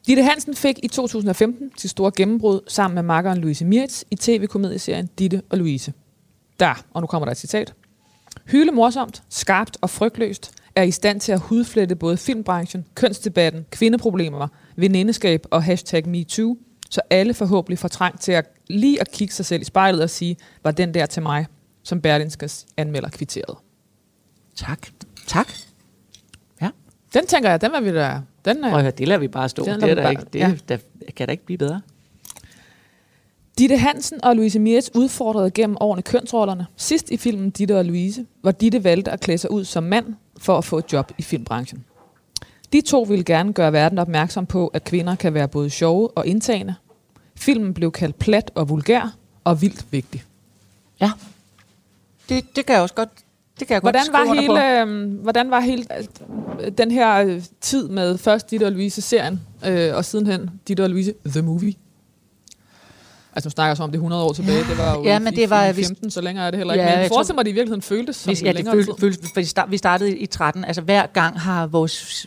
Ditte 0.08 0.24
Hansen 0.24 0.56
fik 0.56 0.80
i 0.84 0.88
2015 0.88 1.72
sit 1.78 1.92
store 1.92 2.12
gennembrud 2.18 2.60
sammen 2.68 2.96
med 2.96 3.04
makkeren 3.04 3.38
Louise 3.38 3.66
Mirtz 3.66 4.04
i 4.12 4.16
tv-komedieserien 4.16 5.10
Ditte 5.20 5.42
og 5.50 5.58
Louise. 5.58 5.94
Der, 6.60 6.86
og 6.94 7.02
nu 7.02 7.08
kommer 7.08 7.26
der 7.26 7.32
et 7.32 7.38
citat. 7.38 7.74
Hyle 8.46 8.72
morsomt, 8.72 9.24
skarpt 9.30 9.78
og 9.82 9.90
frygtløst 9.90 10.52
er 10.76 10.84
i 10.84 10.92
stand 10.92 11.20
til 11.20 11.32
at 11.32 11.40
hudflette 11.40 11.96
både 11.96 12.18
filmbranchen, 12.18 12.86
kønsdebatten, 12.96 13.66
kvindeproblemer, 13.72 14.48
venindeskab 14.76 15.46
og 15.52 15.64
hashtag 15.64 16.08
MeToo, 16.08 16.58
så 16.90 17.02
alle 17.10 17.34
forhåbentlig 17.34 17.80
får 17.80 17.88
trang 17.88 18.20
til 18.20 18.32
at 18.32 18.46
lige 18.68 19.02
at 19.02 19.12
kigge 19.12 19.34
sig 19.34 19.46
selv 19.46 19.62
i 19.62 19.66
spejlet 19.66 20.04
og 20.04 20.10
sige, 20.10 20.38
var 20.64 20.72
den 20.72 20.94
der 20.94 21.06
til 21.06 21.24
mig, 21.24 21.46
som 21.84 22.02
Berlinskes 22.02 22.66
anmelder 22.78 23.10
kvitteret. 23.10 23.58
Tak. 24.56 24.88
Tak. 25.28 25.52
Ja. 26.62 26.70
Den 27.14 27.28
tænker 27.28 27.50
jeg, 27.50 27.62
den 27.62 27.72
var 27.72 27.82
vi 27.82 27.94
da... 27.94 28.22
Den, 28.46 28.64
Og 28.64 28.86
øh, 28.86 28.92
det 28.98 29.08
lader 29.08 29.20
vi 29.20 29.28
bare 29.28 29.50
stå. 29.50 29.64
Den 29.66 29.82
Det, 29.82 29.90
er 29.90 29.96
der 29.96 30.02
bare- 30.02 30.12
ikke, 30.12 30.24
det, 30.34 30.40
ja. 30.40 30.54
der, 30.70 30.78
kan 31.16 31.28
da 31.28 31.32
ikke 31.32 31.46
blive 31.46 31.58
bedre. 31.58 31.82
Ditte 33.58 33.78
Hansen 33.78 34.24
og 34.24 34.36
Louise 34.36 34.60
Mirtz 34.60 34.90
udfordrede 34.96 35.52
gennem 35.52 35.78
årene 35.80 36.02
kønsrollerne. 36.02 36.66
Sidst 36.76 37.10
i 37.12 37.18
filmen 37.18 37.50
Ditte 37.50 37.78
og 37.78 37.86
Louise, 37.86 38.26
hvor 38.42 38.52
Ditte 38.52 38.84
valgte 38.84 39.12
at 39.12 39.20
klæde 39.20 39.38
sig 39.38 39.52
ud 39.52 39.66
som 39.66 39.84
mand 39.84 40.06
for 40.38 40.58
at 40.58 40.66
få 40.66 40.78
et 40.78 40.94
job 40.94 41.12
i 41.18 41.22
filmbranchen. 41.22 41.86
De 42.74 42.82
to 42.82 43.02
ville 43.02 43.24
gerne 43.24 43.54
gøre 43.54 43.74
verden 43.74 44.00
opmærksom 44.00 44.46
på, 44.46 44.68
at 44.68 44.84
kvinder 44.84 45.16
kan 45.16 45.34
være 45.34 45.48
både 45.48 45.70
sjove 45.70 46.10
og 46.18 46.28
indtagende. 46.28 46.76
Filmen 47.36 47.74
blev 47.74 47.92
kaldt 47.92 48.20
plat 48.20 48.52
og 48.56 48.70
vulgær 48.70 49.16
og 49.44 49.62
vildt 49.62 49.86
vigtig. 49.92 50.24
Ja. 51.02 51.12
Det, 52.30 52.56
det 52.56 52.66
kan 52.66 52.74
jeg 52.74 52.82
også 52.82 52.96
godt 52.96 53.10
det 53.62 53.68
kan 53.68 53.74
jeg 53.74 53.82
Hvordan 53.82 54.02
godt 54.06 54.14
var, 54.14 54.32
under 54.32 54.48
på. 54.48 54.56
hele, 54.56 54.82
øh, 55.14 55.22
hvordan 55.22 55.52
var 55.52 55.60
hele 55.60 55.86
øh, 56.62 56.72
den 56.78 56.92
her 56.92 57.16
øh, 57.26 57.42
tid 57.62 57.88
med 57.90 58.18
først 58.18 58.52
Ditte 58.52 58.64
og 58.66 58.72
Louise-serien, 58.72 59.42
øh, 59.66 59.96
og 59.96 60.06
sidenhen 60.06 60.50
Ditte 60.68 60.84
og 60.84 60.90
Louise 60.90 61.14
The 61.26 61.42
Movie? 61.42 61.74
Altså, 63.36 63.48
nu 63.48 63.52
snakker 63.52 63.70
jeg 63.70 63.78
så 63.78 63.84
om 63.84 63.90
det 63.92 63.96
er 63.98 64.00
100 64.02 64.24
år 64.24 64.34
tilbage. 64.34 64.60
Det 64.60 64.78
var 64.78 64.96
jo 64.98 65.04
Ja, 65.04 65.20
men 65.20 65.34
i 65.34 65.36
det 65.36 65.50
var- 65.50 65.72
vi- 65.72 65.84
15, 65.84 66.12
så 66.12 66.22
længere 66.22 66.48
er 66.48 66.52
det 66.52 66.58
heller 66.58 66.74
ikke. 66.74 66.84
Ja, 66.86 66.92
men 66.96 67.02
jeg 67.02 67.08
forestiller 67.10 67.36
mig, 67.36 67.40
at 67.42 67.46
det 67.46 67.52
i 67.52 67.56
virkeligheden 67.56 67.82
føltes 67.82 68.16
som 68.16 68.32
Vi, 68.32 68.40
ja, 68.42 68.48
det 68.48 68.56
længere 68.56 68.76
føl, 68.76 68.86
tid. 68.86 68.94
føl, 69.00 69.14
for 69.14 69.40
vi, 69.40 69.46
start, 69.46 69.72
vi 69.72 69.78
startede 69.78 70.18
i 70.18 70.26
13. 70.26 70.66
Altså 70.66 70.82
hver 70.82 71.06
gang 71.06 71.40
har 71.40 71.68
vores... 71.68 72.26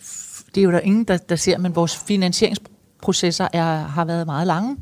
Det 0.54 0.60
er 0.60 0.64
jo 0.64 0.70
der 0.72 0.80
ingen, 0.80 1.04
der, 1.04 1.16
der 1.16 1.36
ser, 1.36 1.58
men 1.58 1.76
vores 1.76 1.96
finansieringsprocesser 1.96 3.48
er, 3.52 3.76
har 3.76 4.04
været 4.04 4.26
meget 4.26 4.46
lange. 4.46 4.76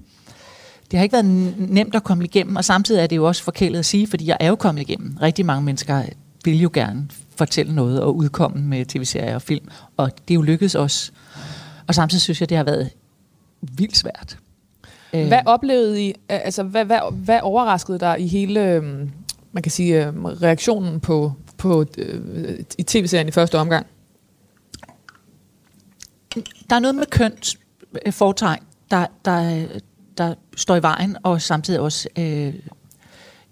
Det 0.91 0.99
har 0.99 1.03
ikke 1.05 1.13
været 1.13 1.25
nemt 1.59 1.95
at 1.95 2.05
komme 2.05 2.25
igennem, 2.25 2.57
og 2.57 2.65
samtidig 2.65 3.03
er 3.03 3.07
det 3.07 3.17
jo 3.17 3.25
også 3.27 3.43
forkælet 3.43 3.79
at 3.79 3.85
sige, 3.87 4.07
fordi 4.07 4.27
jeg 4.27 4.37
er 4.41 4.49
jo 4.49 4.55
kommet 4.55 4.83
igennem. 4.83 5.17
Rigtig 5.23 5.47
mange 5.47 5.63
mennesker 5.63 6.03
vil 6.45 6.61
jo 6.61 6.71
gerne 6.73 7.09
fortælle 7.37 7.75
noget 7.75 8.01
og 8.03 8.17
udkomme 8.17 8.63
med 8.63 8.87
tv-serier 8.87 9.35
og 9.35 9.43
film, 9.43 9.69
og 9.97 10.11
det 10.29 10.35
er 10.35 10.35
jo 10.35 10.43
lykkedes 10.43 10.75
os. 10.75 11.13
Og 11.87 11.95
samtidig 11.95 12.23
synes 12.23 12.41
jeg, 12.41 12.49
det 12.49 12.57
har 12.57 12.65
været 12.65 12.91
vildt 13.61 13.97
svært. 13.97 14.39
Øh, 15.15 15.27
Hvad 15.27 15.41
oplevede 15.47 16.03
I, 16.03 16.15
altså 16.29 16.63
hvad, 16.63 16.85
hvad, 16.85 16.99
hvad 17.13 17.41
overraskede 17.43 17.99
dig 17.99 18.21
i 18.21 18.27
hele, 18.27 18.65
øhm, 18.65 19.11
man 19.53 19.63
kan 19.63 19.73
sige, 19.73 20.07
øhm, 20.07 20.25
reaktionen 20.25 21.01
på, 21.01 21.33
på 21.57 21.85
øh, 21.99 22.59
i 22.79 22.83
tv-serien 22.83 23.29
i 23.29 23.31
første 23.31 23.59
omgang? 23.59 23.87
der 26.71 26.77
er 26.77 26.81
noget 26.81 26.95
med 26.95 27.07
køns 27.07 27.59
øh, 28.07 28.13
fortegn, 28.13 28.63
der, 28.91 29.07
der, 29.25 29.67
der 30.19 30.35
står 30.57 30.77
i 30.77 30.83
vejen, 30.83 31.17
og 31.23 31.43
samtidig 31.43 31.81
også 31.81 32.09
øh, 32.19 32.55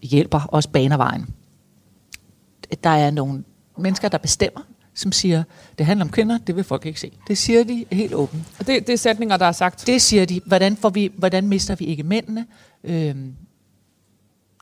hjælper, 0.03 0.41
også 0.41 0.69
baner 0.69 0.97
vejen. 0.97 1.27
Der 2.85 2.91
er 2.91 3.11
nogle 3.11 3.45
mennesker, 3.79 4.09
der 4.09 4.19
bestemmer, 4.19 4.61
som 4.95 5.13
siger, 5.13 5.43
det 5.79 5.87
handler 5.87 6.05
om 6.05 6.11
kvinder, 6.11 6.39
det 6.39 6.57
vil 6.57 6.65
folk 6.65 6.87
ikke 6.87 7.01
se. 7.01 7.13
Det 7.29 7.39
siger 7.39 7.65
de 7.65 7.85
helt 7.93 8.15
åbent. 8.15 8.43
Og 8.59 8.67
det, 8.67 8.87
det 8.87 8.93
er 8.93 8.97
sætninger, 8.97 9.37
der 9.37 9.47
er 9.47 9.53
sagt. 9.53 9.87
Det 9.87 10.03
siger 10.03 10.25
de, 10.25 10.41
hvordan, 10.47 10.77
får 10.77 10.89
vi, 10.91 11.13
hvordan 11.17 11.49
mister 11.49 11.75
vi 11.75 11.85
ikke 11.85 12.03
mændene? 12.03 12.47
Øhm, 12.85 13.35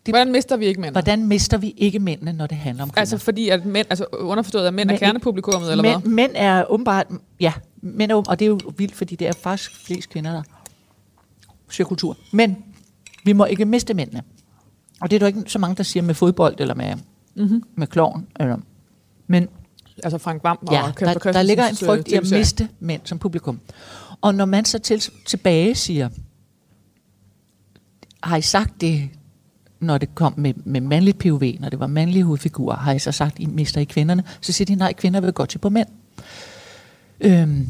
det- 0.07 0.12
Hvordan 0.12 0.33
mister 0.33 0.57
vi 0.57 0.66
ikke 0.66 0.81
mænd? 0.81 0.94
hvordan 0.94 1.27
mister 1.27 1.57
vi 1.59 1.75
ikke 1.77 1.99
mændene, 1.99 2.33
når 2.33 2.47
det 2.47 2.57
handler 2.59 2.83
om 2.83 2.88
kvinder? 2.88 3.01
Altså 3.01 3.18
fordi, 3.18 3.49
at 3.49 3.64
mænd, 3.66 3.87
altså 3.90 4.07
underforstået, 4.12 4.66
at 4.66 4.75
mænd 4.75 4.88
er 4.90 4.92
Men- 4.92 4.99
kernepublikummet, 4.99 5.71
eller 5.71 5.83
mænd, 5.83 6.01
hvad? 6.03 6.11
mænd 6.11 6.33
er 6.35 6.64
åbenbart, 6.71 7.07
ja, 7.40 7.53
mænd 7.83 8.12
er, 8.12 8.14
og 8.14 8.38
det 8.38 8.44
er 8.44 8.49
jo 8.49 8.61
vildt, 8.77 8.94
fordi 8.94 9.16
det 9.16 9.29
er 9.29 9.33
faktisk 9.33 9.87
flest 9.87 10.09
kvinder, 10.11 10.33
der 10.33 10.42
siger 11.71 11.87
kultur. 11.87 12.16
Men 12.33 12.57
vi 13.25 13.33
må 13.33 13.44
ikke 13.44 13.64
miste 13.64 13.94
mændene. 13.94 14.23
Og 15.01 15.11
det 15.11 15.16
er 15.16 15.21
der 15.21 15.27
ikke 15.27 15.42
så 15.47 15.59
mange, 15.59 15.77
der 15.77 15.83
siger 15.83 16.03
med 16.03 16.14
fodbold 16.14 16.55
eller 16.61 16.75
med, 16.75 16.94
Mm-hmm. 17.38 17.62
med 17.74 17.87
klovn. 17.87 18.27
Eller. 18.40 18.57
Men 19.27 19.48
Altså 20.05 20.18
Frank 20.18 20.44
Vam 20.44 20.59
og 20.66 20.72
ja, 20.72 20.92
Kasper 20.92 21.18
der, 21.18 21.33
der 21.33 21.42
ligger 21.42 21.66
en 21.66 21.77
frygt 21.77 22.09
i 22.09 22.12
øh, 22.12 22.16
at 22.16 22.22
tv-serie. 22.22 22.40
miste 22.40 22.68
mænd 22.81 23.01
som 23.05 23.18
publikum. 23.18 23.61
Og 24.20 24.35
når 24.35 24.44
man 24.44 24.64
så 24.64 24.79
til, 24.79 25.03
tilbage 25.27 25.74
siger, 25.74 26.09
har 28.22 28.37
I 28.37 28.42
sagt 28.42 28.81
det, 28.81 29.11
når 29.81 29.98
det 29.98 30.14
kom 30.14 30.35
med, 30.37 30.55
med 30.55 30.81
mandligt 30.81 31.18
POV, 31.18 31.42
når 31.61 31.68
det 31.68 31.81
var 31.81 31.87
mandlige 31.87 32.24
hovedfigurer, 32.24 32.77
har 32.77 32.92
I 32.92 32.98
så 32.98 33.12
sagt, 33.12 33.38
I 33.38 33.46
mister 33.46 33.81
I 33.81 33.85
kvinderne? 33.85 34.24
Så 34.40 34.53
siger 34.53 34.66
de, 34.66 34.74
nej, 34.74 34.92
kvinder 34.92 35.20
vil 35.20 35.33
godt 35.33 35.51
til 35.51 35.59
på 35.59 35.68
mænd. 35.68 35.88
Øhm, 37.20 37.68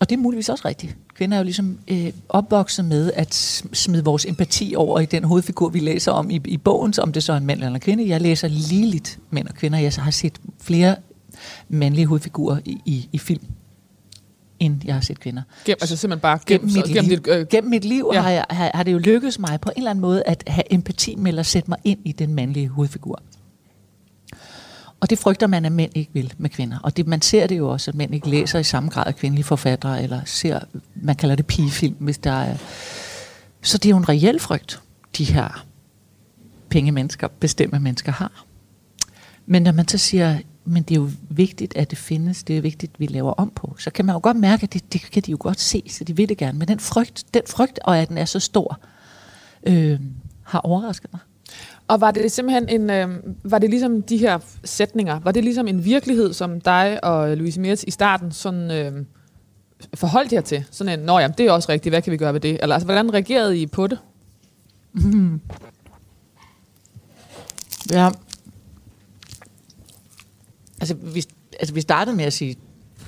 og 0.00 0.10
det 0.10 0.16
er 0.16 0.20
muligvis 0.20 0.48
også 0.48 0.68
rigtigt. 0.68 0.96
Kvinder 1.16 1.36
er 1.36 1.40
jo 1.40 1.44
ligesom 1.44 1.78
øh, 1.88 2.12
opvokset 2.28 2.84
med 2.84 3.12
at 3.14 3.34
sm- 3.34 3.74
smide 3.74 4.04
vores 4.04 4.24
empati 4.24 4.74
over 4.76 5.00
i 5.00 5.06
den 5.06 5.24
hovedfigur, 5.24 5.68
vi 5.68 5.78
læser 5.80 6.12
om 6.12 6.30
i, 6.30 6.40
i 6.44 6.56
bogen, 6.56 6.94
om 6.98 7.12
det 7.12 7.22
så 7.22 7.32
er 7.32 7.36
en 7.36 7.46
mand 7.46 7.58
eller 7.58 7.74
en 7.74 7.80
kvinde. 7.80 8.08
Jeg 8.08 8.20
læser 8.20 8.48
ligeligt 8.48 9.18
mænd 9.30 9.48
og 9.48 9.54
kvinder. 9.54 9.78
Jeg 9.78 9.92
har 9.98 10.10
set 10.10 10.38
flere 10.60 10.96
mandlige 11.68 12.06
hovedfigurer 12.06 12.58
i, 12.64 12.78
i, 12.84 13.08
i 13.12 13.18
film. 13.18 13.42
end 14.58 14.80
jeg 14.84 14.94
har 14.94 15.00
set 15.00 15.20
kvinder. 15.20 15.42
Gennem, 15.64 15.78
altså 15.80 15.96
simpelthen 15.96 16.20
bare 16.20 16.38
Gennem, 16.46 16.68
gennem, 16.68 16.84
mit, 16.86 16.94
gennem 16.94 17.08
liv, 17.08 17.18
dit, 17.18 17.28
øh, 17.28 17.46
gennem 17.46 17.70
mit 17.70 17.84
liv 17.84 18.10
ja. 18.12 18.20
har, 18.20 18.30
jeg, 18.30 18.44
har, 18.50 18.70
har 18.74 18.82
det 18.82 18.92
jo 18.92 18.98
lykkedes 18.98 19.38
mig 19.38 19.60
på 19.60 19.70
en 19.70 19.78
eller 19.80 19.90
anden 19.90 20.00
måde 20.00 20.22
at 20.26 20.44
have 20.46 20.72
empati 20.72 21.14
med 21.14 21.38
at 21.38 21.46
sætte 21.46 21.70
mig 21.70 21.78
ind 21.84 21.98
i 22.04 22.12
den 22.12 22.34
mandlige 22.34 22.68
hovedfigur. 22.68 23.22
Og 25.06 25.10
det 25.10 25.18
frygter 25.18 25.46
man, 25.46 25.64
at 25.64 25.72
mænd 25.72 25.92
ikke 25.94 26.10
vil 26.12 26.34
med 26.38 26.50
kvinder. 26.50 26.78
Og 26.82 26.96
det, 26.96 27.06
man 27.06 27.22
ser 27.22 27.46
det 27.46 27.58
jo 27.58 27.68
også, 27.68 27.90
at 27.90 27.94
mænd 27.94 28.14
ikke 28.14 28.30
læser 28.30 28.58
i 28.58 28.64
samme 28.64 28.90
grad 28.90 29.06
af 29.06 29.16
kvindelige 29.16 29.44
forfattere, 29.44 30.02
eller 30.02 30.20
ser, 30.24 30.60
man 30.94 31.16
kalder 31.16 31.34
det 31.36 31.46
pigefilm, 31.46 31.96
hvis 31.98 32.18
der 32.18 32.32
er... 32.32 32.56
Så 33.62 33.78
det 33.78 33.86
er 33.86 33.90
jo 33.90 33.96
en 33.96 34.08
reel 34.08 34.40
frygt, 34.40 34.80
de 35.18 35.24
her 35.24 35.66
penge 36.68 36.92
mennesker, 36.92 37.28
bestemme 37.28 37.78
mennesker 37.78 38.12
har. 38.12 38.44
Men 39.46 39.62
når 39.62 39.72
man 39.72 39.88
så 39.88 39.98
siger, 39.98 40.38
men 40.64 40.82
det 40.82 40.96
er 40.96 41.00
jo 41.00 41.10
vigtigt, 41.28 41.76
at 41.76 41.90
det 41.90 41.98
findes, 41.98 42.44
det 42.44 42.56
er 42.56 42.60
vigtigt, 42.60 42.92
at 42.94 43.00
vi 43.00 43.06
laver 43.06 43.32
om 43.32 43.52
på, 43.56 43.76
så 43.78 43.90
kan 43.90 44.04
man 44.04 44.12
jo 44.12 44.20
godt 44.22 44.36
mærke, 44.36 44.62
at 44.62 44.72
det, 44.72 44.92
det 44.92 45.02
kan 45.02 45.22
de 45.22 45.30
jo 45.30 45.36
godt 45.40 45.60
se, 45.60 45.82
så 45.88 46.04
de 46.04 46.16
vil 46.16 46.28
det 46.28 46.38
gerne. 46.38 46.58
Men 46.58 46.68
den 46.68 46.80
frygt, 46.80 47.24
den 47.34 47.42
frygt 47.46 47.78
og 47.84 47.98
at 47.98 48.08
den 48.08 48.18
er 48.18 48.24
så 48.24 48.40
stor, 48.40 48.80
øh, 49.66 50.00
har 50.42 50.58
overrasket 50.58 51.12
mig. 51.12 51.20
Og 51.88 52.00
var 52.00 52.10
det 52.10 52.32
simpelthen 52.32 52.68
en, 52.68 52.90
øh, 52.90 53.08
var 53.44 53.58
det 53.58 53.70
ligesom 53.70 54.02
de 54.02 54.16
her 54.16 54.38
sætninger, 54.64 55.20
var 55.20 55.32
det 55.32 55.44
ligesom 55.44 55.68
en 55.68 55.84
virkelighed, 55.84 56.32
som 56.32 56.60
dig 56.60 57.04
og 57.04 57.36
Louise 57.36 57.60
Mertz 57.60 57.82
i 57.82 57.90
starten 57.90 58.32
sådan, 58.32 58.70
øh, 58.70 59.04
forholdt 59.94 60.32
jer 60.32 60.40
til? 60.40 60.64
Sådan 60.70 60.98
en, 60.98 61.06
nå 61.06 61.18
jamen, 61.18 61.34
det 61.38 61.46
er 61.46 61.52
også 61.52 61.72
rigtigt, 61.72 61.92
hvad 61.92 62.02
kan 62.02 62.12
vi 62.12 62.16
gøre 62.16 62.34
ved 62.34 62.40
det? 62.40 62.58
Eller 62.62 62.74
altså, 62.74 62.86
hvordan 62.86 63.14
reagerede 63.14 63.58
I 63.58 63.66
på 63.66 63.86
det? 63.86 63.98
Ja. 67.92 68.10
Altså, 70.80 70.94
vi, 70.94 71.24
altså, 71.60 71.74
vi 71.74 71.80
startede 71.80 72.16
med 72.16 72.24
at 72.24 72.32
sige, 72.32 72.56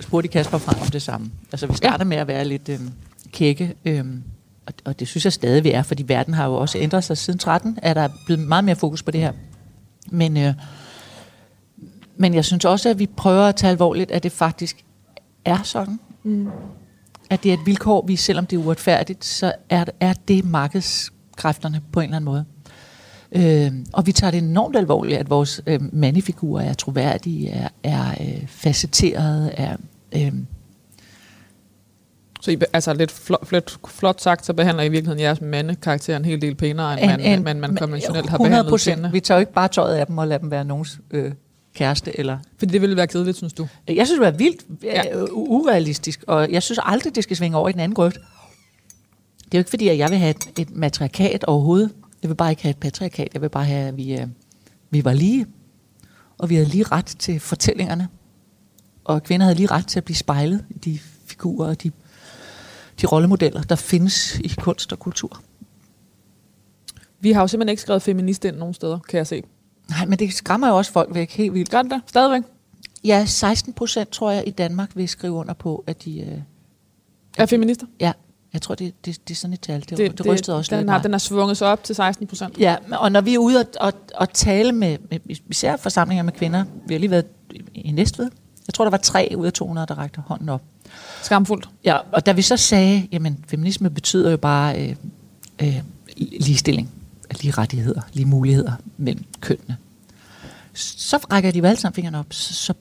spurgte 0.01 0.29
Kasper 0.29 0.59
frem 0.59 0.81
om 0.81 0.87
det 0.87 1.03
samme. 1.03 1.31
Altså, 1.53 1.67
vi 1.67 1.75
startede 1.75 2.05
ja. 2.05 2.09
med 2.09 2.17
at 2.17 2.29
være 2.29 2.45
lidt 2.45 2.69
øh, 2.69 2.81
kække, 3.33 3.75
øh, 3.85 4.05
og, 4.69 4.75
og 4.85 5.01
det 5.01 5.09
synes 5.09 5.25
jeg 5.25 5.33
stadig, 5.33 5.65
vi 5.65 5.73
er, 5.73 5.83
fordi 5.83 6.05
verden 6.07 6.35
har 6.35 6.47
jo 6.47 6.55
også 6.55 6.79
ændret 6.79 7.05
sig 7.05 7.19
siden 7.19 7.39
13, 7.39 7.79
er 7.83 7.95
der 7.95 8.09
blevet 8.27 8.49
meget 8.49 8.65
mere 8.65 8.77
fokus 8.77 9.03
på 9.03 9.11
det 9.11 9.21
her. 9.21 9.33
Men, 10.11 10.37
øh, 10.37 10.55
men 12.17 12.35
jeg 12.35 12.45
synes 12.45 12.65
også, 12.65 12.89
at 12.89 12.99
vi 12.99 13.07
prøver 13.07 13.43
at 13.43 13.57
tage 13.57 13.71
alvorligt, 13.71 14.11
at 14.11 14.23
det 14.23 14.33
faktisk 14.33 14.85
er 15.45 15.63
sådan. 15.63 16.01
Mm. 16.23 16.49
At 17.31 17.43
det 17.43 17.49
er 17.49 17.55
et 17.55 17.67
vilkår, 17.67 18.07
vi, 18.07 18.17
selvom 18.17 18.47
det 18.47 18.57
er 18.57 18.61
uretfærdigt, 18.61 19.25
så 19.25 19.53
er, 19.69 19.85
er 20.01 20.13
det 20.29 20.45
markedskræfterne 20.45 21.83
på 21.93 22.01
en 22.01 22.05
eller 22.05 22.17
anden 22.17 22.25
måde. 22.25 22.45
Øh, 23.33 23.73
og 23.93 24.07
vi 24.07 24.13
tager 24.13 24.31
det 24.31 24.39
enormt 24.39 24.77
alvorligt, 24.77 25.19
at 25.19 25.31
vores 25.31 25.63
øh, 25.67 25.95
mandefigurer 25.95 26.65
er 26.65 26.75
troværdige, 26.75 27.51
er, 27.51 27.69
er 27.83 28.11
øh, 28.21 28.47
facetterede, 28.47 29.51
er... 29.53 29.77
Øh, 30.15 30.33
Så 32.41 32.51
I, 32.51 32.59
altså 32.73 32.95
lidt 32.95 33.11
flot, 33.11 33.47
flot, 33.47 33.79
flot 33.89 34.21
sagt, 34.21 34.47
så 34.47 34.53
behandler 34.53 34.83
I 34.83 34.87
i 34.87 34.89
virkeligheden 34.89 35.21
jeres 35.21 35.41
mandekarakter 35.41 36.17
en 36.17 36.25
hel 36.25 36.41
del 36.41 36.55
pænere, 36.55 37.03
end 37.03 37.23
man, 37.23 37.43
man, 37.43 37.61
man 37.61 37.77
konventionelt 37.77 38.29
har 38.29 38.39
behandlet 38.39 38.81
100%. 38.81 38.93
kvinde. 38.93 39.13
Vi 39.13 39.21
tager 39.21 39.39
jo 39.39 39.41
ikke 39.41 39.53
bare 39.53 39.69
tøjet 39.69 39.95
af 39.95 40.07
dem 40.07 40.19
og 40.19 40.29
lader 40.29 40.39
dem 40.39 40.51
være 40.51 40.65
nogens 40.65 41.01
øh, 41.11 41.33
kæreste. 41.75 42.19
Eller. 42.19 42.39
Fordi 42.59 42.73
det 42.73 42.81
ville 42.81 42.97
være 42.97 43.07
kedeligt, 43.07 43.37
synes 43.37 43.53
du? 43.53 43.69
Jeg 43.89 44.07
synes, 44.07 44.21
det 44.21 44.27
er 44.27 44.31
vildt 44.31 44.65
Ja. 44.83 45.03
ja. 45.05 45.23
uh, 45.23 45.29
urealistisk, 45.33 46.25
og 46.27 46.53
jeg 46.53 46.63
synes 46.63 46.79
aldrig, 46.83 47.15
det 47.15 47.25
skal 47.25 47.37
svinge 47.37 47.57
over 47.57 47.69
i 47.69 47.73
den 47.73 47.81
anden 47.81 47.95
grøft. 47.95 48.17
Det 49.45 49.55
er 49.55 49.59
jo 49.59 49.61
ikke 49.61 49.71
fordi, 49.71 49.89
at 49.89 49.99
jeg 49.99 50.11
vil 50.11 50.19
have 50.19 50.31
et, 50.31 50.49
et 50.59 50.77
matriarkat 50.77 51.45
overhovedet. 51.45 51.91
Jeg 52.23 52.31
vil 52.31 52.35
bare 52.35 52.51
ikke 52.51 52.63
have 52.63 52.71
et 52.71 52.77
patriarkat. 52.77 53.29
Jeg 53.35 53.43
vil 53.43 53.49
bare 53.49 53.65
have, 53.65 53.89
at 53.89 53.97
vi, 53.97 54.13
øh, 54.19 54.27
vi 54.91 55.05
var 55.05 55.13
lige, 55.13 55.47
og 56.39 56.51
vi 56.51 56.55
havde 56.55 56.69
lige 56.69 56.85
ret 56.85 57.07
til 57.19 57.41
fortællingerne. 57.41 58.09
Og 59.05 59.23
kvinder 59.23 59.45
havde 59.45 59.57
lige 59.57 59.67
ret 59.71 59.87
til 59.87 60.01
at 60.01 60.05
blive 60.05 60.17
spejlet 60.17 60.65
i 60.71 60.79
de 60.79 60.99
figurer 61.27 61.69
og 61.69 61.83
de, 61.83 61.91
de 63.01 63.07
rollemodeller, 63.07 63.63
der 63.63 63.77
findes 63.77 64.39
i 64.39 64.49
kunst 64.61 64.93
og 64.93 64.99
kultur. 64.99 65.41
Vi 67.21 67.33
har 67.33 67.41
jo 67.41 67.47
simpelthen 67.47 67.69
ikke 67.73 67.83
skrevet 67.83 68.03
feminist 68.03 68.45
ind 68.45 68.57
nogen 68.57 68.75
steder, 68.75 68.99
kan 68.99 69.19
jeg 69.19 69.27
se. 69.27 69.43
Nej, 69.91 70.07
men 70.07 70.19
det 70.19 70.35
skræmmer 70.35 70.69
jo 70.69 70.77
også 70.77 70.93
folk 70.93 71.15
væk 71.15 71.31
helt 71.31 71.55
vildt. 71.55 71.71
Gør 71.71 71.83
det 71.83 71.91
det? 71.91 72.01
Stadigvæk? 72.07 72.43
Ja, 73.05 73.25
16 73.27 73.73
procent 73.73 74.09
tror 74.11 74.31
jeg 74.31 74.45
i 74.47 74.51
Danmark 74.51 74.91
vil 74.95 75.09
skrive 75.09 75.33
under 75.33 75.55
på, 75.55 75.85
at 75.87 76.05
de... 76.05 76.21
Øh, 76.21 76.39
Er 77.39 77.47
feminister? 77.47 77.87
ja, 78.01 78.13
jeg 78.53 78.63
tror, 78.63 78.75
det, 78.75 79.05
det, 79.05 79.29
det 79.29 79.35
er 79.35 79.37
sådan 79.37 79.55
et 79.55 79.61
tal. 79.61 79.81
Det, 79.81 79.99
det, 79.99 80.19
det 80.19 80.27
rystede 80.27 80.57
også 80.57 80.71
den 80.77 80.79
lidt 80.79 80.91
har, 80.91 81.03
den 81.03 81.15
er 81.15 81.19
svunget 81.19 81.57
sig 81.57 81.69
op 81.69 81.85
til 81.85 81.95
16 81.95 82.27
procent. 82.27 82.59
Ja, 82.59 82.77
og 82.93 83.13
når 83.13 83.21
vi 83.21 83.35
er 83.35 83.39
ude 83.39 83.59
og, 83.61 83.67
og, 83.81 83.93
og 84.15 84.33
tale 84.33 84.73
med, 84.73 84.99
med, 85.11 85.21
især 85.49 85.77
forsamlinger 85.77 86.23
med 86.23 86.33
kvinder, 86.33 86.65
vi 86.87 86.95
har 86.95 86.99
lige 86.99 87.11
været 87.11 87.27
i- 87.51 87.63
i 87.75 87.91
Næstved, 87.93 88.31
jeg 88.67 88.75
tror, 88.75 88.85
der 88.85 88.91
var 88.91 88.97
tre 88.99 89.33
ud 89.37 89.47
af 89.47 89.53
200, 89.53 89.87
der 89.87 89.95
rakte 89.99 90.21
hånden 90.21 90.49
op. 90.49 90.63
Skamfuldt. 91.23 91.69
Ja, 91.85 91.97
og 92.13 92.27
da 92.27 92.33
vi 92.33 92.43
så 92.43 92.57
sagde, 92.57 93.09
jamen 93.13 93.45
feminisme 93.49 93.91
betyder 93.91 94.31
jo 94.31 94.37
bare 94.37 94.89
øh, 94.89 94.97
øh, 95.63 95.81
ligestilling, 96.17 96.91
lige 97.41 97.51
rettigheder, 97.51 98.01
lige 98.13 98.27
muligheder 98.27 98.73
mellem 98.97 99.25
kønnene, 99.41 99.77
så 100.75 101.17
rækker 101.17 101.51
de 101.51 101.59
jo 101.59 101.65
alle 101.65 101.81
sammen 101.81 101.95
fingrene 101.95 102.19
op. 102.19 102.27
Så, 102.31 102.55
så, 102.55 102.75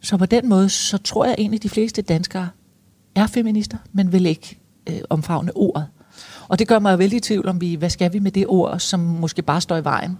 så 0.00 0.16
på 0.16 0.26
den 0.26 0.48
måde, 0.48 0.68
så 0.68 0.98
tror 0.98 1.24
jeg 1.24 1.34
egentlig, 1.38 1.58
at 1.58 1.62
de 1.62 1.68
fleste 1.68 2.02
danskere 2.02 2.48
er 3.14 3.26
feminister, 3.26 3.76
men 3.92 4.12
vil 4.12 4.26
ikke 4.26 4.58
øh, 4.88 5.00
omfavne 5.10 5.56
ordet. 5.56 5.86
Og 6.48 6.58
det 6.58 6.68
gør 6.68 6.78
mig 6.78 6.92
jo 6.92 6.96
vældig 6.96 7.16
i 7.16 7.20
tvivl 7.20 7.48
om, 7.48 7.60
vi, 7.60 7.74
hvad 7.74 7.90
skal 7.90 8.12
vi 8.12 8.18
med 8.18 8.30
det 8.30 8.46
ord, 8.46 8.78
som 8.78 9.00
måske 9.00 9.42
bare 9.42 9.60
står 9.60 9.76
i 9.76 9.84
vejen. 9.84 10.18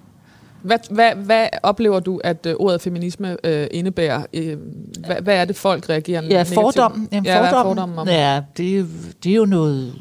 Hvad, 0.62 0.79
hvad, 0.90 1.14
hvad 1.14 1.48
oplever 1.62 2.01
du, 2.01 2.20
at 2.25 2.46
øh, 2.46 2.55
ordet 2.59 2.81
feminisme 2.81 3.37
øh, 3.46 3.66
indebærer? 3.70 4.25
Øh, 4.35 4.59
hvad, 5.07 5.16
hvad 5.22 5.35
er 5.37 5.44
det, 5.44 5.57
folk 5.57 5.88
reagerer 5.88 6.22
Ja, 6.22 6.29
negativt? 6.29 6.77
Jamen, 7.12 7.25
ja, 7.25 7.62
fordommen 7.62 7.98
om? 7.98 8.09
ja, 8.09 8.40
det, 8.57 8.75
er 8.75 8.79
jo- 8.79 8.87
det 9.25 9.33
er 9.33 9.37
jo 9.37 9.44
noget 9.44 9.94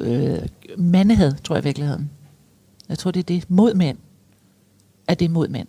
øh, 0.00 0.38
mandehed, 0.78 1.32
tror 1.44 1.54
jeg 1.56 1.62
i 1.62 1.64
virkeligheden. 1.64 2.10
Jeg 2.88 2.98
tror, 2.98 3.10
det 3.10 3.20
er 3.20 3.24
det 3.24 3.44
mod 3.50 3.74
mænd. 3.74 3.98
At 5.08 5.18
det 5.20 5.24
er 5.24 5.28
mod 5.28 5.48
mænd. 5.48 5.68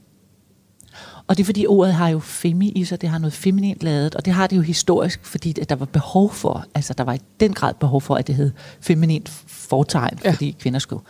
Og 1.27 1.37
det 1.37 1.43
er 1.43 1.45
fordi 1.45 1.65
ordet 1.67 1.93
har 1.93 2.09
jo 2.09 2.19
femi 2.19 2.69
i 2.69 2.83
sig, 2.85 3.01
det 3.01 3.09
har 3.09 3.17
noget 3.17 3.33
feminint 3.33 3.83
lavet, 3.83 4.15
og 4.15 4.25
det 4.25 4.33
har 4.33 4.47
det 4.47 4.55
jo 4.57 4.61
historisk, 4.61 5.25
fordi 5.25 5.59
at 5.61 5.69
der 5.69 5.75
var 5.75 5.85
behov 5.85 6.31
for, 6.31 6.65
altså 6.75 6.93
der 6.93 7.03
var 7.03 7.13
i 7.13 7.19
den 7.39 7.53
grad 7.53 7.73
behov 7.73 8.01
for, 8.01 8.15
at 8.15 8.27
det 8.27 8.35
hed 8.35 8.51
feminint 8.81 9.29
fortegn, 9.47 10.19
Ja. 10.23 10.29
ja. 10.29 10.33
fordi 10.33 10.55
kvinder 10.59 10.79
skulle 10.79 11.01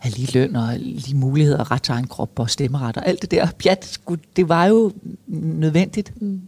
have 0.00 0.14
lige 0.14 0.38
løn 0.38 0.56
og 0.56 0.78
lige 0.78 1.16
muligheder, 1.16 1.70
ret 1.70 1.82
til 1.82 1.92
egen 1.92 2.06
krop 2.06 2.38
og 2.38 2.50
stemmeret 2.50 2.96
og 2.96 3.06
alt 3.06 3.22
det 3.22 3.30
der 3.30 3.48
pjat, 3.58 4.00
det 4.36 4.48
var 4.48 4.66
jo 4.66 4.92
nødvendigt. 5.26 6.22
Mm. 6.22 6.40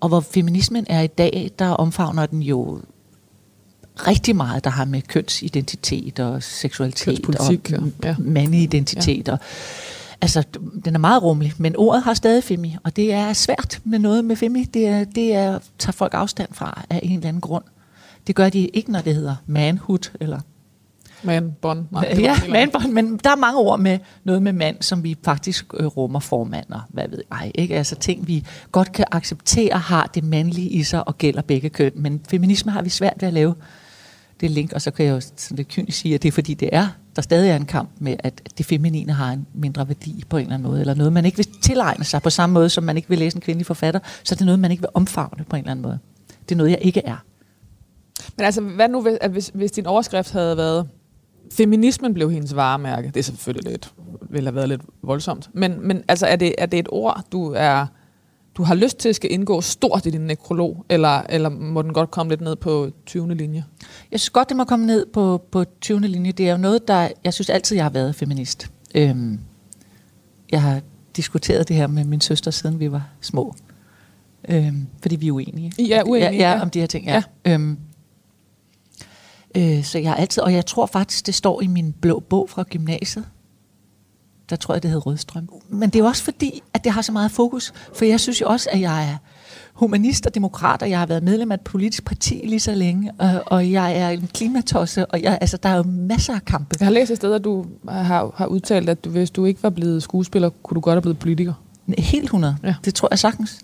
Og 0.00 0.08
hvor 0.08 0.20
feminismen 0.20 0.86
er 0.88 1.00
i 1.00 1.06
dag, 1.06 1.50
der 1.58 1.68
omfavner 1.68 2.26
den 2.26 2.42
jo 2.42 2.80
rigtig 3.94 4.36
meget, 4.36 4.64
der 4.64 4.70
har 4.70 4.84
med 4.84 5.02
kønsidentitet 5.02 6.20
og 6.20 6.42
seksualitet 6.42 7.36
og 7.40 7.52
ja. 7.70 7.78
Ja. 8.04 8.16
mandidentitet. 8.18 9.28
Ja. 9.28 9.32
Og, 9.32 9.38
altså, 10.20 10.42
den 10.84 10.94
er 10.94 10.98
meget 10.98 11.22
rummelig, 11.22 11.52
men 11.58 11.76
ordet 11.76 12.02
har 12.02 12.14
stadig 12.14 12.44
femi, 12.44 12.76
og 12.84 12.96
det 12.96 13.12
er 13.12 13.32
svært 13.32 13.80
med 13.84 13.98
noget 13.98 14.24
med 14.24 14.36
femi. 14.36 14.64
Det 14.64 14.86
er, 14.86 15.04
det 15.04 15.34
er 15.34 15.58
tager 15.78 15.92
folk 15.92 16.14
afstand 16.14 16.48
fra 16.52 16.84
af 16.90 17.00
en 17.02 17.12
eller 17.12 17.28
anden 17.28 17.40
grund. 17.40 17.64
Det 18.26 18.34
gør 18.34 18.48
de 18.48 18.66
ikke, 18.68 18.92
når 18.92 19.00
det 19.00 19.14
hedder 19.14 19.36
manhood 19.46 20.10
eller 20.20 20.40
Man, 21.24 21.52
bånd. 21.62 21.84
Nej, 21.90 22.14
ja, 22.18 22.34
andet. 22.34 22.50
mandbånd, 22.50 22.92
men 22.92 23.16
der 23.24 23.30
er 23.30 23.36
mange 23.36 23.58
ord 23.58 23.80
med 23.80 23.98
noget 24.24 24.42
med 24.42 24.52
mand, 24.52 24.76
som 24.80 25.04
vi 25.04 25.16
faktisk 25.24 25.74
øh, 25.74 25.86
rummer 25.86 26.20
formand 26.20 26.66
og 26.70 26.80
hvad 26.88 27.08
ved 27.08 27.22
jeg. 27.30 27.50
Ikke? 27.54 27.76
Altså 27.76 27.94
ting, 27.96 28.28
vi 28.28 28.44
godt 28.72 28.92
kan 28.92 29.04
acceptere, 29.12 29.78
har 29.78 30.10
det 30.14 30.24
mandlige 30.24 30.68
i 30.68 30.82
sig 30.82 31.08
og 31.08 31.18
gælder 31.18 31.42
begge 31.42 31.70
køn. 31.70 31.92
Men 31.94 32.20
feminisme 32.28 32.72
har 32.72 32.82
vi 32.82 32.88
svært 32.88 33.14
ved 33.20 33.28
at 33.28 33.34
lave 33.34 33.54
det 34.40 34.50
link, 34.50 34.72
og 34.72 34.82
så 34.82 34.90
kan 34.90 35.06
jeg 35.06 35.12
jo 35.12 35.20
sådan 35.20 35.56
lidt 35.56 35.68
kynisk 35.68 35.98
sige, 35.98 36.14
at 36.14 36.22
det 36.22 36.28
er 36.28 36.32
fordi, 36.32 36.54
det 36.54 36.68
er, 36.72 36.88
der 37.16 37.22
stadig 37.22 37.50
er 37.50 37.56
en 37.56 37.66
kamp 37.66 37.90
med, 37.98 38.16
at 38.18 38.58
det 38.58 38.66
feminine 38.66 39.12
har 39.12 39.32
en 39.32 39.46
mindre 39.54 39.88
værdi 39.88 40.24
på 40.28 40.36
en 40.36 40.42
eller 40.42 40.54
anden 40.54 40.68
måde, 40.68 40.80
eller 40.80 40.94
noget, 40.94 41.12
man 41.12 41.24
ikke 41.24 41.36
vil 41.36 41.46
tilegne 41.62 42.04
sig 42.04 42.22
på 42.22 42.30
samme 42.30 42.54
måde, 42.54 42.68
som 42.68 42.84
man 42.84 42.96
ikke 42.96 43.08
vil 43.08 43.18
læse 43.18 43.36
en 43.36 43.40
kvindelig 43.40 43.66
forfatter, 43.66 44.00
så 44.24 44.34
er 44.34 44.36
det 44.36 44.46
noget, 44.46 44.58
man 44.58 44.70
ikke 44.70 44.80
vil 44.80 44.90
omfavne 44.94 45.44
på 45.44 45.56
en 45.56 45.60
eller 45.60 45.70
anden 45.70 45.82
måde. 45.82 45.98
Det 46.48 46.54
er 46.54 46.56
noget, 46.56 46.70
jeg 46.70 46.78
ikke 46.82 47.02
er. 47.04 47.24
Men 48.36 48.46
altså, 48.46 48.60
hvad 48.60 48.88
nu, 48.88 49.06
hvis, 49.30 49.50
hvis 49.54 49.72
din 49.72 49.86
overskrift 49.86 50.32
havde 50.32 50.56
været, 50.56 50.88
feminismen 51.52 52.14
blev 52.14 52.30
hendes 52.30 52.56
varemærke, 52.56 53.08
det 53.08 53.16
er 53.16 53.22
selvfølgelig 53.22 53.70
lidt, 53.70 53.92
ville 54.30 54.48
have 54.48 54.54
været 54.54 54.68
lidt 54.68 54.82
voldsomt, 55.02 55.50
men, 55.52 55.86
men 55.86 56.02
altså, 56.08 56.26
er 56.26 56.36
det, 56.36 56.54
er 56.58 56.66
det 56.66 56.78
et 56.78 56.88
ord, 56.90 57.24
du 57.32 57.52
er 57.56 57.86
du 58.56 58.62
har 58.62 58.74
lyst 58.74 58.98
til 58.98 59.08
at 59.08 59.16
skal 59.16 59.32
indgå 59.32 59.60
stort 59.60 60.06
i 60.06 60.10
din 60.10 60.20
nekrolog, 60.20 60.84
eller, 60.88 61.22
eller 61.28 61.48
må 61.48 61.82
den 61.82 61.92
godt 61.92 62.10
komme 62.10 62.32
lidt 62.32 62.40
ned 62.40 62.56
på 62.56 62.90
20. 63.06 63.34
linje? 63.34 63.64
Jeg 64.10 64.20
synes 64.20 64.30
godt, 64.30 64.48
det 64.48 64.56
må 64.56 64.64
komme 64.64 64.86
ned 64.86 65.06
på, 65.06 65.42
på 65.50 65.64
20. 65.80 66.00
linje. 66.00 66.32
Det 66.32 66.48
er 66.48 66.52
jo 66.52 66.58
noget, 66.58 66.88
der... 66.88 67.08
Jeg 67.24 67.34
synes 67.34 67.50
altid, 67.50 67.76
jeg 67.76 67.84
har 67.84 67.90
været 67.90 68.14
feminist. 68.14 68.70
Øhm, 68.94 69.40
jeg 70.50 70.62
har 70.62 70.80
diskuteret 71.16 71.68
det 71.68 71.76
her 71.76 71.86
med 71.86 72.04
min 72.04 72.20
søster, 72.20 72.50
siden 72.50 72.80
vi 72.80 72.92
var 72.92 73.08
små. 73.20 73.54
Øhm, 74.48 74.86
fordi 75.02 75.16
vi 75.16 75.28
er 75.28 75.32
uenige. 75.32 75.72
I 75.78 75.92
er 75.92 76.02
uenige, 76.02 76.30
ja, 76.30 76.36
ja. 76.36 76.56
ja. 76.56 76.62
om 76.62 76.70
de 76.70 76.80
her 76.80 76.86
ting, 76.86 77.06
ja. 77.06 77.22
ja. 77.46 77.52
Øhm, 77.52 77.78
øh, 79.56 79.84
så 79.84 79.98
jeg 79.98 80.10
har 80.10 80.16
altid... 80.16 80.42
Og 80.42 80.52
jeg 80.52 80.66
tror 80.66 80.86
faktisk, 80.86 81.26
det 81.26 81.34
står 81.34 81.62
i 81.62 81.66
min 81.66 81.92
blå 81.92 82.20
bog 82.20 82.50
fra 82.50 82.64
gymnasiet. 82.70 83.24
der 84.50 84.56
tror 84.56 84.74
jeg, 84.74 84.82
det 84.82 84.90
hed 84.90 85.06
Rødstrøm. 85.06 85.48
Men 85.68 85.90
det 85.90 85.96
er 85.96 86.00
jo 86.00 86.06
også 86.06 86.22
fordi, 86.22 86.62
at 86.74 86.84
det 86.84 86.92
har 86.92 87.02
så 87.02 87.12
meget 87.12 87.30
fokus. 87.30 87.72
For 87.94 88.04
jeg 88.04 88.20
synes 88.20 88.40
jo 88.40 88.46
også, 88.46 88.68
at 88.72 88.80
jeg 88.80 89.10
er 89.10 89.16
humanist 89.74 90.26
og 90.26 90.34
demokrat, 90.34 90.82
og 90.82 90.90
jeg 90.90 90.98
har 90.98 91.06
været 91.06 91.22
medlem 91.22 91.52
af 91.52 91.54
et 91.54 91.60
politisk 91.60 92.04
parti 92.04 92.40
lige 92.44 92.60
så 92.60 92.74
længe, 92.74 93.12
og, 93.18 93.42
og 93.46 93.72
jeg 93.72 93.98
er 93.98 94.10
en 94.10 94.28
klimatosse, 94.34 95.06
og 95.06 95.22
jeg, 95.22 95.38
altså, 95.40 95.56
der 95.56 95.68
er 95.68 95.76
jo 95.76 95.82
masser 95.82 96.34
af 96.34 96.44
kampe. 96.44 96.76
Jeg 96.80 96.86
har 96.86 96.92
læst 96.92 97.10
et 97.10 97.16
sted, 97.16 97.34
at 97.34 97.44
du 97.44 97.66
har, 97.88 98.32
har 98.36 98.46
udtalt, 98.46 98.88
at 98.88 99.04
du, 99.04 99.10
hvis 99.10 99.30
du 99.30 99.44
ikke 99.44 99.62
var 99.62 99.70
blevet 99.70 100.02
skuespiller, 100.02 100.50
kunne 100.62 100.74
du 100.74 100.80
godt 100.80 100.94
have 100.94 101.02
blevet 101.02 101.18
politiker. 101.18 101.52
Helt 101.98 102.24
100. 102.24 102.56
Ja. 102.62 102.74
Det 102.84 102.94
tror 102.94 103.08
jeg 103.10 103.18
sagtens. 103.18 103.58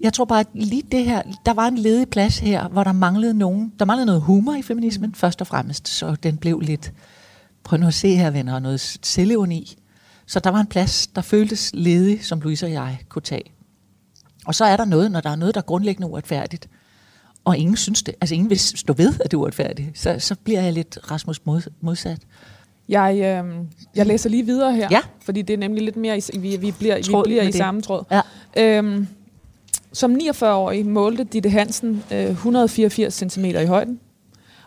Jeg 0.00 0.12
tror 0.12 0.24
bare, 0.24 0.40
at 0.40 0.46
lige 0.54 0.82
det 0.92 1.04
her, 1.04 1.22
der 1.46 1.52
var 1.54 1.68
en 1.68 1.78
ledig 1.78 2.08
plads 2.08 2.38
her, 2.38 2.68
hvor 2.68 2.84
der 2.84 2.92
manglede 2.92 3.34
nogen, 3.34 3.72
der 3.78 3.84
manglede 3.84 4.06
noget 4.06 4.22
humor 4.22 4.54
i 4.54 4.62
feminismen, 4.62 5.14
først 5.14 5.40
og 5.40 5.46
fremmest, 5.46 5.88
så 5.88 6.14
den 6.22 6.36
blev 6.36 6.60
lidt, 6.60 6.92
prøv 7.64 7.78
nu 7.78 7.86
at 7.86 7.94
se 7.94 8.14
her, 8.16 8.30
venner, 8.30 8.58
noget 8.58 8.80
selvironi. 9.02 9.76
Så 10.26 10.40
der 10.40 10.50
var 10.50 10.60
en 10.60 10.66
plads, 10.66 11.06
der 11.06 11.22
føltes 11.22 11.70
ledig, 11.74 12.24
som 12.24 12.40
Louise 12.40 12.66
og 12.66 12.72
jeg 12.72 12.98
kunne 13.08 13.22
tage. 13.22 13.52
Og 14.46 14.54
så 14.54 14.64
er 14.64 14.76
der 14.76 14.84
noget, 14.84 15.10
når 15.12 15.20
der 15.20 15.30
er 15.30 15.36
noget, 15.36 15.54
der 15.54 15.60
er 15.60 15.64
grundlæggende 15.64 16.08
uretfærdigt, 16.08 16.68
og 17.44 17.56
ingen 17.58 17.76
synes 17.76 18.02
det, 18.02 18.14
altså 18.20 18.34
ingen 18.34 18.50
vil 18.50 18.58
stå 18.58 18.92
ved, 18.92 19.14
at 19.20 19.30
det 19.30 19.34
er 19.36 19.40
uretfærdigt, 19.40 19.98
så, 19.98 20.16
så 20.18 20.34
bliver 20.44 20.62
jeg 20.62 20.72
lidt 20.72 20.98
Rasmus 21.10 21.46
mod, 21.46 21.62
modsat. 21.80 22.18
Jeg, 22.88 23.14
øh, 23.14 23.54
jeg 23.94 24.06
læser 24.06 24.30
lige 24.30 24.46
videre 24.46 24.72
her, 24.76 24.88
Ja. 24.90 25.00
fordi 25.20 25.42
det 25.42 25.54
er 25.54 25.58
nemlig 25.58 25.82
lidt 25.84 25.96
mere, 25.96 26.18
i, 26.18 26.38
vi, 26.38 26.56
vi 26.56 26.70
bliver, 26.78 26.96
vi 26.96 27.22
bliver 27.24 27.42
i 27.42 27.46
det. 27.46 27.54
samme 27.54 27.82
tråd. 27.82 28.04
Ja. 28.10 28.20
Øhm, 28.56 29.06
som 29.92 30.14
49-årig 30.14 30.86
målte 30.86 31.24
Ditte 31.24 31.50
Hansen 31.50 32.04
øh, 32.12 32.30
184 32.30 33.14
cm 33.14 33.44
i 33.44 33.64
højden 33.64 34.00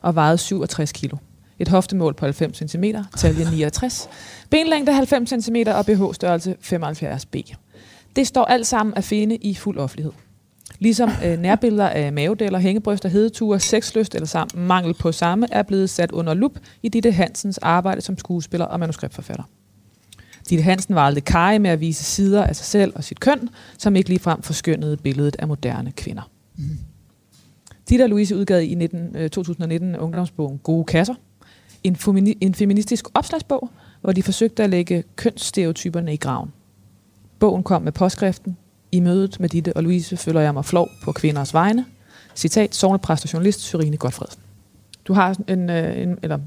og 0.01 0.15
vejede 0.15 0.37
67 0.37 0.91
kg. 0.91 1.13
Et 1.59 1.67
hoftemål 1.67 2.13
på 2.13 2.25
90 2.25 2.71
cm, 2.71 2.83
talje 3.17 3.45
69. 3.51 4.09
Benlængde 4.49 4.93
90 4.93 5.43
cm 5.45 5.55
og 5.67 5.85
BH-størrelse 5.85 6.55
75B. 6.63 7.55
Det 8.15 8.27
står 8.27 8.45
alt 8.45 8.67
sammen 8.67 8.93
at 8.97 9.03
finde 9.03 9.35
i 9.35 9.55
fuld 9.55 9.77
offentlighed. 9.77 10.11
Ligesom 10.79 11.09
øh, 11.25 11.39
nærbilleder 11.39 11.89
af 11.89 12.13
mavedeler, 12.13 12.59
hængebryster, 12.59 13.09
hedeture, 13.09 13.59
sexlyst 13.59 14.15
eller 14.15 14.27
sammen, 14.27 14.67
mangel 14.67 14.93
på 14.93 15.11
samme 15.11 15.47
er 15.51 15.63
blevet 15.63 15.89
sat 15.89 16.11
under 16.11 16.33
lup 16.33 16.51
i 16.83 16.89
Ditte 16.89 17.11
Hansens 17.11 17.57
arbejde 17.57 18.01
som 18.01 18.17
skuespiller 18.17 18.65
og 18.65 18.79
manuskriptforfatter. 18.79 19.43
Ditte 20.49 20.63
Hansen 20.63 20.95
var 20.95 21.05
aldrig 21.05 21.23
kaj 21.23 21.57
med 21.57 21.69
at 21.69 21.79
vise 21.79 22.03
sider 22.03 22.43
af 22.43 22.55
sig 22.55 22.65
selv 22.65 22.93
og 22.95 23.03
sit 23.03 23.19
køn, 23.19 23.49
som 23.77 23.95
ikke 23.95 24.09
ligefrem 24.09 24.41
forskønnede 24.41 24.97
billedet 24.97 25.35
af 25.39 25.47
moderne 25.47 25.91
kvinder. 25.91 26.29
Mm. 26.57 26.63
Ditte 27.89 28.03
og 28.03 28.09
Louise 28.09 28.35
udgav 28.37 28.63
i 28.63 28.75
19, 28.75 29.15
øh, 29.15 29.29
2019 29.29 29.95
ungdomsbogen 29.95 30.57
Gode 30.57 30.85
Kasser, 30.85 31.15
en, 31.83 31.95
femini- 31.95 32.37
en 32.41 32.55
feministisk 32.55 33.05
opslagsbog, 33.13 33.69
hvor 34.01 34.11
de 34.11 34.23
forsøgte 34.23 34.63
at 34.63 34.69
lægge 34.69 35.03
kønsstereotyperne 35.15 36.13
i 36.13 36.17
graven. 36.17 36.49
Bogen 37.39 37.63
kom 37.63 37.81
med 37.81 37.91
påskriften 37.91 38.57
I 38.91 38.99
mødet 38.99 39.39
med 39.39 39.49
Ditte 39.49 39.75
og 39.75 39.83
Louise 39.83 40.17
føler 40.17 40.41
jeg 40.41 40.53
mig 40.53 40.65
flov 40.65 40.89
på 41.03 41.11
kvinders 41.11 41.53
vegne. 41.53 41.85
Citat, 42.35 42.75
sovnepræst 42.75 43.25
og 43.25 43.33
journalist 43.33 43.59
Syrine 43.59 43.97
Godfredsen. 43.97 44.40
Du 45.11 45.15
har 45.15 45.35
en, 45.47 45.69
øh, 45.69 45.97
en, 46.01 46.17
eller 46.23 46.37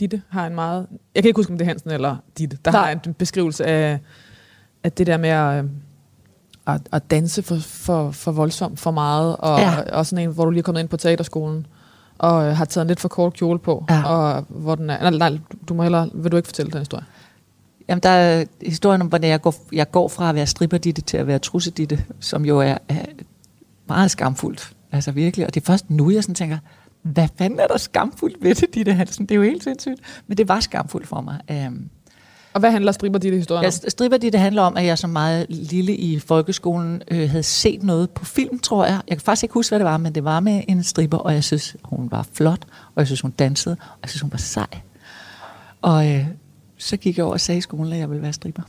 Ditte 0.00 0.22
har 0.28 0.46
en 0.46 0.54
meget, 0.54 0.86
jeg 1.14 1.22
kan 1.22 1.28
ikke 1.28 1.38
huske, 1.38 1.52
om 1.52 1.58
det 1.58 1.64
er 1.64 1.68
Hansen 1.68 1.90
eller 1.90 2.16
Ditte, 2.38 2.58
der 2.64 2.70
Nej. 2.72 2.80
har 2.94 3.00
en 3.06 3.14
beskrivelse 3.14 3.66
af, 3.66 3.98
af 4.84 4.92
det 4.92 5.06
der 5.06 5.16
med 5.16 5.28
at, 5.28 5.64
at, 6.66 6.80
at 6.92 7.10
danse 7.10 7.42
for, 7.42 7.56
for, 7.56 8.10
for 8.10 8.32
voldsomt, 8.32 8.80
for 8.80 8.90
meget, 8.90 9.36
og, 9.36 9.58
Ja. 9.58 9.70
ja. 9.72 9.96
og 9.96 10.06
sådan 10.06 10.28
en, 10.28 10.34
hvor 10.34 10.44
du 10.44 10.50
lige 10.50 10.58
er 10.58 10.62
kommet 10.62 10.80
ind 10.80 10.88
på 10.88 10.96
teaterskolen, 10.96 11.66
og 12.18 12.46
øh, 12.46 12.56
har 12.56 12.64
taget 12.64 12.84
en 12.84 12.88
lidt 12.88 13.00
for 13.00 13.08
kort 13.08 13.32
kjole 13.34 13.58
på, 13.58 13.84
Ja. 13.90 14.02
og 14.08 14.44
hvor 14.48 14.74
den 14.74 14.90
er, 14.90 15.10
nej, 15.10 15.30
nej, 15.30 15.38
du 15.68 15.74
må 15.74 15.82
hellere, 15.82 16.10
vil 16.14 16.32
du 16.32 16.36
ikke 16.36 16.46
fortælle 16.48 16.70
den 16.72 16.78
historie? 16.78 17.04
Jamen, 17.88 18.02
der 18.02 18.08
er 18.08 18.44
historien 18.66 19.00
om, 19.00 19.06
hvordan 19.08 19.30
jeg 19.30 19.40
går, 19.40 19.54
jeg 19.72 19.90
går 19.90 20.08
fra 20.08 20.28
at 20.28 20.34
være 20.34 20.46
stripperditte 20.46 21.02
til 21.02 21.16
at 21.16 21.26
være 21.26 21.38
trusseditte, 21.38 22.04
som 22.20 22.44
jo 22.44 22.58
er, 22.58 22.78
er 22.88 23.04
meget 23.88 24.10
skamfuldt. 24.10 24.72
Altså 24.92 25.12
virkelig. 25.12 25.46
Og 25.46 25.54
det 25.54 25.60
er 25.60 25.64
først 25.64 25.90
nu, 25.90 26.10
jeg 26.10 26.22
sådan 26.22 26.34
tænker, 26.34 26.58
hvad 27.04 27.28
fanden 27.38 27.60
er 27.60 27.66
der 27.66 27.76
skamfuldt 27.76 28.36
ved 28.42 28.54
det, 28.54 28.74
Ditte 28.74 28.92
Hansen? 28.92 29.26
Det 29.26 29.30
er 29.30 29.36
jo 29.36 29.42
helt 29.42 29.64
sindssygt. 29.64 30.00
Men 30.26 30.38
det 30.38 30.48
var 30.48 30.60
skamfuldt 30.60 31.08
for 31.08 31.20
mig. 31.20 31.66
Um, 31.68 31.88
Og 32.52 32.60
hvad 32.60 32.70
handler 32.70 32.92
Stripper 32.92 33.18
dit 33.18 33.32
historie 33.34 33.60
jeg, 33.60 33.72
om? 33.84 33.90
stripperditte 33.90 34.38
handler 34.38 34.62
om, 34.62 34.76
at 34.76 34.84
jeg 34.84 34.98
som 34.98 35.10
meget 35.10 35.46
lille 35.48 35.96
i 35.96 36.18
folkeskolen 36.18 37.02
øh, 37.10 37.30
havde 37.30 37.42
set 37.42 37.82
noget 37.82 38.10
på 38.10 38.24
film, 38.24 38.58
tror 38.58 38.84
jeg. 38.84 39.00
Jeg 39.08 39.16
kan 39.16 39.24
faktisk 39.24 39.42
ikke 39.42 39.54
huske, 39.54 39.70
hvad 39.70 39.78
det 39.78 39.86
var, 39.86 39.96
men 39.96 40.14
det 40.14 40.24
var 40.24 40.40
med 40.40 40.62
en 40.68 40.82
stripper, 40.82 41.18
og 41.18 41.34
jeg 41.34 41.44
synes, 41.44 41.76
hun 41.84 42.10
var 42.10 42.26
flot, 42.32 42.64
og 42.94 43.00
jeg 43.00 43.06
synes, 43.06 43.20
hun 43.20 43.30
dansede, 43.30 43.76
og 43.80 43.98
jeg 44.02 44.10
synes, 44.10 44.20
hun 44.22 44.32
var 44.32 44.38
sej. 44.38 44.66
Og 45.82 46.10
øh, 46.12 46.26
så 46.78 46.96
gik 46.96 47.16
jeg 47.16 47.24
over 47.24 47.34
og 47.34 47.40
sagde 47.40 47.58
i 47.58 47.60
skolen, 47.60 47.92
at 47.92 47.98
jeg 47.98 48.10
ville 48.10 48.22
være 48.22 48.32
stripper. 48.32 48.62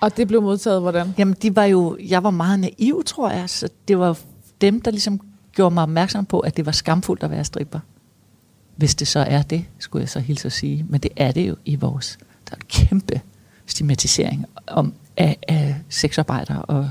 Og 0.00 0.16
det 0.16 0.28
blev 0.28 0.42
modtaget 0.42 0.80
hvordan? 0.80 1.14
Jamen, 1.18 1.36
de 1.42 1.56
var 1.56 1.64
jo, 1.64 1.96
jeg 2.08 2.22
var 2.22 2.30
meget 2.30 2.60
naiv, 2.60 3.04
tror 3.04 3.30
jeg, 3.30 3.50
så 3.50 3.68
det 3.88 3.98
var 3.98 4.18
dem, 4.60 4.80
der 4.80 4.90
ligesom 4.90 5.20
gjorde 5.52 5.74
mig 5.74 5.82
opmærksom 5.82 6.26
på, 6.26 6.40
at 6.40 6.56
det 6.56 6.66
var 6.66 6.72
skamfuldt 6.72 7.22
at 7.22 7.30
være 7.30 7.44
stripper. 7.44 7.80
Hvis 8.76 8.94
det 8.94 9.08
så 9.08 9.20
er 9.20 9.42
det, 9.42 9.64
skulle 9.78 10.02
jeg 10.02 10.08
så 10.08 10.20
hilse 10.20 10.46
at 10.46 10.52
sige. 10.52 10.86
Men 10.88 11.00
det 11.00 11.10
er 11.16 11.32
det 11.32 11.48
jo 11.48 11.56
i 11.64 11.76
vores. 11.76 12.18
Der 12.48 12.54
er 12.54 12.56
en 12.56 12.66
kæmpe 12.68 13.20
stigmatisering 13.66 14.46
om, 14.66 14.94
af, 15.16 15.38
af 15.48 15.76
sexarbejdere 15.88 16.62
og 16.62 16.90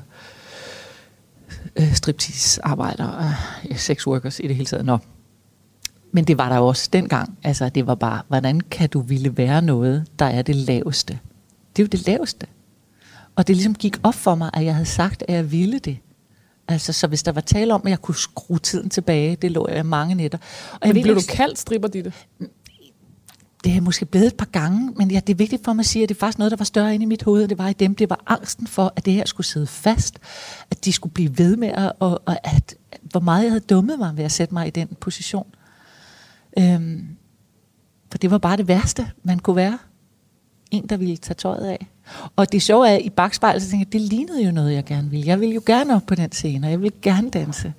øh, 1.76 1.94
striptease-arbejdere 1.94 3.14
og 3.14 3.34
ja, 3.70 3.76
sexworkers 3.76 4.40
i 4.40 4.48
det 4.48 4.56
hele 4.56 4.66
taget. 4.66 4.86
Nå. 4.86 4.98
Men 6.12 6.24
det 6.24 6.38
var 6.38 6.50
der 6.50 6.58
også 6.58 6.90
dengang. 6.94 7.38
Altså, 7.44 7.70
det 7.70 7.88
var 7.88 7.96
bare, 7.96 8.22
hvordan 8.28 8.62
kan 8.62 8.90
du 8.90 9.02
ville 9.02 9.38
være 9.38 9.62
noget, 9.62 10.08
der 10.20 10.26
er 10.26 10.42
det 10.42 10.56
laveste? 10.56 11.20
Det 11.76 11.82
er 11.82 11.84
jo 11.84 11.88
det 11.88 12.08
laveste. 12.08 12.48
Og 13.36 13.48
det 13.48 13.56
ligesom 13.56 13.76
gik 13.76 13.98
op 14.04 14.16
for 14.16 14.36
mig, 14.36 14.50
at 14.54 14.66
jeg 14.66 14.74
havde 14.74 14.86
sagt, 14.86 15.24
at 15.28 15.36
jeg 15.36 15.52
ville 15.52 15.80
det. 15.80 15.98
Altså, 16.70 16.94
så 16.94 17.08
hvis 17.08 17.24
der 17.24 17.32
var 17.32 17.42
tale 17.42 17.74
om, 17.74 17.82
at 17.86 17.90
jeg 17.90 18.02
kunne 18.02 18.16
skrue 18.16 18.60
tiden 18.60 18.90
tilbage, 18.90 19.36
det 19.36 19.52
lå 19.52 19.68
jeg 19.70 19.86
mange 19.86 20.16
nætter. 20.16 20.38
Og 20.38 20.80
jeg 20.82 20.90
Men 20.90 20.96
ved 20.96 21.02
blev 21.04 21.16
du 21.16 21.20
ikke- 21.20 21.34
kaldt 21.34 21.60
Stripper 21.60 21.88
Ditte? 21.88 22.14
det 23.64 23.76
er 23.76 23.82
måske 23.82 24.06
blevet 24.06 24.28
et 24.28 24.36
par 24.38 24.46
gange, 24.46 24.94
men 24.96 25.12
ja, 25.12 25.20
det 25.28 25.34
er 25.34 25.38
vigtigt 25.38 25.64
for 25.66 25.74
mig 25.74 25.80
at 25.82 25.86
sige, 25.86 26.04
at 26.04 26.10
det 26.10 26.16
er 26.16 26.20
faktisk 26.20 26.38
noget, 26.38 26.52
der 26.52 26.58
var 26.58 26.66
større 26.66 26.94
inde 26.94 27.04
i 27.04 27.08
mit 27.08 27.24
hoved, 27.24 27.44
og 27.44 27.50
det 27.50 27.58
var 27.58 27.68
i 27.70 27.74
dem. 27.74 27.96
Det 27.96 28.10
var 28.10 28.20
angsten 28.28 28.68
for, 28.68 28.94
at 28.96 29.06
det 29.06 29.14
her 29.14 29.26
skulle 29.26 29.48
sidde 29.48 29.68
fast, 29.68 30.20
at 30.72 30.86
de 30.86 30.92
skulle 30.94 31.14
blive 31.14 31.38
ved 31.38 31.56
med, 31.58 31.68
at, 31.68 31.92
og, 32.00 32.22
og 32.26 32.38
at, 32.56 32.76
hvor 33.04 33.20
meget 33.20 33.44
jeg 33.44 33.52
havde 33.52 33.64
dummet 33.70 34.00
mig 34.00 34.18
ved 34.18 34.24
at 34.24 34.32
sætte 34.32 34.54
mig 34.54 34.68
i 34.68 34.70
den 34.70 34.88
position. 35.02 35.48
Øhm, 36.60 37.08
for 38.12 38.18
det 38.18 38.32
var 38.32 38.38
bare 38.38 38.58
det 38.58 38.68
værste, 38.68 39.12
man 39.24 39.40
kunne 39.40 39.56
være. 39.56 39.78
En, 40.72 40.88
der 40.88 40.98
ville 40.98 41.18
tage 41.18 41.36
tøjet 41.36 41.66
af. 41.66 41.88
Og 42.36 42.52
det 42.52 42.62
sjove 42.62 42.90
er, 42.90 42.96
at 42.96 43.02
i 43.02 43.10
bagspejlet, 43.10 43.62
så 43.64 43.70
tænkte 43.70 43.88
jeg, 43.98 44.02
det 44.02 44.10
lignede 44.10 44.44
jo 44.46 44.52
noget, 44.52 44.74
jeg 44.74 44.86
gerne 44.86 45.10
ville. 45.10 45.28
Jeg 45.28 45.40
ville 45.40 45.56
jo 45.56 45.62
gerne 45.66 45.96
op 45.96 46.02
på 46.08 46.16
den 46.16 46.32
scene, 46.32 46.68
og 46.68 46.72
jeg 46.72 46.82
ville 46.82 46.98
gerne 47.02 47.30
danse. 47.30 47.74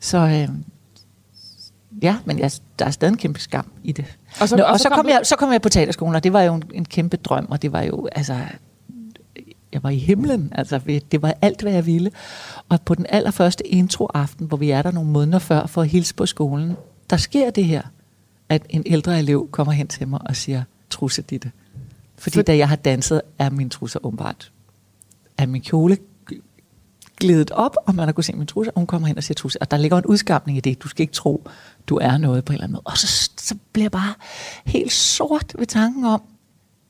Så 0.00 0.18
øhm, 0.18 0.64
ja, 2.02 2.16
men 2.24 2.38
jeg, 2.38 2.50
der 2.78 2.84
er 2.84 2.90
stadig 2.90 3.12
en 3.12 3.18
kæmpe 3.18 3.40
skam 3.40 3.66
i 3.84 3.92
det. 3.92 4.04
Og 4.40 4.48
så- 4.48 4.56
Nå, 4.56 4.62
og 4.62 4.70
og 4.70 4.80
så 4.80 4.88
kom 4.88 5.04
du- 5.04 5.10
jeg, 5.10 5.20
så 5.24 5.36
kom 5.36 5.52
jeg 5.52 5.62
på 5.62 5.68
teaterskolen, 5.68 6.14
og 6.14 6.24
det 6.24 6.32
var 6.32 6.42
jo 6.42 6.54
en, 6.54 6.62
en 6.74 6.84
kæmpe 6.84 7.16
drøm, 7.16 7.46
og 7.50 7.62
det 7.62 7.72
var 7.72 7.82
jo, 7.82 8.08
altså, 8.12 8.36
jeg 9.72 9.82
var 9.82 9.90
i 9.90 9.98
himlen, 9.98 10.52
altså, 10.54 10.80
det 11.12 11.22
var 11.22 11.34
alt, 11.42 11.62
hvad 11.62 11.72
jeg 11.72 11.86
ville. 11.86 12.10
Og 12.68 12.82
på 12.82 12.94
den 12.94 13.06
allerførste 13.08 13.66
introaften, 13.66 14.46
hvor 14.46 14.56
vi 14.56 14.70
er 14.70 14.82
der 14.82 14.90
nogle 14.90 15.10
måneder 15.10 15.38
før 15.38 15.66
for 15.66 15.82
at 15.82 15.88
hilse 15.88 16.14
på 16.14 16.26
skolen, 16.26 16.76
der 17.10 17.16
sker 17.16 17.50
det 17.50 17.64
her, 17.64 17.82
at 18.48 18.62
en 18.70 18.82
ældre 18.86 19.18
elev 19.18 19.48
kommer 19.50 19.72
hen 19.72 19.86
til 19.88 20.08
mig 20.08 20.20
og 20.26 20.36
siger, 20.36 20.62
trusse 20.90 21.22
ditte. 21.22 21.50
Fordi 22.20 22.34
For- 22.34 22.42
da 22.42 22.56
jeg 22.56 22.68
har 22.68 22.76
danset, 22.76 23.22
er 23.38 23.50
min 23.50 23.70
trusser 23.70 23.98
åbenbart, 24.06 24.52
er 25.38 25.46
min 25.46 25.62
kjole 25.62 25.98
glidet 27.20 27.50
op, 27.50 27.76
og 27.86 27.94
man 27.94 28.08
har 28.08 28.12
kunnet 28.12 28.24
se 28.24 28.32
min 28.32 28.46
trusse, 28.46 28.70
og 28.72 28.80
hun 28.80 28.86
kommer 28.86 29.08
hen 29.08 29.16
og 29.16 29.22
siger 29.24 29.34
trusse. 29.34 29.62
Og 29.62 29.70
der 29.70 29.76
ligger 29.76 29.98
en 29.98 30.06
udskamning 30.06 30.58
i 30.58 30.60
det. 30.60 30.82
Du 30.82 30.88
skal 30.88 31.02
ikke 31.02 31.12
tro, 31.12 31.48
du 31.86 31.96
er 31.96 32.16
noget 32.18 32.44
på 32.44 32.52
en 32.52 32.54
eller 32.54 32.64
anden 32.64 32.72
måde. 32.72 32.82
Og 32.84 32.98
så, 32.98 33.30
så 33.38 33.54
bliver 33.72 33.84
jeg 33.84 33.90
bare 33.90 34.14
helt 34.64 34.92
sort 34.92 35.54
ved 35.58 35.66
tanken 35.66 36.04
om, 36.04 36.22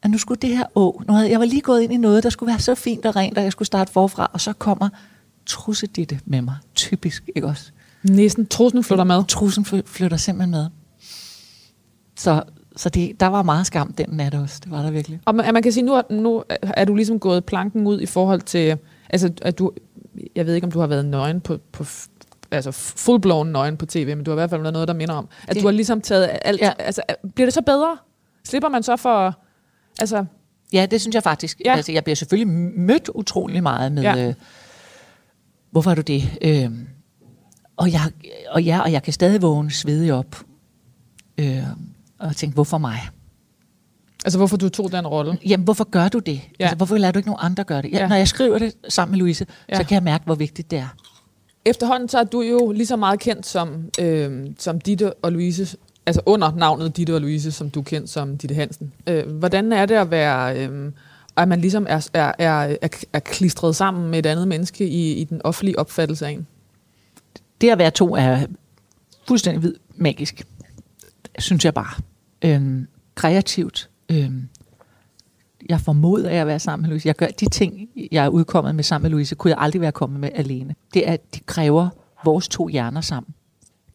at 0.02 0.10
nu 0.10 0.18
skulle 0.18 0.38
det 0.42 0.56
her 0.56 0.64
å, 0.74 1.02
nu 1.08 1.14
havde, 1.14 1.30
jeg 1.30 1.38
var 1.40 1.44
lige 1.46 1.60
gået 1.60 1.82
ind 1.82 1.92
i 1.92 1.96
noget, 1.96 2.22
der 2.22 2.30
skulle 2.30 2.50
være 2.50 2.60
så 2.60 2.74
fint 2.74 3.06
og 3.06 3.16
rent, 3.16 3.38
at 3.38 3.44
jeg 3.44 3.52
skulle 3.52 3.66
starte 3.66 3.92
forfra, 3.92 4.30
og 4.32 4.40
så 4.40 4.52
kommer 4.52 4.88
trusse 5.46 5.86
ditte 5.86 6.20
med 6.24 6.42
mig. 6.42 6.56
Typisk, 6.74 7.30
ikke 7.36 7.46
også? 7.48 7.70
Næsten. 8.02 8.46
Trussen 8.46 8.84
flytter 8.84 9.04
med. 9.04 9.24
Trussen 9.24 9.64
fly- 9.64 9.86
flytter 9.86 10.16
simpelthen 10.16 10.50
med. 10.50 10.66
Så, 12.18 12.42
så 12.76 12.88
det, 12.88 13.20
der 13.20 13.26
var 13.26 13.42
meget 13.42 13.66
skam 13.66 13.92
den 13.92 14.06
nat 14.10 14.34
også. 14.34 14.60
Det 14.64 14.70
var 14.70 14.82
der 14.82 14.90
virkelig. 14.90 15.20
Og 15.24 15.34
man, 15.34 15.54
man 15.54 15.62
kan 15.62 15.72
sige, 15.72 15.84
nu 15.84 16.02
nu 16.10 16.42
er 16.62 16.84
du 16.84 16.94
ligesom 16.94 17.18
gået 17.20 17.44
planken 17.44 17.86
ud 17.86 18.00
i 18.00 18.06
forhold 18.06 18.40
til, 18.40 18.78
altså 19.10 19.32
at 19.42 19.58
du, 19.58 19.72
jeg 20.36 20.46
ved 20.46 20.54
ikke, 20.54 20.64
om 20.64 20.70
du 20.72 20.80
har 20.80 20.86
været 20.86 21.04
nøgen 21.04 21.40
på, 21.40 21.58
på 21.72 21.84
altså 22.50 22.70
fullblown 22.72 23.48
nøgen 23.48 23.76
på 23.76 23.86
tv, 23.86 24.16
men 24.16 24.24
du 24.24 24.30
har 24.30 24.34
i 24.36 24.40
hvert 24.40 24.50
fald 24.50 24.60
været 24.62 24.72
noget, 24.72 24.88
der 24.88 24.94
minder 24.94 25.14
om, 25.14 25.28
at 25.48 25.54
Det- 25.54 25.62
du 25.62 25.66
har 25.66 25.72
ligesom 25.72 26.00
taget 26.00 26.30
alt, 26.44 26.60
ja. 26.60 26.72
Altså 26.78 27.02
bliver 27.34 27.46
det 27.46 27.54
så 27.54 27.62
bedre? 27.62 27.96
Slipper 28.44 28.68
man 28.68 28.82
så 28.82 28.96
for, 28.96 29.38
altså, 30.00 30.24
Ja, 30.72 30.86
det 30.86 31.00
synes 31.00 31.14
jeg 31.14 31.22
faktisk. 31.22 31.60
Ja. 31.64 31.74
Altså, 31.76 31.92
jeg 31.92 32.04
bliver 32.04 32.14
selvfølgelig 32.16 32.54
mødt 32.78 33.08
utrolig 33.14 33.62
meget 33.62 33.92
med, 33.92 34.02
ja. 34.02 34.28
øh, 34.28 34.34
hvorfor 35.70 35.90
er 35.90 35.94
du 35.94 36.00
det? 36.02 36.22
Øh, 36.42 36.70
og, 37.76 37.92
jeg, 37.92 38.00
og, 38.50 38.62
ja, 38.62 38.80
og 38.80 38.92
jeg 38.92 39.02
kan 39.02 39.12
stadig 39.12 39.42
vågne 39.42 39.70
svedig 39.70 40.12
op 40.12 40.36
øh, 41.38 41.62
og 42.20 42.36
tænke, 42.36 42.54
hvorfor 42.54 42.78
mig? 42.78 43.08
Altså, 44.24 44.38
hvorfor 44.38 44.56
du 44.56 44.68
tog 44.68 44.92
den 44.92 45.06
rolle? 45.06 45.38
Jamen, 45.46 45.64
hvorfor 45.64 45.84
gør 45.84 46.08
du 46.08 46.18
det? 46.18 46.32
Ja. 46.60 46.64
Altså, 46.64 46.76
hvorfor 46.76 46.96
lader 46.96 47.12
du 47.12 47.18
ikke 47.18 47.28
nogen 47.28 47.40
andre 47.42 47.64
gøre 47.64 47.82
det? 47.82 47.92
Ja, 47.92 47.98
Ja. 47.98 48.08
Når 48.08 48.16
jeg 48.16 48.28
skriver 48.28 48.58
det 48.58 48.74
sammen 48.88 49.12
med 49.12 49.18
Louise, 49.18 49.46
ja. 49.68 49.76
så 49.76 49.84
kan 49.84 49.94
jeg 49.94 50.02
mærke, 50.02 50.24
hvor 50.24 50.34
vigtigt 50.34 50.70
det 50.70 50.78
er. 50.78 50.88
Efterhånden 51.64 52.08
så 52.08 52.18
er 52.18 52.24
du 52.24 52.40
jo 52.40 52.72
lige 52.72 52.86
så 52.86 52.96
meget 52.96 53.20
kendt 53.20 53.46
som, 53.46 53.90
øh, 54.00 54.46
som 54.58 54.80
Ditte 54.80 55.14
og 55.14 55.32
Louise, 55.32 55.76
altså 56.06 56.22
under 56.26 56.52
navnet 56.56 56.96
Ditte 56.96 57.14
og 57.14 57.20
Louise, 57.20 57.52
som 57.52 57.70
du 57.70 57.80
er 57.80 57.84
kendt 57.84 58.10
som 58.10 58.38
Ditte 58.38 58.54
Hansen. 58.54 58.92
Øh, 59.06 59.30
hvordan 59.30 59.72
er 59.72 59.86
det 59.86 59.94
at 59.94 60.10
være, 60.10 60.58
øh, 60.66 60.92
at 61.36 61.48
man 61.48 61.60
ligesom 61.60 61.86
er, 61.88 62.08
er, 62.14 62.32
er, 62.38 62.76
er, 62.82 62.88
er 63.12 63.18
klistret 63.20 63.76
sammen 63.76 64.10
med 64.10 64.18
et 64.18 64.26
andet 64.26 64.48
menneske 64.48 64.88
i, 64.88 65.12
i 65.12 65.24
den 65.24 65.40
offentlige 65.44 65.78
opfattelse 65.78 66.26
af 66.26 66.30
en? 66.30 66.46
Det 67.60 67.70
at 67.70 67.78
være 67.78 67.90
to 67.90 68.16
er 68.16 68.38
fuldstændig 69.28 69.62
vid 69.62 69.74
magisk, 69.96 70.46
synes 71.38 71.64
jeg 71.64 71.74
bare. 71.74 72.02
Øhm, 72.44 72.86
kreativt. 73.14 73.90
Øhm, 74.10 74.48
jeg 75.68 75.80
får 75.80 75.92
mod 75.92 76.22
af 76.22 76.36
at 76.36 76.46
være 76.46 76.58
sammen 76.58 76.82
med 76.82 76.88
Louise. 76.88 77.08
Jeg 77.08 77.16
gør 77.16 77.26
de 77.26 77.48
ting, 77.48 77.88
jeg 78.12 78.24
er 78.24 78.28
udkommet 78.28 78.74
med 78.74 78.84
sammen 78.84 79.02
med 79.04 79.10
Louise, 79.10 79.34
kunne 79.34 79.50
jeg 79.50 79.58
aldrig 79.60 79.80
være 79.80 79.92
kommet 79.92 80.20
med 80.20 80.30
alene. 80.34 80.74
Det 80.94 81.08
er, 81.08 81.12
at 81.12 81.34
de 81.34 81.40
kræver 81.40 81.88
vores 82.24 82.48
to 82.48 82.68
hjerner 82.68 83.00
sammen. 83.00 83.34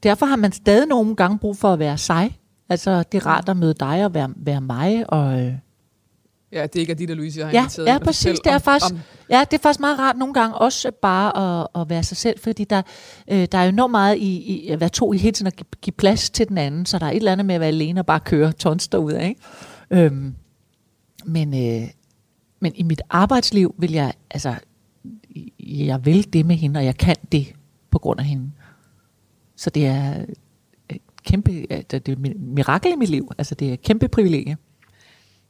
Derfor 0.03 0.25
har 0.25 0.35
man 0.35 0.51
stadig 0.51 0.87
nogle 0.87 1.15
gange 1.15 1.39
brug 1.39 1.57
for 1.57 1.73
at 1.73 1.79
være 1.79 1.97
sig. 1.97 2.39
Altså, 2.69 3.03
det 3.11 3.17
er 3.17 3.25
rart 3.25 3.49
at 3.49 3.57
møde 3.57 3.73
dig 3.73 4.05
og 4.05 4.13
være, 4.13 4.33
være 4.35 4.61
mig. 4.61 5.13
Og, 5.13 5.41
øh, 5.41 5.53
Ja, 6.55 6.63
det 6.63 6.75
ikke 6.75 6.91
er 6.91 6.95
Ditte 6.95 7.11
og 7.11 7.15
Louise, 7.17 7.39
jeg 7.39 7.47
har 7.47 7.53
Ja, 7.53 7.59
inviteret. 7.61 7.87
ja, 7.87 7.97
præcis. 7.99 8.39
Det 8.39 8.51
er 8.51 8.55
om- 8.55 8.61
faktisk- 8.61 8.91
Om, 8.93 8.99
Ja, 9.29 9.43
det 9.51 9.57
er 9.57 9.61
faktisk 9.61 9.79
meget 9.79 9.99
rart 9.99 10.17
nogle 10.17 10.33
gange 10.33 10.55
også 10.55 10.91
bare 11.01 11.59
at, 11.61 11.67
at 11.81 11.89
være 11.89 12.03
sig 12.03 12.17
selv, 12.17 12.39
fordi 12.39 12.63
der, 12.63 12.81
øh, 13.31 13.47
der 13.51 13.57
er 13.57 13.63
jo 13.63 13.69
enormt 13.69 13.91
meget 13.91 14.17
i, 14.17 14.35
i 14.35 14.67
at 14.67 14.79
være 14.79 14.89
to 14.89 15.13
i 15.13 15.17
hele 15.17 15.31
tiden 15.31 15.47
at 15.47 15.55
give, 15.55 15.65
give 15.81 15.93
plads 15.93 16.29
til 16.29 16.47
den 16.49 16.57
anden, 16.57 16.85
så 16.85 16.99
der 16.99 17.05
er 17.05 17.09
et 17.11 17.15
eller 17.15 17.31
andet 17.31 17.45
med 17.45 17.55
at 17.55 17.61
være 17.61 17.67
alene 17.67 17.99
og 18.01 18.05
bare 18.05 18.19
køre 18.19 18.51
tons 18.51 18.87
derud 18.87 19.13
ikke? 19.13 19.35
Øhm, 19.91 20.33
men, 21.25 21.53
øh, 21.81 21.87
men 22.59 22.71
i 22.75 22.83
mit 22.83 23.01
arbejdsliv 23.09 23.75
vil 23.77 23.91
jeg, 23.91 24.13
altså, 24.31 24.55
jeg 25.59 26.05
vil 26.05 26.33
det 26.33 26.45
med 26.45 26.55
hende, 26.55 26.77
og 26.77 26.85
jeg 26.85 26.97
kan 26.97 27.15
det 27.31 27.53
på 27.91 27.99
grund 27.99 28.19
af 28.19 28.25
hende. 28.25 28.51
Så 29.57 29.69
det 29.69 29.85
er 29.87 30.25
et 30.89 30.97
kæmpe, 31.23 31.51
det 31.51 31.93
er 31.93 31.97
et 32.13 32.35
mirakel 32.39 32.91
i 32.91 32.95
mit 32.95 33.09
liv. 33.09 33.31
Altså, 33.37 33.55
det 33.55 33.69
er 33.69 33.73
et 33.73 33.81
kæmpe 33.81 34.07
privilegie. 34.07 34.57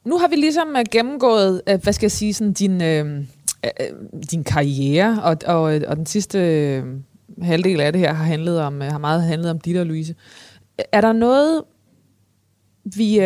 Nu 0.06 0.18
har 0.18 0.28
vi 0.28 0.36
ligesom 0.36 0.76
øh, 0.76 0.84
gennemgået, 0.90 1.62
øh, 1.68 1.82
hvad 1.82 1.92
skal 1.92 2.04
jeg 2.04 2.12
sige, 2.12 2.34
sådan 2.34 2.52
din, 2.52 2.82
øh, 2.82 3.24
øh 3.64 3.70
din 4.30 4.44
karriere, 4.44 5.22
og, 5.22 5.36
og, 5.46 5.62
og 5.62 5.96
den 5.96 6.06
sidste 6.06 6.38
halvdel 7.42 7.80
af 7.80 7.92
det 7.92 8.00
her 8.00 8.12
har, 8.12 8.24
handlet 8.24 8.60
om, 8.60 8.80
har 8.80 8.98
meget 8.98 9.22
handlet 9.22 9.50
om 9.50 9.60
dit 9.60 9.76
og 9.76 9.86
Louise. 9.86 10.14
Er 10.92 11.00
der 11.00 11.12
noget, 11.12 11.62
vi, 12.84 13.20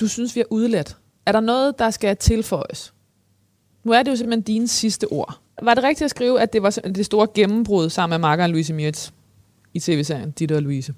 du 0.00 0.08
synes, 0.08 0.36
vi 0.36 0.40
har 0.40 0.46
udladt? 0.52 0.96
Er 1.26 1.32
der 1.32 1.40
noget, 1.40 1.78
der 1.78 1.90
skal 1.90 2.16
tilføjes? 2.16 2.94
Nu 3.84 3.92
er 3.92 4.02
det 4.02 4.10
jo 4.10 4.16
simpelthen 4.16 4.42
dine 4.42 4.68
sidste 4.68 5.12
ord. 5.12 5.38
Var 5.62 5.74
det 5.74 5.84
rigtigt 5.84 6.04
at 6.04 6.10
skrive, 6.10 6.40
at 6.40 6.52
det 6.52 6.62
var 6.62 6.70
det 6.70 7.06
store 7.06 7.26
gennembrud 7.34 7.90
sammen 7.90 8.14
med 8.14 8.18
Marker 8.18 8.44
og 8.44 8.50
Louise 8.50 8.74
Mirtz 8.74 9.10
i 9.74 9.80
tv-serien 9.80 10.30
Ditte 10.30 10.54
og 10.54 10.62
Louise? 10.62 10.94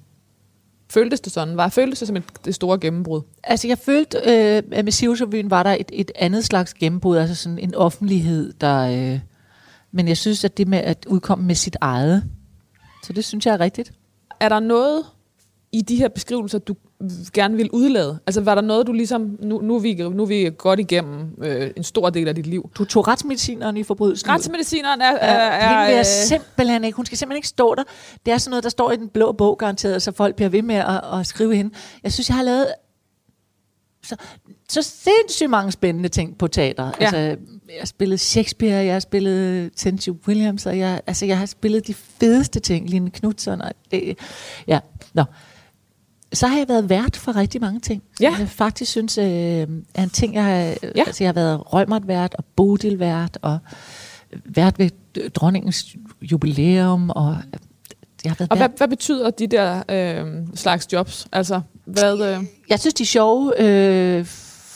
Føltes 0.91 1.21
det 1.21 1.33
sådan? 1.33 1.57
Var 1.57 1.69
føltes 1.69 1.99
det 1.99 2.07
som 2.07 2.17
et, 2.17 2.23
det 2.45 2.55
store 2.55 2.79
gennembrud? 2.79 3.21
Altså, 3.43 3.67
jeg 3.67 3.77
følte, 3.77 4.17
øh, 4.17 4.63
at 4.71 4.85
med 4.85 4.91
Sivsovyen 4.91 5.49
var 5.49 5.63
der 5.63 5.71
et, 5.79 5.91
et 5.93 6.11
andet 6.15 6.45
slags 6.45 6.73
gennembrud, 6.73 7.17
altså 7.17 7.35
sådan 7.35 7.59
en 7.59 7.75
offentlighed, 7.75 8.53
der... 8.61 9.11
Øh, 9.13 9.19
men 9.91 10.07
jeg 10.07 10.17
synes, 10.17 10.45
at 10.45 10.57
det 10.57 10.67
med 10.67 10.79
at 10.79 11.05
udkomme 11.07 11.45
med 11.45 11.55
sit 11.55 11.77
eget, 11.81 12.23
så 13.03 13.13
det 13.13 13.25
synes 13.25 13.45
jeg 13.45 13.53
er 13.53 13.59
rigtigt. 13.59 13.91
er 14.39 14.49
der 14.49 14.59
noget 14.59 15.03
i 15.73 15.81
de 15.81 15.95
her 15.95 16.09
beskrivelser, 16.09 16.59
du 16.59 16.75
gerne 17.33 17.57
vil 17.57 17.69
udlade? 17.73 18.19
Altså 18.27 18.41
var 18.41 18.55
der 18.55 18.61
noget, 18.61 18.87
du 18.87 18.91
ligesom, 18.91 19.37
nu, 19.39 19.61
nu, 19.61 19.75
er, 19.75 19.79
vi, 19.79 19.93
nu 19.93 20.23
er 20.23 20.27
vi 20.27 20.51
godt 20.57 20.79
igennem 20.79 21.35
øh, 21.43 21.71
en 21.77 21.83
stor 21.83 22.09
del 22.09 22.27
af 22.27 22.35
dit 22.35 22.47
liv. 22.47 22.69
Du 22.77 22.85
tog 22.85 23.07
retsmedicineren 23.07 23.77
i 23.77 23.83
forbrydelsen. 23.83 24.29
Retsmedicineren 24.29 25.01
er... 25.01 25.05
er, 25.05 25.15
er, 25.15 25.49
er, 25.49 25.69
hende 25.69 25.85
vil 25.87 25.95
jeg 25.95 26.05
simpelthen 26.05 26.83
ikke. 26.83 26.95
Hun 26.95 27.05
skal 27.05 27.17
simpelthen 27.17 27.37
ikke 27.37 27.47
stå 27.47 27.75
der. 27.75 27.83
Det 28.25 28.33
er 28.33 28.37
sådan 28.37 28.49
noget, 28.49 28.63
der 28.63 28.69
står 28.69 28.91
i 28.91 28.95
den 28.95 29.09
blå 29.09 29.31
bog, 29.31 29.57
garanteret, 29.57 30.01
så 30.01 30.11
folk 30.11 30.35
bliver 30.35 30.49
ved 30.49 30.61
med 30.61 30.75
at, 30.75 31.19
at 31.19 31.27
skrive 31.27 31.55
hende. 31.55 31.73
Jeg 32.03 32.13
synes, 32.13 32.29
jeg 32.29 32.35
har 32.35 32.43
lavet 32.43 32.67
så, 34.03 34.15
så 34.69 34.81
sindssygt 34.81 35.49
mange 35.49 35.71
spændende 35.71 36.09
ting 36.09 36.37
på 36.37 36.47
teater. 36.47 36.83
Ja. 36.83 36.91
Altså, 37.05 37.17
jeg 37.17 37.37
har 37.79 37.85
spillet 37.85 38.19
Shakespeare, 38.19 38.85
jeg 38.85 38.93
har 38.93 38.99
spillet 38.99 39.71
Tennessee 39.75 40.15
Williams, 40.27 40.65
og 40.65 40.77
jeg, 40.77 41.01
altså, 41.07 41.25
jeg 41.25 41.37
har 41.37 41.45
spillet 41.45 41.87
de 41.87 41.93
fedeste 41.93 42.59
ting, 42.59 42.89
Line 42.89 43.09
Knudsen, 43.09 43.61
og 43.61 43.71
det, 43.91 44.17
ja, 44.67 44.79
nå. 45.13 45.23
Så 46.33 46.47
har 46.47 46.57
jeg 46.57 46.69
været 46.69 46.89
vært 46.89 47.17
for 47.17 47.35
rigtig 47.35 47.61
mange 47.61 47.79
ting. 47.79 48.03
Ja. 48.21 48.35
Jeg 48.39 48.49
faktisk 48.49 48.91
synes 48.91 49.17
øh, 49.17 49.25
er 49.25 50.03
en 50.03 50.09
ting, 50.09 50.33
jeg 50.33 50.43
har... 50.43 50.51
Ja. 50.51 50.75
Altså, 51.07 51.23
jeg 51.23 51.27
har 51.27 51.33
været 51.33 51.73
Rømert-vært 51.73 52.35
og 52.35 52.45
Bodil-vært 52.55 53.37
og 53.41 53.57
vært 54.45 54.79
ved 54.79 54.89
øh, 55.17 55.29
dronningens 55.29 55.95
jubilæum, 56.21 57.09
og 57.09 57.37
jeg 58.23 58.31
har 58.31 58.35
været 58.39 58.51
og 58.51 58.57
hvad, 58.57 58.67
vært. 58.67 58.77
hvad 58.77 58.87
betyder 58.87 59.29
de 59.29 59.47
der 59.47 59.83
øh, 59.89 60.47
slags 60.55 60.87
jobs? 60.93 61.27
Altså, 61.31 61.61
hvad... 61.85 62.19
Øh, 62.37 62.43
Jeg 62.69 62.79
synes, 62.79 62.93
de 62.93 63.03
er 63.03 63.07
sjove, 63.07 63.61
øh, 63.61 64.25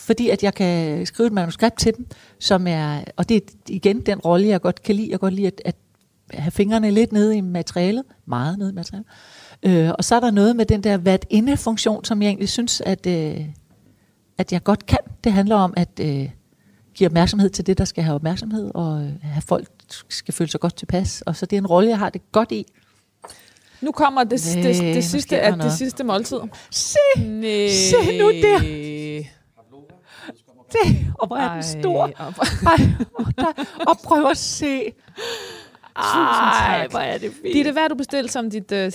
fordi 0.06 0.30
at 0.30 0.44
jeg 0.44 0.54
kan 0.54 1.06
skrive 1.06 1.28
et 1.28 1.34
manuskript 1.34 1.78
til 1.78 1.94
dem, 1.98 2.08
som 2.40 2.68
er, 2.68 3.00
og 3.16 3.30
det 3.30 3.38
er 3.38 3.42
igen 3.68 4.02
den 4.02 4.20
rolle, 4.20 4.48
jeg 4.48 4.62
godt 4.62 4.84
kan 4.84 4.96
lide. 4.96 5.08
Jeg 5.08 5.20
kan 5.20 5.20
godt 5.20 5.34
lide 5.34 5.48
at, 5.48 5.62
at 5.66 5.76
have 6.34 6.52
fingrene 6.52 6.92
lidt 6.92 7.12
nede 7.12 7.38
i 7.38 7.42
materialet, 7.42 8.04
meget 8.26 8.58
nede 8.60 8.70
i 8.70 8.74
materialet. 8.74 9.08
Øh, 9.66 9.92
og 9.98 10.04
så 10.04 10.16
er 10.16 10.20
der 10.20 10.32
noget 10.32 10.56
med 10.56 10.66
den 10.66 10.84
der 10.84 10.98
vat 10.98 11.26
inde-funktion, 11.30 12.06
som 12.06 12.22
jeg 12.22 12.28
egentlig 12.28 12.50
synes, 12.50 12.82
at, 12.82 13.08
øh, 13.08 13.46
at 14.38 14.52
jeg 14.54 14.64
godt 14.64 14.86
kan. 14.86 14.98
Det 15.24 15.32
handler 15.34 15.56
om 15.56 15.74
at 15.78 15.90
øh, 16.02 16.30
give 16.94 17.08
opmærksomhed 17.08 17.50
til 17.50 17.68
det, 17.68 17.78
der 17.78 17.86
skal 17.86 18.04
have 18.04 18.16
opmærksomhed, 18.16 18.72
og 18.76 19.02
øh, 19.04 19.10
have 19.24 19.42
folk 19.42 19.68
skal 20.10 20.34
føle 20.34 20.50
sig 20.52 20.60
godt 20.60 20.76
tilpas. 20.76 21.22
Og 21.22 21.36
så 21.36 21.46
det 21.46 21.56
er 21.56 21.62
en 21.62 21.68
rolle, 21.68 21.90
jeg 21.90 22.00
har 22.00 22.10
det 22.10 22.32
godt 22.32 22.52
i. 22.52 22.66
nu 23.82 23.92
kommer 23.92 24.24
det, 24.24 24.32
det, 24.32 24.56
Næh, 24.56 24.64
det, 24.64 24.82
nu 24.84 24.88
det, 24.94 25.04
sidste, 25.06 25.40
af, 25.42 25.56
det 25.58 25.72
sidste 25.72 26.04
måltid. 26.04 26.38
Se, 26.72 26.98
Næh. 27.18 27.72
Se 27.72 28.18
nu 28.18 28.32
der. 28.32 28.60
det, 30.72 31.14
og 31.20 31.28
hvor 31.28 31.38
er 31.38 31.54
den 31.54 31.64
stor. 31.64 32.06
Ej, 32.06 32.14
og- 32.18 32.34
Ej, 32.66 32.86
og, 33.14 33.26
der, 33.38 33.64
og 33.88 33.98
prøv 34.04 34.26
at 34.30 34.38
se. 34.38 34.82
Ej, 35.98 36.82
tak. 36.82 36.92
hvor 36.92 37.00
er 37.00 37.18
det 37.18 37.32
fint. 37.42 37.54
Ditte, 37.54 37.72
hvad 37.72 37.82
har 37.82 37.88
du 37.88 37.96
bestilt 37.96 38.32
som 38.32 38.50
dit... 38.50 38.72
Øh, 38.72 38.92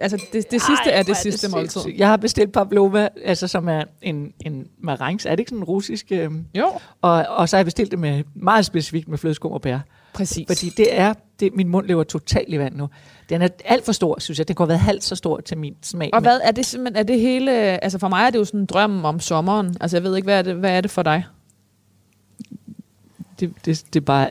altså, 0.00 0.16
det, 0.32 0.50
det 0.50 0.62
sidste 0.62 0.90
Ej, 0.90 0.98
er 0.98 1.02
det 1.02 1.16
sidste 1.16 1.48
måltid. 1.50 1.68
sindssygt. 1.70 1.98
Jeg 1.98 2.08
har 2.08 2.16
bestilt 2.16 2.52
pavlova, 2.52 3.08
altså 3.24 3.48
som 3.48 3.68
er 3.68 3.84
en, 4.02 4.32
en 4.46 4.66
marengs. 4.82 5.26
Er 5.26 5.30
det 5.30 5.38
ikke 5.38 5.48
sådan 5.48 5.58
en 5.60 5.64
russisk? 5.64 6.06
Øh, 6.10 6.30
Jo, 6.54 6.68
og, 7.02 7.24
og 7.28 7.48
så 7.48 7.56
har 7.56 7.58
jeg 7.58 7.66
bestilt 7.66 7.90
det 7.90 7.98
med 7.98 8.22
meget 8.34 8.64
specifikt 8.66 9.08
med 9.08 9.18
flødeskum 9.18 9.52
og 9.52 9.60
bær. 9.62 9.78
præcis. 10.12 10.46
Fordi 10.48 10.68
det 10.76 10.98
er, 10.98 11.14
det, 11.40 11.54
min 11.56 11.68
mund 11.68 11.86
lever 11.86 12.02
totalt 12.04 12.48
i 12.48 12.58
vand 12.58 12.74
nu. 12.76 12.88
Den 13.28 13.42
er 13.42 13.48
alt 13.64 13.84
for 13.84 13.92
stor, 13.92 14.20
synes 14.20 14.38
jeg. 14.38 14.48
Den 14.48 14.56
kunne 14.56 14.64
have 14.64 14.68
været 14.68 14.80
halvt 14.80 15.04
så 15.04 15.14
stor 15.16 15.40
til 15.40 15.58
min 15.58 15.74
smag. 15.82 16.10
Og 16.12 16.20
hvad 16.20 16.40
er 16.44 16.50
det 16.50 16.66
simpelthen, 16.66 16.96
er 17.00 17.02
det 17.06 17.20
hele, 17.20 17.52
altså 17.84 17.98
for 17.98 18.08
mig 18.08 18.26
er 18.26 18.30
det 18.30 18.38
jo 18.38 18.44
sådan 18.44 18.60
en 18.60 18.66
drøm 18.66 19.04
om 19.04 19.20
sommeren. 19.20 19.76
Altså 19.80 19.96
jeg 19.96 20.04
ved 20.04 20.16
ikke, 20.16 20.26
hvad 20.26 20.38
er 20.38 20.42
det, 20.42 20.54
hvad 20.54 20.70
er 20.70 20.80
det 20.80 20.90
for 20.90 21.02
dig? 21.02 21.24
Det, 23.40 23.54
det, 23.64 23.84
det 23.92 24.00
er 24.00 24.04
bare 24.04 24.30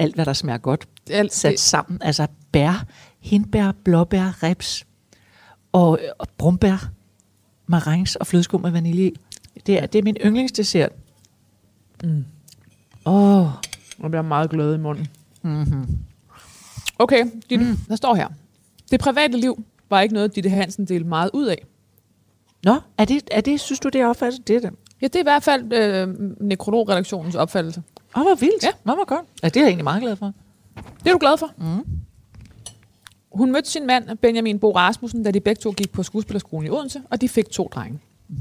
alt, 0.00 0.14
hvad 0.14 0.24
der 0.24 0.32
smager 0.32 0.58
godt. 0.58 0.88
Alt, 1.10 1.34
sat 1.34 1.50
det, 1.50 1.60
sammen. 1.60 2.02
Altså 2.02 2.26
bær, 2.52 2.86
hindbær, 3.20 3.72
blåbær, 3.84 4.42
reps 4.42 4.86
og, 5.72 5.98
og 6.18 6.28
brumbær, 6.38 6.90
marengs 7.66 8.16
og 8.16 8.26
flødeskum 8.26 8.60
med 8.60 8.70
vanilje. 8.70 9.12
Det 9.66 9.82
er, 9.82 9.86
det 9.86 9.98
er 9.98 10.02
min 10.02 10.16
yndlingsdessert. 10.24 10.92
Mm. 12.04 12.24
Åh, 13.06 13.40
oh, 13.40 13.48
jeg 14.02 14.10
bliver 14.10 14.22
meget 14.22 14.50
glad 14.50 14.74
i 14.74 14.78
munden. 14.78 15.08
mm-hmm. 15.42 15.98
Okay, 16.98 17.24
Ditte, 17.50 17.64
mm. 17.64 17.76
der 17.88 17.96
står 17.96 18.14
her. 18.14 18.28
Det 18.90 19.00
private 19.00 19.38
liv 19.38 19.64
var 19.90 20.00
ikke 20.00 20.14
noget, 20.14 20.34
Ditte 20.34 20.50
Hansen 20.50 20.84
delte 20.84 21.08
meget 21.08 21.30
ud 21.32 21.46
af. 21.46 21.64
Nå, 22.64 22.80
er 22.98 23.04
det, 23.04 23.22
er 23.30 23.40
det, 23.40 23.60
synes 23.60 23.80
du, 23.80 23.88
det 23.88 24.00
er 24.00 24.06
opfattet? 24.06 24.48
Det 24.48 24.56
er 24.56 24.60
det. 24.60 24.70
Ja, 25.00 25.06
det 25.06 25.16
er 25.16 25.20
i 25.20 25.22
hvert 25.22 25.42
fald 25.42 25.72
øh, 25.72 26.08
nekrologredaktionens 26.40 27.34
opfattelse. 27.34 27.82
Åh, 28.16 28.20
oh, 28.20 28.26
hvor 28.26 28.34
vildt. 28.34 28.62
Ja. 28.62 28.70
Nå, 28.84 28.94
hvor 28.94 29.04
godt. 29.04 29.26
Ja, 29.42 29.48
det 29.48 29.56
er 29.56 29.60
jeg 29.60 29.68
egentlig 29.68 29.84
meget 29.84 30.02
glad 30.02 30.16
for. 30.16 30.32
Det 30.76 31.06
er 31.06 31.12
du 31.12 31.18
glad 31.18 31.38
for? 31.38 31.50
Mm. 31.56 31.86
Hun 33.32 33.52
mødte 33.52 33.70
sin 33.70 33.86
mand, 33.86 34.16
Benjamin 34.16 34.58
Bo 34.58 34.70
Rasmussen, 34.70 35.22
da 35.22 35.30
de 35.30 35.40
begge 35.40 35.60
to 35.60 35.70
gik 35.72 35.92
på 35.92 36.02
skuespillerskolen 36.02 36.66
i 36.66 36.70
Odense, 36.70 37.02
og 37.10 37.20
de 37.20 37.28
fik 37.28 37.50
to 37.50 37.70
drenge. 37.74 37.98
Mm. 38.28 38.36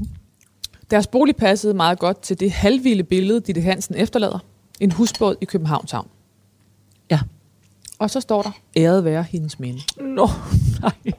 Deres 0.91 1.07
bolig 1.07 1.36
passede 1.36 1.74
meget 1.74 1.99
godt 1.99 2.22
til 2.22 2.39
det 2.39 2.51
halvvilde 2.51 3.03
billede, 3.03 3.41
Ditte 3.41 3.61
Hansen 3.61 3.95
efterlader. 3.95 4.39
En 4.80 4.91
husbåd 4.91 5.36
i 5.41 5.45
Københavns 5.45 5.91
Havn. 5.91 6.07
Ja. 7.11 7.20
Og 7.99 8.09
så 8.09 8.22
står 8.22 8.41
der, 8.41 8.51
æret 8.78 9.03
være 9.03 9.24
hendes 9.24 9.59
minde. 9.59 9.82
Nå, 9.97 10.30
nej. 10.82 11.13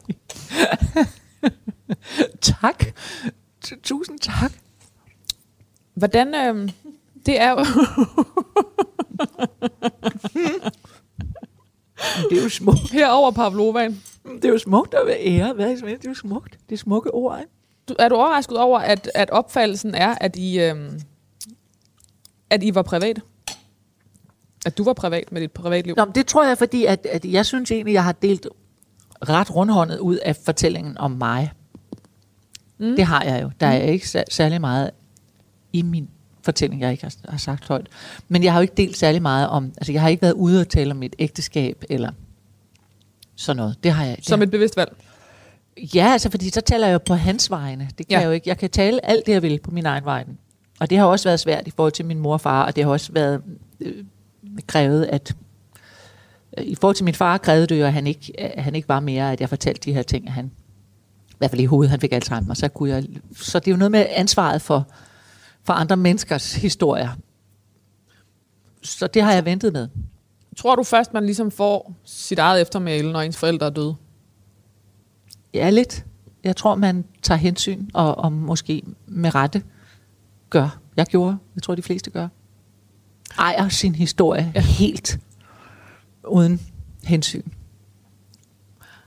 tak. 2.40 2.84
Tusind 3.82 4.18
tak. 4.18 4.52
Hvordan, 5.94 6.34
øh, 6.34 6.70
det 7.28 7.40
er 7.40 7.50
jo, 7.50 7.58
Det 12.30 12.38
er 12.38 12.42
jo 12.42 12.48
smukt. 12.48 12.90
herover 12.92 13.30
Pavlovaen. 13.30 14.02
Det 14.36 14.44
er 14.44 14.48
jo 14.48 14.58
smukt 14.58 14.94
at 14.94 15.06
være 15.06 15.16
ære. 15.20 15.52
Hvad 15.54 15.70
er 15.70 15.74
det, 15.76 16.04
er 16.04 16.08
jo 16.08 16.14
smukt. 16.14 16.58
Det 16.68 16.74
er 16.74 16.78
smukke 16.78 17.14
ord, 17.14 17.38
ikke? 17.40 17.52
Du, 17.88 17.94
er 17.98 18.08
du 18.08 18.14
overrasket 18.14 18.56
over, 18.58 18.78
at, 18.78 19.10
at 19.14 19.30
opfattelsen 19.30 19.94
er, 19.94 20.14
at 20.20 20.36
I, 20.36 20.60
øh, 20.60 20.76
at 22.50 22.62
I 22.62 22.74
var 22.74 22.82
privat? 22.82 23.20
At 24.66 24.78
du 24.78 24.84
var 24.84 24.92
privat 24.92 25.32
med 25.32 25.40
dit 25.40 25.52
privatliv? 25.52 25.94
Nå, 25.96 26.04
det 26.14 26.26
tror 26.26 26.44
jeg, 26.44 26.58
fordi 26.58 26.84
at, 26.84 27.06
at 27.06 27.24
jeg 27.24 27.46
synes 27.46 27.70
egentlig, 27.70 27.92
jeg 27.92 28.04
har 28.04 28.12
delt 28.12 28.46
ret 29.28 29.54
rundhåndet 29.54 29.98
ud 29.98 30.16
af 30.16 30.36
fortællingen 30.36 30.98
om 30.98 31.10
mig. 31.10 31.52
Mm. 32.78 32.96
Det 32.96 33.04
har 33.04 33.22
jeg 33.22 33.42
jo. 33.42 33.50
Der 33.60 33.66
er 33.66 33.82
ikke 33.82 34.08
sær- 34.08 34.24
særlig 34.30 34.60
meget 34.60 34.90
i 35.72 35.82
min 35.82 36.08
fortælling, 36.48 36.80
jeg 36.80 36.90
ikke 36.92 37.02
har, 37.04 37.14
har 37.28 37.38
sagt 37.38 37.68
højt. 37.68 37.86
Men 38.28 38.44
jeg 38.44 38.52
har 38.52 38.58
jo 38.60 38.62
ikke 38.62 38.74
delt 38.76 38.96
særlig 38.96 39.22
meget 39.22 39.48
om, 39.48 39.72
altså 39.76 39.92
jeg 39.92 40.00
har 40.02 40.08
ikke 40.08 40.22
været 40.22 40.32
ude 40.32 40.60
og 40.60 40.68
tale 40.68 40.90
om 40.90 40.96
mit 40.96 41.16
ægteskab, 41.18 41.84
eller 41.90 42.10
sådan 43.36 43.56
noget. 43.56 43.76
Det 43.82 43.92
har 43.92 44.04
jeg. 44.04 44.16
Det 44.16 44.26
Som 44.26 44.40
har, 44.40 44.44
et 44.46 44.50
bevidst 44.50 44.76
valg? 44.76 44.96
Ja, 45.94 46.12
altså 46.12 46.30
fordi 46.30 46.50
så 46.50 46.60
taler 46.60 46.86
jeg 46.86 46.94
jo 46.94 46.98
på 47.06 47.14
hans 47.14 47.50
vegne. 47.50 47.88
Det 47.98 48.08
kan 48.08 48.14
Ja. 48.14 48.18
jeg 48.20 48.26
jo 48.26 48.30
ikke. 48.32 48.48
Jeg 48.48 48.58
kan 48.58 48.70
tale 48.70 49.06
alt 49.06 49.26
det, 49.26 49.32
jeg 49.32 49.42
vil 49.42 49.60
på 49.64 49.70
min 49.70 49.86
egen 49.86 50.04
vegne. 50.04 50.32
Og 50.80 50.90
det 50.90 50.98
har 50.98 51.04
også 51.04 51.28
været 51.28 51.40
svært 51.40 51.66
i 51.66 51.70
forhold 51.76 51.92
til 51.92 52.04
min 52.04 52.18
mor 52.18 52.32
og 52.32 52.40
far, 52.40 52.64
og 52.66 52.76
det 52.76 52.84
har 52.84 52.90
også 52.90 53.12
været 53.12 53.42
øh, 53.80 54.04
krævet, 54.66 55.04
at 55.04 55.36
øh, 56.58 56.64
i 56.64 56.74
forhold 56.74 56.94
til 56.96 57.04
min 57.04 57.14
far 57.14 57.38
krævede 57.38 57.66
det 57.66 57.80
jo, 57.80 57.84
at 57.86 57.92
han 57.92 58.06
ikke, 58.06 58.40
at 58.40 58.62
han 58.64 58.74
ikke 58.74 58.88
var 58.88 59.00
mere, 59.00 59.32
at 59.32 59.40
jeg 59.40 59.48
fortalte 59.48 59.80
de 59.90 59.92
her 59.94 60.02
ting, 60.02 60.26
at 60.26 60.32
han, 60.32 60.50
i 61.30 61.34
hvert 61.38 61.50
fald 61.50 61.60
i 61.60 61.64
hovedet, 61.64 61.90
han 61.90 62.00
fik 62.00 62.12
Alzheimer, 62.12 62.54
så 62.54 62.68
kunne 62.68 62.90
jeg, 62.90 63.04
så 63.36 63.58
det 63.58 63.68
er 63.68 63.72
jo 63.72 63.76
noget 63.78 63.90
med 63.92 64.06
ansvaret 64.10 64.62
for, 64.62 64.86
for 65.68 65.72
andre 65.72 65.96
menneskers 65.96 66.54
historier. 66.54 67.10
Så 68.82 69.06
det 69.06 69.22
har 69.22 69.32
jeg 69.32 69.44
ventet 69.44 69.72
med. 69.72 69.88
Tror 70.56 70.76
du 70.76 70.82
først, 70.82 71.14
man 71.14 71.24
ligesom 71.24 71.50
får 71.50 71.94
sit 72.04 72.38
eget 72.38 72.60
eftermæle, 72.60 73.12
når 73.12 73.20
ens 73.20 73.36
forældre 73.36 73.66
er 73.66 73.70
døde? 73.70 73.96
Ja, 75.54 75.70
lidt. 75.70 76.06
Jeg 76.44 76.56
tror, 76.56 76.74
man 76.74 77.04
tager 77.22 77.38
hensyn, 77.38 77.88
og, 77.94 78.18
og 78.18 78.32
måske 78.32 78.82
med 79.06 79.34
rette 79.34 79.62
gør. 80.50 80.78
Jeg 80.96 81.06
gjorde. 81.06 81.36
Jeg 81.54 81.62
tror, 81.62 81.74
de 81.74 81.82
fleste 81.82 82.10
gør. 82.10 82.28
Ejer 83.38 83.68
sin 83.68 83.94
historie 83.94 84.52
ja. 84.54 84.60
helt 84.60 85.20
uden 86.28 86.60
hensyn. 87.04 87.48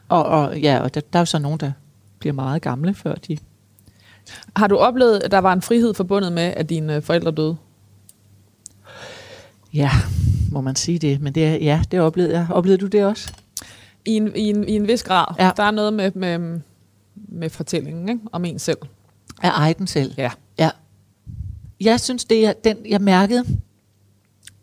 Og, 0.10 0.26
og 0.26 0.60
ja, 0.60 0.80
og 0.80 0.94
der, 0.94 1.02
der 1.02 1.20
er 1.20 1.22
jo 1.22 1.26
så 1.26 1.40
nogen, 1.40 1.60
der 1.60 1.72
bliver 2.20 2.34
meget 2.34 2.62
gamle, 2.62 2.94
før 2.94 3.16
de... 3.16 3.38
Har 4.56 4.68
du 4.68 4.78
oplevet, 4.78 5.24
at 5.24 5.32
der 5.32 5.38
var 5.38 5.54
en 5.54 5.62
frihed 5.62 5.94
forbundet 5.94 6.34
med, 6.34 6.44
at 6.44 6.70
dine 6.70 6.96
øh, 6.96 7.02
forældre 7.02 7.32
døde? 7.32 7.56
Ja, 9.74 9.90
må 10.52 10.62
man 10.62 10.76
sige 10.76 11.00
det. 11.00 11.22
Men 11.22 11.36
det, 11.36 11.48
er- 11.48 11.56
ja, 11.56 11.82
det 11.92 12.00
oplevede 12.00 12.34
jeg. 12.38 12.48
Oplevede 12.50 12.82
du 12.82 12.88
det 12.88 13.06
også? 13.06 13.34
I 14.06 14.12
en, 14.12 14.36
i 14.36 14.50
en, 14.50 14.68
i 14.68 14.72
en 14.76 14.88
vis 14.88 15.04
grad. 15.04 15.26
Ja. 15.40 15.52
Der 15.58 15.64
er 15.64 15.72
noget 15.72 15.94
med, 15.94 16.12
med, 16.16 16.60
med 17.16 17.50
fortællingen 17.50 18.10
ikke? 18.10 18.22
om 18.32 18.46
en 18.46 18.60
selv. 18.60 18.78
At 19.42 19.52
eje 19.56 19.74
den 19.78 19.88
selv. 19.88 20.14
Ja. 20.18 20.32
Ja. 20.60 20.70
Jeg 21.82 22.00
synes, 22.00 22.26
det 22.26 22.46
er 22.46 22.54
den, 22.64 22.78
jeg 22.90 23.02
mærkede 23.02 23.46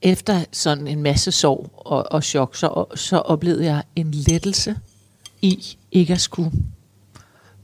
efter 0.02 0.44
sådan 0.52 0.86
en 0.86 1.02
masse 1.02 1.32
sorg 1.32 1.70
og, 1.74 2.12
og 2.12 2.22
chok, 2.24 2.56
så, 2.56 2.84
så 2.94 3.18
oplevede 3.18 3.64
jeg 3.64 3.82
en 3.96 4.10
lettelse 4.10 4.76
i 5.42 5.76
ikke 5.92 6.12
at 6.12 6.20
skulle, 6.20 6.52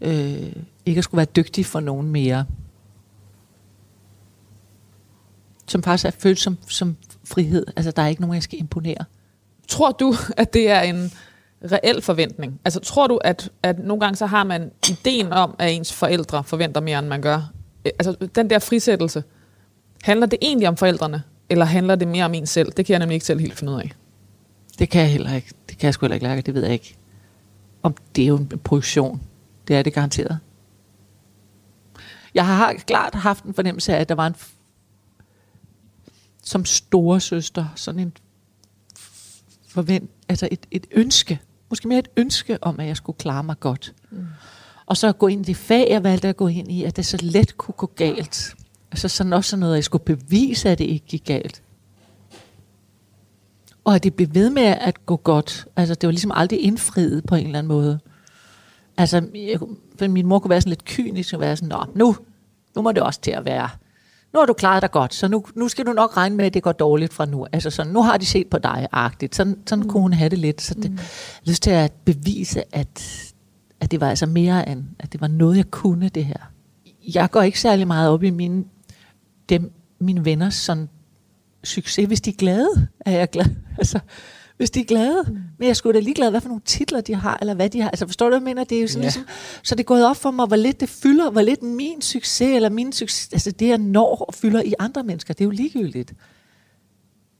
øh, 0.00 0.52
ikke 0.87 0.99
at 0.99 1.05
skulle 1.05 1.16
være 1.16 1.26
dygtig 1.37 1.66
for 1.66 1.80
nogen 1.80 2.09
mere. 2.09 2.45
Som 5.66 5.82
faktisk 5.82 6.05
er 6.05 6.11
følt 6.11 6.41
som, 6.41 6.59
som 6.68 6.97
frihed. 7.24 7.66
Altså, 7.76 7.91
der 7.91 8.03
er 8.03 8.07
ikke 8.07 8.20
nogen, 8.22 8.35
jeg 8.35 8.43
skal 8.43 8.59
imponere. 8.61 9.05
Tror 9.68 9.93
du, 9.93 10.14
at 10.37 10.55
det 10.55 10.70
er 10.70 10.80
en 10.80 11.11
reel 11.72 12.03
forventning? 12.03 12.61
Altså 12.64 12.80
tror 12.80 13.07
du, 13.07 13.16
at, 13.24 13.51
at 13.62 13.78
nogle 13.78 14.01
gange 14.01 14.16
så 14.16 14.26
har 14.26 14.45
man 14.45 14.70
ideen 14.91 15.32
om, 15.32 15.57
at 15.59 15.72
ens 15.72 15.93
forældre 15.93 16.45
forventer 16.45 16.80
mere, 16.80 16.99
end 16.99 17.07
man 17.07 17.22
gør? 17.22 17.53
Øh, 17.85 17.93
Altså 17.99 18.28
den 18.35 18.51
der 18.51 18.59
frisættelse, 18.59 19.24
handler 20.03 20.26
det 20.26 20.39
egentlig 20.43 20.68
om 20.68 20.76
forældrene, 20.76 21.22
eller 21.51 21.64
handler 21.64 21.95
det 21.95 22.09
mere 22.09 22.24
om 22.24 22.35
en 22.35 22.47
selv? 22.47 22.72
Det 22.72 22.87
kan 22.87 22.93
jeg 22.93 22.99
nemlig 22.99 23.14
ikke 23.14 23.26
selv 23.26 23.41
helt 23.41 23.59
finde 23.59 23.72
ud 23.72 23.78
af. 23.78 23.93
Det 24.78 24.91
kan 24.91 25.01
jeg 25.01 25.11
heller 25.11 25.35
ikke. 25.35 25.53
Det 25.68 25.78
kan 25.78 25.87
jeg 25.87 25.95
sgu 25.95 26.07
heller 26.07 26.14
ikke 26.14 26.26
lærke, 26.26 26.43
det 26.43 26.55
ved 26.55 26.62
jeg 26.62 26.72
ikke. 26.72 26.97
Om 27.82 27.95
det 28.16 28.24
er 28.24 28.28
jo 28.28 28.37
en 28.37 28.49
projektion. 28.64 29.22
Det 29.68 29.76
er 29.76 29.82
det 29.82 29.93
garanteret. 29.93 30.39
Jeg 32.35 32.47
har 32.47 32.72
klart 32.72 33.14
haft 33.14 33.45
en 33.45 33.55
fornemmelse 33.55 33.95
af, 33.97 34.01
at 34.01 34.09
der 34.09 34.14
var 34.14 34.26
en 34.26 34.35
som 36.43 36.64
store 36.64 37.20
søster, 37.20 37.66
sådan 37.76 38.01
en 38.01 38.12
forvent, 39.68 40.11
altså 40.28 40.49
et, 40.51 40.66
et 40.70 40.87
ønske, 40.91 41.41
måske 41.70 41.89
mere 41.89 41.99
et 41.99 42.09
ønske 42.16 42.59
om, 42.62 42.80
at 42.80 42.87
jeg 42.87 42.97
skulle 42.97 43.18
klare 43.18 43.45
mig 43.45 43.61
godt. 43.61 43.95
Mm. 44.11 44.26
Og 44.87 44.97
så 44.97 45.12
gå 45.12 45.26
ind 45.26 45.41
i 45.41 45.45
det 45.45 45.57
fag, 45.57 45.87
jeg 45.91 46.03
valgte 46.03 46.28
at 46.28 46.37
gå 46.37 46.49
ind 46.49 46.72
i, 46.72 46.85
at 46.85 46.97
det 46.97 47.07
så 47.07 47.18
let 47.20 47.57
kunne 47.57 47.74
gå 47.76 47.87
galt. 47.87 48.55
Altså 48.91 49.09
sådan 49.09 49.32
også 49.32 49.51
sådan 49.51 49.61
noget, 49.61 49.72
at 49.74 49.76
jeg 49.76 49.85
skulle 49.85 50.05
bevise, 50.05 50.70
at 50.70 50.78
det 50.78 50.85
ikke 50.85 51.07
gik 51.07 51.24
galt. 51.24 51.62
Og 53.85 53.95
at 53.95 54.03
det 54.03 54.14
blev 54.14 54.28
ved 54.35 54.51
med 54.51 54.62
at 54.62 55.07
gå 55.07 55.16
godt. 55.16 55.66
Altså, 55.76 55.95
det 55.95 56.07
var 56.07 56.11
ligesom 56.11 56.32
aldrig 56.35 56.61
indfriet 56.61 57.24
på 57.26 57.35
en 57.35 57.47
eller 57.47 57.59
anden 57.59 57.68
måde. 57.68 58.01
Altså, 58.97 59.28
jeg, 59.34 59.59
for 59.99 60.09
min 60.09 60.26
mor 60.26 60.38
kunne 60.38 60.51
være 60.51 60.61
sådan 60.61 60.70
lidt 60.70 60.84
kynisk 60.84 61.34
og 61.34 61.40
være 61.40 61.57
sådan, 61.57 61.68
Nå, 61.68 61.84
nu, 61.95 62.16
nu 62.76 62.82
må 62.82 62.92
det 62.92 63.03
også 63.03 63.20
til 63.20 63.30
at 63.30 63.45
være. 63.45 63.68
Nu 64.32 64.38
har 64.40 64.47
du 64.47 64.53
klaret 64.53 64.82
dig 64.82 64.90
godt, 64.90 65.14
så 65.14 65.28
nu, 65.28 65.45
nu 65.55 65.68
skal 65.68 65.86
du 65.86 65.92
nok 65.92 66.16
regne 66.16 66.36
med, 66.36 66.45
at 66.45 66.55
det 66.55 66.62
går 66.62 66.72
dårligt 66.72 67.14
fra 67.14 67.26
nu. 67.26 67.47
Altså 67.53 67.70
sådan, 67.70 67.92
nu 67.92 68.03
har 68.03 68.16
de 68.16 68.26
set 68.26 68.47
på 68.47 68.59
dig, 68.59 68.86
agtigt. 68.92 69.34
Sådan, 69.34 69.59
sådan 69.66 69.82
mm. 69.82 69.90
kunne 69.90 70.01
hun 70.01 70.12
have 70.12 70.28
det 70.28 70.38
lidt. 70.38 70.62
Så 70.62 70.74
det, 70.74 70.90
mm. 70.90 70.99
lyst 71.45 71.62
til 71.62 71.70
at 71.70 71.92
bevise, 71.92 72.74
at, 72.74 73.03
at 73.80 73.90
det 73.90 74.01
var 74.01 74.09
altså 74.09 74.26
mere 74.26 74.68
end, 74.68 74.84
at 74.99 75.12
det 75.12 75.20
var 75.20 75.26
noget, 75.26 75.57
jeg 75.57 75.70
kunne, 75.70 76.09
det 76.09 76.24
her. 76.24 76.36
Jeg 77.14 77.30
går 77.30 77.42
ikke 77.42 77.61
særlig 77.61 77.86
meget 77.86 78.11
op 78.11 78.22
i 78.22 78.30
mine, 78.30 78.64
dem, 79.49 79.72
mine 79.99 80.24
venners 80.24 80.55
sådan 80.55 80.88
succes. 81.64 82.07
Hvis 82.07 82.20
de 82.20 82.30
er 82.30 82.34
glade, 82.34 82.88
er 83.01 83.12
jeg 83.12 83.30
glad. 83.30 83.47
Altså, 83.78 83.99
hvis 84.57 84.70
de 84.70 84.80
er 84.80 84.84
glade. 84.84 85.22
Mm. 85.28 85.36
Men 85.59 85.68
jeg 85.68 85.76
skulle 85.76 86.00
da 86.00 86.05
ligeglad, 86.05 86.30
hvad 86.30 86.40
for 86.40 86.48
nogle 86.48 86.62
titler 86.64 87.00
de 87.00 87.14
har, 87.14 87.38
eller 87.40 87.55
hvad 87.55 87.70
de 87.70 87.80
har. 87.80 87.88
Altså 87.90 88.07
forstår 88.07 88.26
du, 88.26 88.30
hvad 88.30 88.38
jeg 88.38 88.44
mener? 88.44 88.64
Det 88.64 88.78
er 88.78 88.82
jo 88.82 88.88
sådan 88.88 89.00
Ja. 89.02 89.07
ligesom, 89.07 89.22
så 89.62 89.74
det 89.74 89.80
er 89.80 89.84
gået 89.84 90.07
op 90.07 90.16
for 90.16 90.30
mig, 90.30 90.46
hvor 90.46 90.57
lidt 90.57 90.80
det 90.80 90.88
fylder, 90.88 91.30
hvor 91.30 91.42
lidt 91.42 91.62
min 91.62 92.02
succes, 92.02 92.55
eller 92.57 92.68
min 92.68 92.92
succes, 92.92 93.28
altså 93.32 93.50
det 93.50 93.68
jeg 93.68 93.78
når 93.78 94.24
og 94.28 94.34
fylder 94.34 94.62
i 94.62 94.74
andre 94.78 95.02
mennesker, 95.02 95.34
det 95.34 95.40
er 95.40 95.44
jo 95.44 95.50
ligegyldigt. 95.50 96.12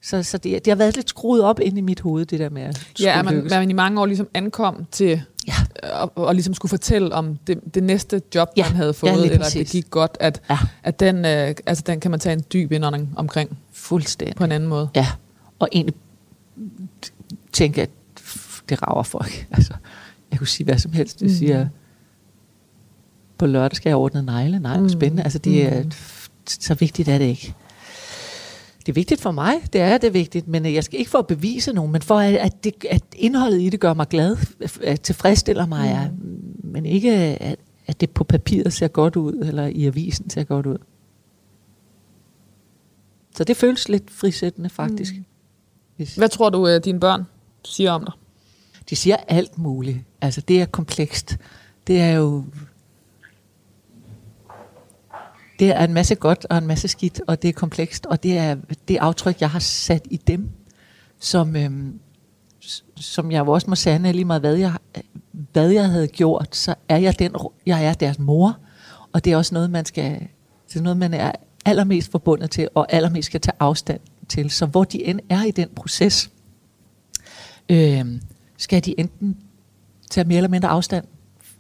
Så, 0.03 0.23
så 0.23 0.39
det, 0.39 0.65
det 0.65 0.71
har 0.71 0.77
været 0.77 0.97
lidt 0.97 1.09
skruet 1.09 1.43
op 1.43 1.61
ind 1.61 1.79
i 1.79 1.81
mit 1.81 2.01
hoved, 2.01 2.27
det 2.27 2.39
der 2.39 2.51
med 2.51 2.63
at 2.63 2.87
Ja, 3.01 3.23
man, 3.23 3.35
lykkes. 3.35 3.51
man 3.51 3.71
i 3.71 3.73
mange 3.73 4.01
år 4.01 4.07
ligesom 4.07 4.29
ankom 4.35 4.85
til 4.93 5.23
Ja. 5.47 5.55
og, 5.93 6.13
og 6.17 6.35
ligesom 6.35 6.55
skulle 6.55 6.71
fortælle 6.71 7.15
om 7.15 7.37
det, 7.47 7.61
det 7.75 7.83
næste 7.83 8.23
job, 8.35 8.49
Ja, 8.57 8.65
man 8.69 8.77
havde 8.77 8.87
ja, 8.89 8.93
fået, 8.93 9.13
lige 9.13 9.23
eller 9.33 9.47
at 9.47 9.53
det 9.53 9.61
præcis. 9.61 9.71
gik 9.73 9.91
godt, 9.91 10.17
at, 10.21 10.43
Ja, 10.51 10.59
at 10.83 11.01
den, 11.01 11.17
øh, 11.25 11.55
altså, 11.67 11.85
den 11.87 12.01
kan 12.01 12.11
man 12.11 12.21
tage 12.21 12.33
en 12.33 12.45
dyb 12.53 12.73
indånding 12.73 13.13
omkring 13.17 13.59
fuldstændig. 13.73 14.37
på 14.37 14.45
en 14.45 14.53
anden 14.53 14.69
måde. 14.69 14.89
Ja, 14.95 15.07
og 15.59 15.69
egentlig 15.73 15.95
tænke, 17.53 17.83
at 17.83 17.91
det 18.69 18.83
rager 18.83 19.03
folk. 19.03 19.47
Altså, 19.57 19.73
jeg 20.31 20.39
kunne 20.39 20.49
sige 20.49 20.65
hvad 20.65 20.79
som 20.79 20.93
helst. 20.93 21.21
Det 21.21 21.29
Mm. 21.31 21.35
siger, 21.35 21.69
på 23.39 23.47
lørdag 23.47 23.77
skal 23.77 23.91
jeg 23.91 23.97
ordne 23.97 24.23
negle. 24.23 24.59
Nej, 24.59 24.81
mm. 24.81 24.89
spændende. 24.89 25.23
Altså, 25.23 25.39
det 25.39 25.67
er, 25.67 25.83
Mm. 25.85 25.91
så 26.47 26.75
vigtigt 26.75 27.09
er 27.09 27.19
det 27.19 27.25
ikke. 27.25 27.55
Det 28.81 28.89
er 28.89 28.95
vigtigt 28.95 29.21
for 29.21 29.31
mig, 29.31 29.55
det 29.73 29.81
er 29.81 29.99
det 29.99 30.15
vigtigt, 30.15 30.49
men 30.49 30.65
jeg 30.75 30.85
skal 30.85 30.99
ikke 30.99 31.11
for 31.11 31.19
at 31.19 31.27
bevise 31.27 31.73
nogen, 31.73 31.93
men 31.93 32.03
for 32.03 32.19
at, 32.19 32.35
at, 32.35 32.65
det, 32.65 32.75
at 32.91 33.03
indholdet 33.17 33.61
i 33.61 33.69
det 33.69 33.81
gør 33.81 33.95
mig 33.95 34.09
glad, 34.09 34.37
at 34.83 35.01
tilfredsstiller 35.01 35.67
mig, 35.67 36.11
mm. 36.23 36.71
men 36.73 36.87
ikke 36.87 37.13
at, 37.41 37.57
at 37.87 38.01
det 38.01 38.11
på 38.11 38.25
papiret 38.25 38.73
ser 38.73 38.89
godt 38.89 39.17
ud, 39.17 39.33
eller 39.35 39.67
i 39.67 39.85
avisen 39.87 40.31
ser 40.31 40.45
godt 40.45 40.67
ud. 40.67 40.79
Så 43.37 43.45
det 43.45 43.57
føles 43.57 43.89
lidt 43.89 44.11
frisættende 44.11 44.69
faktisk. 44.69 45.15
Mm. 45.17 45.25
Hvis, 45.97 46.15
Hvad 46.15 46.29
tror 46.29 46.51
du, 46.51 46.69
øh, 46.69 46.85
dine 46.85 47.01
børn 47.01 47.27
siger 47.65 47.93
om 47.93 48.05
dig? 48.05 48.13
de 48.91 48.97
siger 48.97 49.17
alt 49.29 49.59
muligt. 49.59 49.99
Altså, 50.21 50.41
det 50.41 50.61
er 50.61 50.67
komplekst. 50.67 51.37
Det 51.87 52.01
er 52.01 52.11
jo... 52.11 52.45
Det 55.59 55.69
er 55.71 55.85
en 55.85 55.95
masse 55.95 56.15
godt 56.15 56.47
og 56.51 56.59
en 56.59 56.67
masse 56.67 56.89
skidt, 56.89 57.21
og 57.27 57.43
det 57.43 57.49
er 57.49 57.53
komplekst, 57.53 58.07
og 58.07 58.23
det 58.23 58.39
er 58.39 58.57
det 58.89 58.97
aftryk, 58.97 59.41
jeg 59.41 59.51
har 59.51 59.59
sat 59.59 60.07
i 60.11 60.17
dem, 60.17 60.51
som, 61.21 61.57
øhm, 61.57 62.01
som 62.97 63.33
jeg 63.33 63.47
jo 63.47 63.53
også 63.53 63.71
må 63.71 63.77
sande, 63.77 64.13
lige 64.13 64.25
meget 64.25 64.43
hvad 64.43 64.55
jeg, 64.57 64.73
hvad 65.53 65.71
jeg 65.71 65.91
havde 65.91 66.09
gjort, 66.09 66.57
så 66.57 66.75
er 66.89 66.97
jeg, 66.97 67.19
den, 67.19 67.35
jeg 67.67 67.85
er 67.85 67.93
deres 67.93 68.19
mor, 68.19 68.59
og 69.13 69.25
det 69.25 69.33
er 69.33 69.37
også 69.37 69.55
noget, 69.55 69.71
man 69.71 69.85
skal, 69.85 70.29
det 70.69 70.77
er 70.77 70.83
noget, 70.83 70.97
man 70.97 71.15
er 71.15 71.33
allermest 71.65 72.11
forbundet 72.11 72.51
til, 72.51 72.69
og 72.75 72.93
allermest 72.93 73.27
skal 73.27 73.41
tage 73.41 73.57
afstand 73.61 74.01
til. 74.25 74.51
Så 74.51 74.67
hvor 74.67 74.85
de 74.85 75.05
end 75.05 75.21
er 75.29 75.43
i 75.43 75.51
den 75.51 75.69
proces, 75.77 76.31
øh, 77.69 78.05
skal 78.59 78.85
de 78.85 79.01
enten 79.01 79.37
tage 80.11 80.25
mere 80.29 80.37
eller 80.37 80.49
mindre 80.49 80.69
afstand 80.69 81.05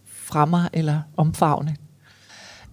fra 0.07 0.45
mig, 0.45 0.69
eller 0.73 1.01
omfavne. 1.17 1.77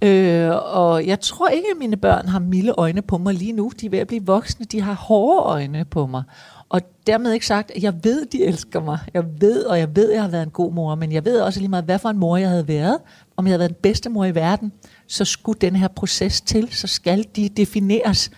Øh, 0.01 0.51
og 0.51 1.07
jeg 1.07 1.19
tror 1.19 1.47
ikke, 1.47 1.67
at 1.71 1.79
mine 1.79 1.97
børn 1.97 2.27
har 2.27 2.39
milde 2.39 2.73
øjne 2.77 3.01
på 3.01 3.17
mig 3.17 3.33
lige 3.33 3.51
nu. 3.53 3.71
De 3.81 3.85
er 3.85 3.89
ved 3.89 3.99
at 3.99 4.07
blive 4.07 4.25
voksne. 4.25 4.65
De 4.65 4.81
har 4.81 4.93
hårde 4.93 5.45
øjne 5.45 5.85
på 5.85 6.05
mig. 6.05 6.23
Og 6.69 6.81
dermed 7.07 7.33
ikke 7.33 7.45
sagt, 7.45 7.71
at 7.75 7.83
jeg 7.83 7.93
ved, 8.03 8.25
de 8.25 8.43
elsker 8.43 8.81
mig. 8.81 8.99
Jeg 9.13 9.23
ved, 9.39 9.63
og 9.63 9.79
jeg 9.79 9.95
ved, 9.95 10.09
at 10.09 10.15
jeg 10.15 10.23
har 10.23 10.29
været 10.29 10.43
en 10.43 10.49
god 10.49 10.73
mor. 10.73 10.95
Men 10.95 11.11
jeg 11.11 11.25
ved 11.25 11.41
også 11.41 11.59
lige 11.59 11.69
meget, 11.69 11.85
hvad 11.85 11.99
for 11.99 12.09
en 12.09 12.17
mor 12.17 12.37
jeg 12.37 12.49
havde 12.49 12.67
været. 12.67 12.97
Om 13.37 13.45
jeg 13.45 13.51
havde 13.51 13.59
været 13.59 13.69
den 13.69 13.81
bedste 13.83 14.09
mor 14.09 14.25
i 14.25 14.35
verden, 14.35 14.71
så 15.07 15.25
skulle 15.25 15.57
den 15.61 15.75
her 15.75 15.87
proces 15.87 16.41
til. 16.41 16.67
Så 16.71 16.87
skal 16.87 17.25
de 17.35 17.49
defineres 17.49 18.31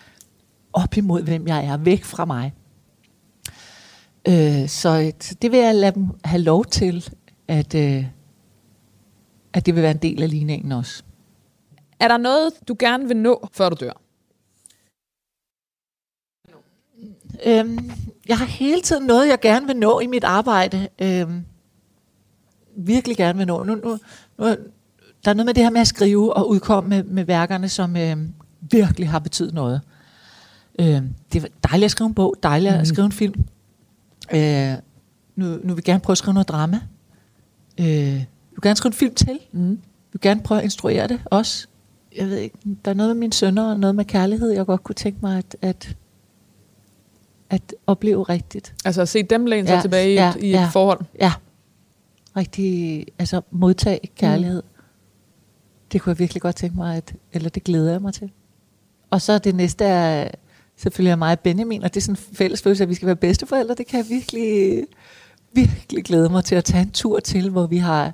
op 0.73 0.97
imod, 0.97 1.23
hvem 1.23 1.47
jeg 1.47 1.65
er, 1.65 1.77
væk 1.77 2.03
fra 2.03 2.25
mig. 2.25 2.53
Øh, 4.27 4.69
så 4.69 5.11
det 5.41 5.51
vil 5.51 5.59
jeg 5.59 5.75
lade 5.75 5.95
dem 5.95 6.07
have 6.23 6.41
lov 6.41 6.65
til, 6.65 7.09
at, 7.47 7.75
øh, 7.75 8.05
at 9.53 9.65
det 9.65 9.75
vil 9.75 9.83
være 9.83 9.91
en 9.91 9.97
del 9.97 10.23
af 10.23 10.29
ligningen 10.29 10.71
også. 10.71 11.03
Er 11.99 12.07
der 12.07 12.17
noget, 12.17 12.53
du 12.67 12.75
gerne 12.79 13.07
vil 13.07 13.17
nå, 13.17 13.47
før 13.51 13.69
du 13.69 13.75
dør? 13.79 13.91
Øhm, 17.45 17.91
jeg 18.27 18.37
har 18.37 18.45
hele 18.45 18.81
tiden 18.81 19.05
noget, 19.05 19.27
jeg 19.27 19.39
gerne 19.39 19.67
vil 19.67 19.77
nå 19.77 19.99
i 19.99 20.07
mit 20.07 20.23
arbejde. 20.23 20.87
Øhm, 21.01 21.45
virkelig 22.77 23.17
gerne 23.17 23.37
vil 23.37 23.47
nå. 23.47 23.63
Nu, 23.63 23.75
nu, 23.75 23.97
nu, 24.37 24.45
der 25.25 25.31
er 25.31 25.33
noget 25.33 25.45
med 25.45 25.53
det 25.53 25.63
her 25.63 25.69
med 25.69 25.81
at 25.81 25.87
skrive 25.87 26.37
og 26.37 26.49
udkomme 26.49 26.89
med, 26.89 27.03
med 27.03 27.23
værkerne, 27.23 27.69
som 27.69 27.97
øhm, 27.97 28.33
virkelig 28.61 29.09
har 29.09 29.19
betydet 29.19 29.53
noget. 29.53 29.81
Øhm, 30.79 31.13
det 31.33 31.43
er 31.43 31.47
dejligt 31.69 31.85
at 31.85 31.91
skrive 31.91 32.07
en 32.07 32.13
bog, 32.13 32.35
dejligt 32.43 32.73
mm. 32.73 32.79
at 32.79 32.87
skrive 32.87 33.05
en 33.05 33.11
film. 33.11 33.45
Øh, 34.35 34.73
nu, 35.35 35.45
nu 35.45 35.59
vil 35.61 35.75
jeg 35.75 35.83
gerne 35.83 35.99
prøve 35.99 36.13
at 36.13 36.17
skrive 36.17 36.33
noget 36.33 36.47
drama. 36.49 36.79
Øh, 37.79 37.87
jeg 37.87 38.25
vil 38.51 38.61
gerne 38.61 38.75
skrive 38.75 38.89
en 38.89 38.93
film 38.93 39.15
til. 39.15 39.39
Mm. 39.51 39.69
Jeg 39.69 39.77
vil 40.13 40.21
gerne 40.21 40.41
prøve 40.41 40.57
at 40.59 40.63
instruere 40.63 41.07
det 41.07 41.21
også. 41.25 41.67
Jeg 42.17 42.27
ved 42.27 42.37
ikke, 42.37 42.57
der 42.85 42.91
er 42.91 42.95
noget 42.95 43.09
med 43.09 43.19
mine 43.19 43.33
sønner 43.33 43.69
og 43.69 43.79
noget 43.79 43.95
med 43.95 44.05
kærlighed, 44.05 44.51
jeg 44.51 44.65
godt 44.65 44.83
kunne 44.83 44.95
tænke 44.95 45.19
mig 45.21 45.37
at, 45.37 45.55
at 45.61 45.95
at 47.53 47.75
opleve 47.87 48.23
rigtigt. 48.23 48.73
Altså 48.85 49.01
at 49.01 49.09
se 49.09 49.23
dem 49.23 49.45
læne 49.45 49.67
sig 49.67 49.75
ja, 49.75 49.81
tilbage 49.81 50.11
i, 50.11 50.13
ja, 50.13 50.29
et, 50.29 50.43
i 50.43 50.49
ja, 50.49 50.65
et 50.65 50.71
forhold? 50.71 50.99
Ja. 51.19 51.33
Rigtig, 52.37 53.05
altså 53.19 53.41
modtage 53.51 53.99
kærlighed. 54.15 54.63
Mm. 54.63 54.83
Det 55.91 56.01
kunne 56.01 56.11
jeg 56.11 56.19
virkelig 56.19 56.41
godt 56.41 56.55
tænke 56.55 56.75
mig, 56.77 56.97
at, 56.97 57.13
eller 57.33 57.49
det 57.49 57.63
glæder 57.63 57.91
jeg 57.91 58.01
mig 58.01 58.13
til. 58.13 58.31
Og 59.09 59.21
så 59.21 59.37
det 59.37 59.55
næste 59.55 59.85
er 59.85 60.29
selvfølgelig 60.83 61.17
mig 61.17 61.31
og 61.31 61.39
Benjamin, 61.39 61.83
og 61.83 61.93
det 61.93 61.99
er 61.99 62.01
sådan 62.01 62.15
en 62.31 62.35
fælles 62.35 62.61
følelse, 62.61 62.83
at 62.83 62.89
vi 62.89 62.95
skal 62.95 63.05
være 63.05 63.15
bedsteforældre. 63.15 63.75
Det 63.75 63.87
kan 63.87 63.97
jeg 63.97 64.09
virkelig, 64.09 64.83
virkelig 65.53 66.03
glæde 66.03 66.29
mig 66.29 66.43
til 66.43 66.55
at 66.55 66.63
tage 66.63 66.81
en 66.81 66.91
tur 66.91 67.19
til, 67.19 67.49
hvor 67.49 67.67
vi 67.67 67.77
har 67.77 68.11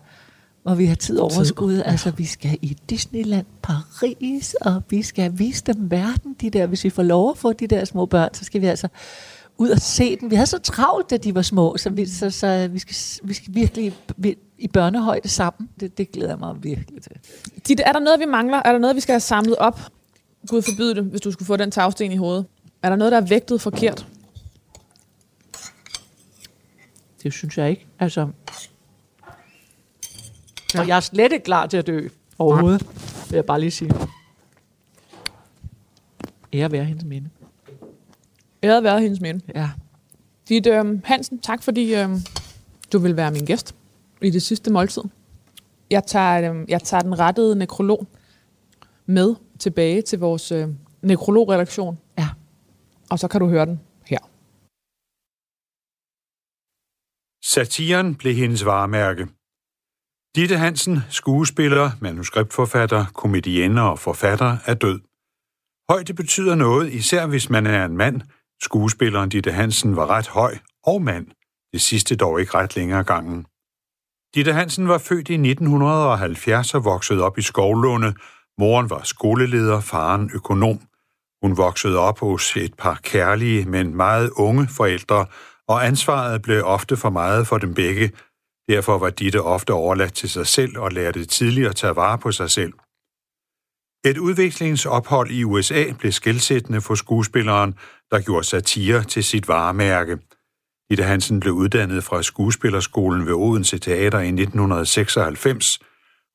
hvor 0.64 0.76
vi 0.76 0.86
har 0.86 0.96
tid 0.96 1.18
overskud. 1.18 1.76
Ja. 1.78 1.82
Altså, 1.82 2.12
vi 2.12 2.26
skal 2.26 2.58
i 2.62 2.78
Disneyland, 2.90 3.46
Paris, 3.62 4.54
og 4.62 4.84
vi 4.90 5.04
skal 5.04 5.32
vise 5.40 5.64
dem 5.64 5.92
verden, 5.92 6.36
de 6.42 6.50
der, 6.50 6.68
hvis 6.68 6.84
vi 6.84 6.90
får 6.90 7.04
lov 7.04 7.30
at 7.30 7.38
få 7.38 7.54
de 7.54 7.68
der 7.68 7.86
små 7.86 8.06
børn, 8.06 8.34
så 8.34 8.46
skal 8.46 8.62
vi 8.62 8.66
altså 8.66 8.88
ud 9.58 9.70
og 9.70 9.80
se 9.80 10.16
dem. 10.16 10.32
Vi 10.32 10.36
havde 10.36 10.48
så 10.48 10.58
travlt, 10.58 11.10
da 11.10 11.18
de 11.18 11.36
var 11.36 11.42
små, 11.42 11.78
så 11.78 11.90
vi, 11.90 12.06
så, 12.06 12.30
så 12.30 12.70
vi, 12.72 12.80
skal, 12.80 12.96
vi 13.28 13.34
skal 13.34 13.56
virkelig 13.56 13.96
i 14.58 14.68
børnehøjde 14.68 15.28
sammen. 15.28 15.70
Det, 15.80 15.98
det 15.98 16.12
glæder 16.12 16.30
jeg 16.30 16.40
mig 16.40 16.56
virkelig 16.64 17.02
til. 17.02 17.12
Ditte, 17.68 17.84
er 17.84 17.92
der 17.92 18.00
noget, 18.00 18.20
vi 18.20 18.26
mangler? 18.26 18.62
Er 18.66 18.72
der 18.72 18.80
noget, 18.80 18.96
vi 18.96 19.02
skal 19.02 19.14
have 19.14 19.20
samlet 19.20 19.56
op? 19.56 19.82
Gud 20.48 20.62
forbyde 20.62 20.96
det, 20.96 21.04
hvis 21.04 21.22
du 21.22 21.32
skulle 21.32 21.48
få 21.48 21.56
den 21.56 21.72
tagsten 21.72 22.12
i 22.12 22.16
hovedet. 22.16 22.46
Er 22.84 22.90
der 22.90 22.96
noget, 22.96 23.12
der 23.12 23.18
er 23.22 23.26
vægtet 23.26 23.62
forkert? 23.62 24.08
Det 27.24 27.34
synes 27.34 27.58
jeg 27.58 27.70
ikke. 27.70 27.88
Altså. 28.00 28.22
Og 30.78 30.88
jeg 30.88 30.96
er 30.96 31.00
slet 31.00 31.32
ikke 31.32 31.44
klar 31.44 31.68
til 31.68 31.78
at 31.78 31.88
dø 31.88 32.08
overhovedet, 32.40 32.88
vil 33.30 33.36
jeg 33.36 33.46
bare 33.46 33.60
lige 33.60 33.72
sige. 33.72 33.92
Ære 36.54 36.72
være 36.72 36.86
hendes 36.86 37.06
minde. 37.06 37.30
Ære 38.64 38.84
være 38.84 39.02
hendes 39.02 39.22
minde. 39.22 39.42
Ja. 39.56 39.70
Dit 40.50 40.68
øh, 40.68 41.00
Hansen, 41.04 41.40
tak 41.40 41.64
fordi 41.64 41.96
øh, 41.96 42.10
du 42.94 43.00
vil 43.00 43.16
være 43.16 43.32
min 43.32 43.46
gæst 43.46 43.76
i 44.22 44.30
det 44.30 44.42
sidste 44.42 44.72
måltid. 44.72 45.02
Jeg 45.90 46.04
tager, 46.06 46.54
øh, 46.54 46.70
jeg 46.70 46.84
tager 46.84 47.02
den 47.02 47.20
rettede 47.20 47.56
nekrolog 47.56 48.08
med 49.06 49.36
tilbage 49.60 50.02
til 50.02 50.20
vores 50.20 50.52
øh, 50.52 50.68
nekrologredaktion. 51.02 51.98
Og 53.12 53.20
så 53.20 53.28
kan 53.28 53.42
du 53.42 53.48
høre 53.48 53.66
den 53.66 53.80
her. 54.12 54.22
Satiren 57.54 58.16
blev 58.16 58.36
hendes 58.36 58.66
varemærke. 58.66 59.24
Ditte 60.36 60.58
Hansen, 60.58 60.98
skuespiller, 61.10 61.92
manuskriptforfatter, 62.02 63.06
komedienne 63.14 63.82
og 63.82 64.00
forfatter, 64.00 64.58
er 64.66 64.74
død. 64.74 65.00
Højde 65.90 66.14
betyder 66.14 66.56
noget, 66.56 66.94
især 66.94 67.28
hvis 67.28 67.50
man 67.50 67.66
er 67.68 67.86
en 67.86 67.98
mand. 67.98 68.22
Skuespilleren 68.62 69.30
Ditte 69.30 69.52
Hansen 69.52 69.96
var 69.96 70.08
ret 70.08 70.28
høj 70.28 70.58
og 70.84 71.02
mand. 71.02 71.28
Det 71.74 71.82
sidste 71.82 72.16
dog 72.16 72.40
ikke 72.40 72.54
ret 72.54 72.76
længere 72.76 73.04
gangen. 73.04 73.46
Ditte 74.36 74.54
Hansen 74.54 74.88
var 74.88 74.98
født 74.98 75.30
i 75.30 75.34
1970 75.34 76.74
og 76.74 76.86
voksede 76.86 77.24
op 77.24 77.38
i 77.38 77.42
Skovlunde. 77.42 78.14
Moren 78.58 78.90
var 78.90 79.04
skoleleder, 79.04 79.82
faren 79.82 80.32
økonom. 80.34 80.89
Hun 81.44 81.58
voksede 81.58 82.00
op 82.00 82.20
hos 82.20 82.58
et 82.58 82.74
par 82.74 83.00
kærlige, 83.04 83.66
men 83.66 83.96
meget 83.96 84.30
unge 84.36 84.68
forældre, 84.68 85.26
og 85.68 85.86
ansvaret 85.86 86.42
blev 86.42 86.66
ofte 86.66 86.98
for 86.98 87.10
meget 87.10 87.48
for 87.48 87.58
dem 87.58 87.74
begge, 87.74 88.12
Derfor 88.70 88.98
var 88.98 89.10
Ditte 89.10 89.42
ofte 89.42 89.74
overladt 89.74 90.14
til 90.14 90.30
sig 90.30 90.48
selv 90.48 90.78
og 90.78 90.92
lærte 90.92 91.26
tidligere 91.26 91.70
at 91.70 91.76
tage 91.76 91.96
vare 91.96 92.18
på 92.18 92.32
sig 92.32 92.50
selv. 92.52 92.74
Et 94.06 94.18
udviklingsophold 94.18 95.32
i 95.32 95.44
USA 95.44 95.92
blev 96.00 96.12
skældsættende 96.12 96.82
for 96.82 96.96
skuespilleren, 96.96 97.74
der 98.12 98.22
gjorde 98.22 98.44
satire 98.44 99.04
til 99.04 99.24
sit 99.24 99.48
varemærke. 99.48 100.18
Ditte 100.90 101.04
Hansen 101.04 101.40
blev 101.40 101.54
uddannet 101.54 102.04
fra 102.04 102.24
skuespillerskolen 102.24 103.26
ved 103.26 103.34
Odense 103.34 103.78
Teater 103.80 104.20
i 104.20 104.28
1996. 104.28 105.80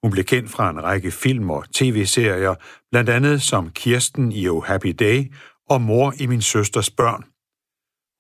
Hun 0.05 0.11
blev 0.11 0.25
kendt 0.25 0.51
fra 0.51 0.71
en 0.71 0.83
række 0.83 1.11
film 1.11 1.51
og 1.51 1.65
tv-serier, 1.75 2.55
blandt 2.91 3.11
andet 3.11 3.43
som 3.43 3.71
Kirsten 3.71 4.33
i 4.33 4.49
Oh 4.49 4.65
Happy 4.65 4.95
Day 4.99 5.33
og 5.71 5.81
Mor 5.81 6.15
i 6.21 6.27
min 6.27 6.43
søsters 6.43 6.91
børn. 6.91 7.25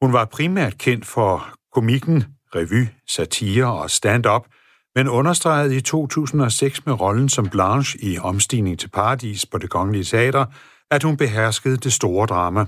Hun 0.02 0.12
var 0.12 0.24
primært 0.24 0.78
kendt 0.78 1.06
for 1.06 1.48
komikken 1.72 2.24
revy, 2.54 2.86
satire 3.08 3.72
og 3.72 3.90
stand-up, 3.90 4.46
men 4.94 5.08
understregede 5.08 5.76
i 5.76 5.80
2006 5.80 6.86
med 6.86 7.00
rollen 7.00 7.28
som 7.28 7.48
Blanche 7.48 8.04
i 8.04 8.18
Omstigning 8.18 8.78
til 8.78 8.88
Paradis 8.88 9.46
på 9.46 9.58
det 9.58 9.70
kongelige 9.70 10.04
teater, 10.04 10.46
at 10.90 11.02
hun 11.02 11.16
beherskede 11.16 11.76
det 11.76 11.92
store 11.92 12.26
drama. 12.26 12.66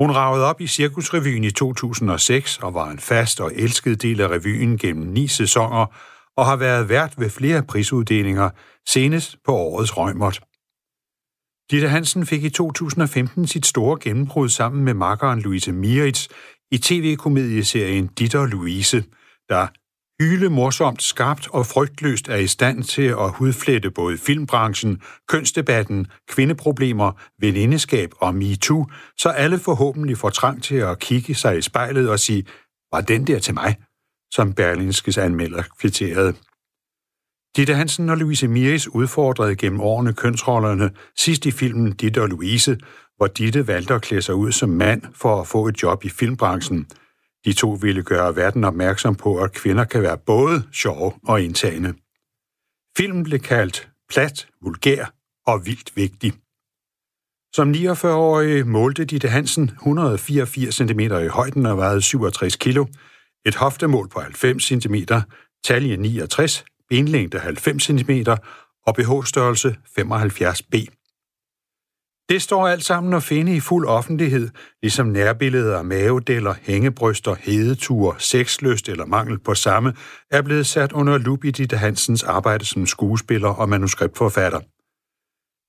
Hun 0.00 0.10
ragede 0.10 0.44
op 0.44 0.60
i 0.60 0.66
Cirkusrevyen 0.66 1.44
i 1.44 1.50
2006 1.50 2.58
og 2.58 2.74
var 2.74 2.90
en 2.90 2.98
fast 2.98 3.40
og 3.40 3.52
elsket 3.54 4.02
del 4.02 4.20
af 4.20 4.28
revyen 4.28 4.78
gennem 4.78 5.06
ni 5.06 5.28
sæsoner 5.28 5.86
og 6.40 6.46
har 6.46 6.56
været 6.56 6.88
vært 6.88 7.14
ved 7.18 7.30
flere 7.30 7.62
prisuddelinger, 7.62 8.50
senest 8.88 9.36
på 9.44 9.52
årets 9.52 9.96
Røgmert. 9.96 10.40
Ditte 11.70 11.88
Hansen 11.88 12.26
fik 12.26 12.44
i 12.44 12.50
2015 12.50 13.46
sit 13.46 13.66
store 13.66 13.98
gennembrud 14.00 14.48
sammen 14.48 14.84
med 14.84 14.94
makkeren 14.94 15.40
Louise 15.40 15.72
Mieritz 15.72 16.28
i 16.70 16.78
tv-komedieserien 16.78 18.06
Ditter 18.06 18.46
Louise, 18.46 19.04
der 19.48 19.66
hyle 20.22 20.48
morsomt, 20.48 21.02
skarpt 21.02 21.48
og 21.52 21.66
frygtløst 21.66 22.28
er 22.28 22.36
i 22.36 22.46
stand 22.46 22.82
til 22.82 23.08
at 23.08 23.32
hudflette 23.32 23.90
både 23.90 24.18
filmbranchen, 24.18 25.02
kønsdebatten, 25.28 26.06
kvindeproblemer, 26.28 27.12
venindeskab 27.40 28.10
og 28.16 28.34
MeToo, 28.34 28.86
så 29.18 29.28
alle 29.28 29.58
forhåbentlig 29.58 30.18
får 30.18 30.30
trang 30.30 30.62
til 30.62 30.76
at 30.76 30.98
kigge 30.98 31.34
sig 31.34 31.58
i 31.58 31.62
spejlet 31.62 32.10
og 32.10 32.20
sige, 32.20 32.44
var 32.92 33.00
den 33.00 33.26
der 33.26 33.38
til 33.38 33.54
mig? 33.54 33.76
Som 34.30 34.52
Berlingskes 34.54 35.18
anmelder 35.18 35.62
kvitterede. 35.78 36.34
Ditte 37.56 37.74
Hansen 37.74 38.10
og 38.10 38.16
Louise 38.16 38.48
Miris 38.48 38.88
udfordrede 38.88 39.56
gennem 39.56 39.80
årene 39.80 40.12
kønsrollerne, 40.12 40.90
sidst 41.16 41.46
i 41.46 41.50
filmen 41.50 41.92
Ditte 41.92 42.22
og 42.22 42.28
Louise, 42.28 42.78
hvor 43.16 43.26
Ditte 43.26 43.66
valgte 43.66 43.94
at 43.94 44.02
klæde 44.02 44.22
sig 44.22 44.34
ud 44.34 44.52
som 44.52 44.68
mand 44.68 45.02
for 45.14 45.40
at 45.40 45.46
få 45.46 45.68
et 45.68 45.82
job 45.82 46.04
i 46.04 46.08
filmbranchen. 46.08 46.86
De 47.44 47.52
to 47.52 47.70
ville 47.70 48.02
gøre 48.02 48.36
verden 48.36 48.64
opmærksom 48.64 49.14
på, 49.14 49.36
at 49.36 49.52
kvinder 49.52 49.84
kan 49.84 50.02
være 50.02 50.18
både 50.18 50.62
sjove 50.72 51.12
og 51.26 51.42
indtagende. 51.42 51.94
Filmen 52.96 53.24
blev 53.24 53.40
kaldt 53.40 53.88
plat, 54.08 54.48
vulgær 54.62 55.14
og 55.46 55.66
vildt 55.66 55.96
vigtig. 55.96 56.32
Som 57.54 57.70
49-årig 57.70 58.66
målte 58.66 59.04
Ditte 59.04 59.28
Hansen 59.28 59.70
184 59.70 60.74
cm 60.74 61.00
i 61.00 61.26
højden 61.26 61.66
og 61.66 61.76
vejede 61.76 62.02
67 62.02 62.56
kg, 62.56 62.78
et 63.46 63.54
hoftemål 63.54 64.08
på 64.08 64.20
90 64.20 64.64
cm, 64.64 64.94
talje 65.64 65.96
69, 65.96 66.64
benlængde 66.88 67.38
90 67.38 67.82
cm 67.82 68.10
og 68.86 68.94
BH-størrelse 68.94 69.76
75B. 69.98 70.86
Det 72.28 72.42
står 72.42 72.68
alt 72.68 72.84
sammen 72.84 73.14
at 73.14 73.22
finde 73.22 73.56
i 73.56 73.60
fuld 73.60 73.86
offentlighed, 73.86 74.50
ligesom 74.82 75.06
nærbilleder 75.06 75.78
af 75.78 75.84
mavedeller, 75.84 76.54
hængebryster, 76.62 77.34
hedeture, 77.34 78.14
sexlyst 78.18 78.88
eller 78.88 79.06
mangel 79.06 79.38
på 79.38 79.54
samme, 79.54 79.94
er 80.30 80.42
blevet 80.42 80.66
sat 80.66 80.92
under 80.92 81.18
lup 81.18 81.44
i 81.44 81.50
Ditte 81.50 81.76
Hansens 81.76 82.22
arbejde 82.22 82.64
som 82.64 82.86
skuespiller 82.86 83.48
og 83.48 83.68
manuskriptforfatter. 83.68 84.60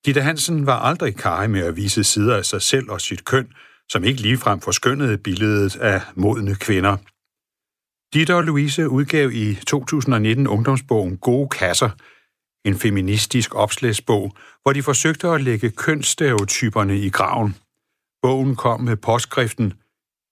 Ditte 0.06 0.22
Hansen 0.22 0.66
var 0.66 0.80
aldrig 0.80 1.16
kaj 1.16 1.48
med 1.48 1.62
at 1.62 1.76
vise 1.76 2.04
sider 2.04 2.38
af 2.38 2.46
sig 2.46 2.62
selv 2.62 2.92
og 2.92 3.02
sit 3.02 3.26
køn, 3.26 3.48
som 3.90 4.04
ikke 4.04 4.22
ligefrem 4.22 4.60
forskyndede 4.60 5.18
billedet 5.18 5.76
af 5.76 6.02
modne 6.16 6.56
kvinder. 6.56 6.98
Ditte 8.14 8.36
og 8.36 8.44
Louise 8.44 8.90
udgav 8.90 9.32
i 9.32 9.56
2019 9.68 10.48
ungdomsbogen 10.48 11.18
Gode 11.18 11.50
Kasser– 11.50 11.90
en 12.66 12.76
feministisk 12.76 13.56
opslagsbog, 13.56 14.36
hvor 14.62 14.74
de 14.74 14.84
forsøgte 14.84 15.28
at 15.28 15.42
lægge 15.42 15.72
kønsstereotyperne 15.72 16.98
i 17.00 17.10
graven. 17.10 17.56
Bogen 18.22 18.56
kom 18.56 18.82
med 18.82 18.98
påskriften 18.98 19.74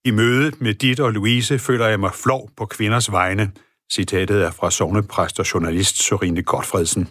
I 0.05 0.11
mødet 0.11 0.61
med 0.61 0.73
dit 0.73 0.99
og 0.99 1.13
Louise 1.13 1.59
føler 1.59 1.88
jeg 1.88 1.99
mig 1.99 2.13
flov 2.13 2.49
på 2.57 2.65
kvinders 2.65 3.11
vegne. 3.11 3.51
Citatet 3.93 4.43
er 4.43 4.51
fra 4.51 4.71
sovnepræst 4.71 5.39
og 5.39 5.53
journalist 5.53 6.03
Sorine 6.03 6.43
Godfredsen. 6.43 7.07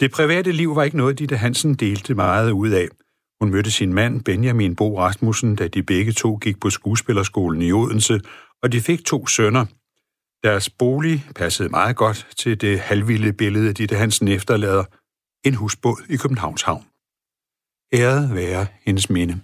Det 0.00 0.10
private 0.10 0.52
liv 0.52 0.76
var 0.76 0.82
ikke 0.82 0.96
noget, 0.96 1.18
Ditte 1.18 1.36
Hansen 1.36 1.74
delte 1.74 2.14
meget 2.14 2.50
ud 2.50 2.70
af. 2.70 2.88
Hun 3.40 3.50
mødte 3.50 3.70
sin 3.70 3.94
mand, 3.94 4.24
Benjamin 4.24 4.76
Bo 4.76 4.98
Rasmussen, 4.98 5.56
da 5.56 5.68
de 5.68 5.82
begge 5.82 6.12
to 6.12 6.36
gik 6.36 6.60
på 6.60 6.70
skuespillerskolen 6.70 7.62
i 7.62 7.72
Odense, 7.72 8.20
og 8.62 8.72
de 8.72 8.80
fik 8.80 9.04
to 9.04 9.26
sønner. 9.26 9.66
Deres 10.42 10.70
bolig 10.70 11.26
passede 11.36 11.68
meget 11.68 11.96
godt 11.96 12.28
til 12.36 12.60
det 12.60 12.80
halvvilde 12.80 13.32
billede, 13.32 13.72
Ditte 13.72 13.96
Hansen 13.96 14.28
efterlader. 14.28 14.84
En 15.44 15.54
husbåd 15.54 16.02
i 16.08 16.16
Københavns 16.16 16.62
Havn. 16.62 16.84
Æret 17.92 18.34
være 18.34 18.66
hendes 18.86 19.10
minde. 19.10 19.40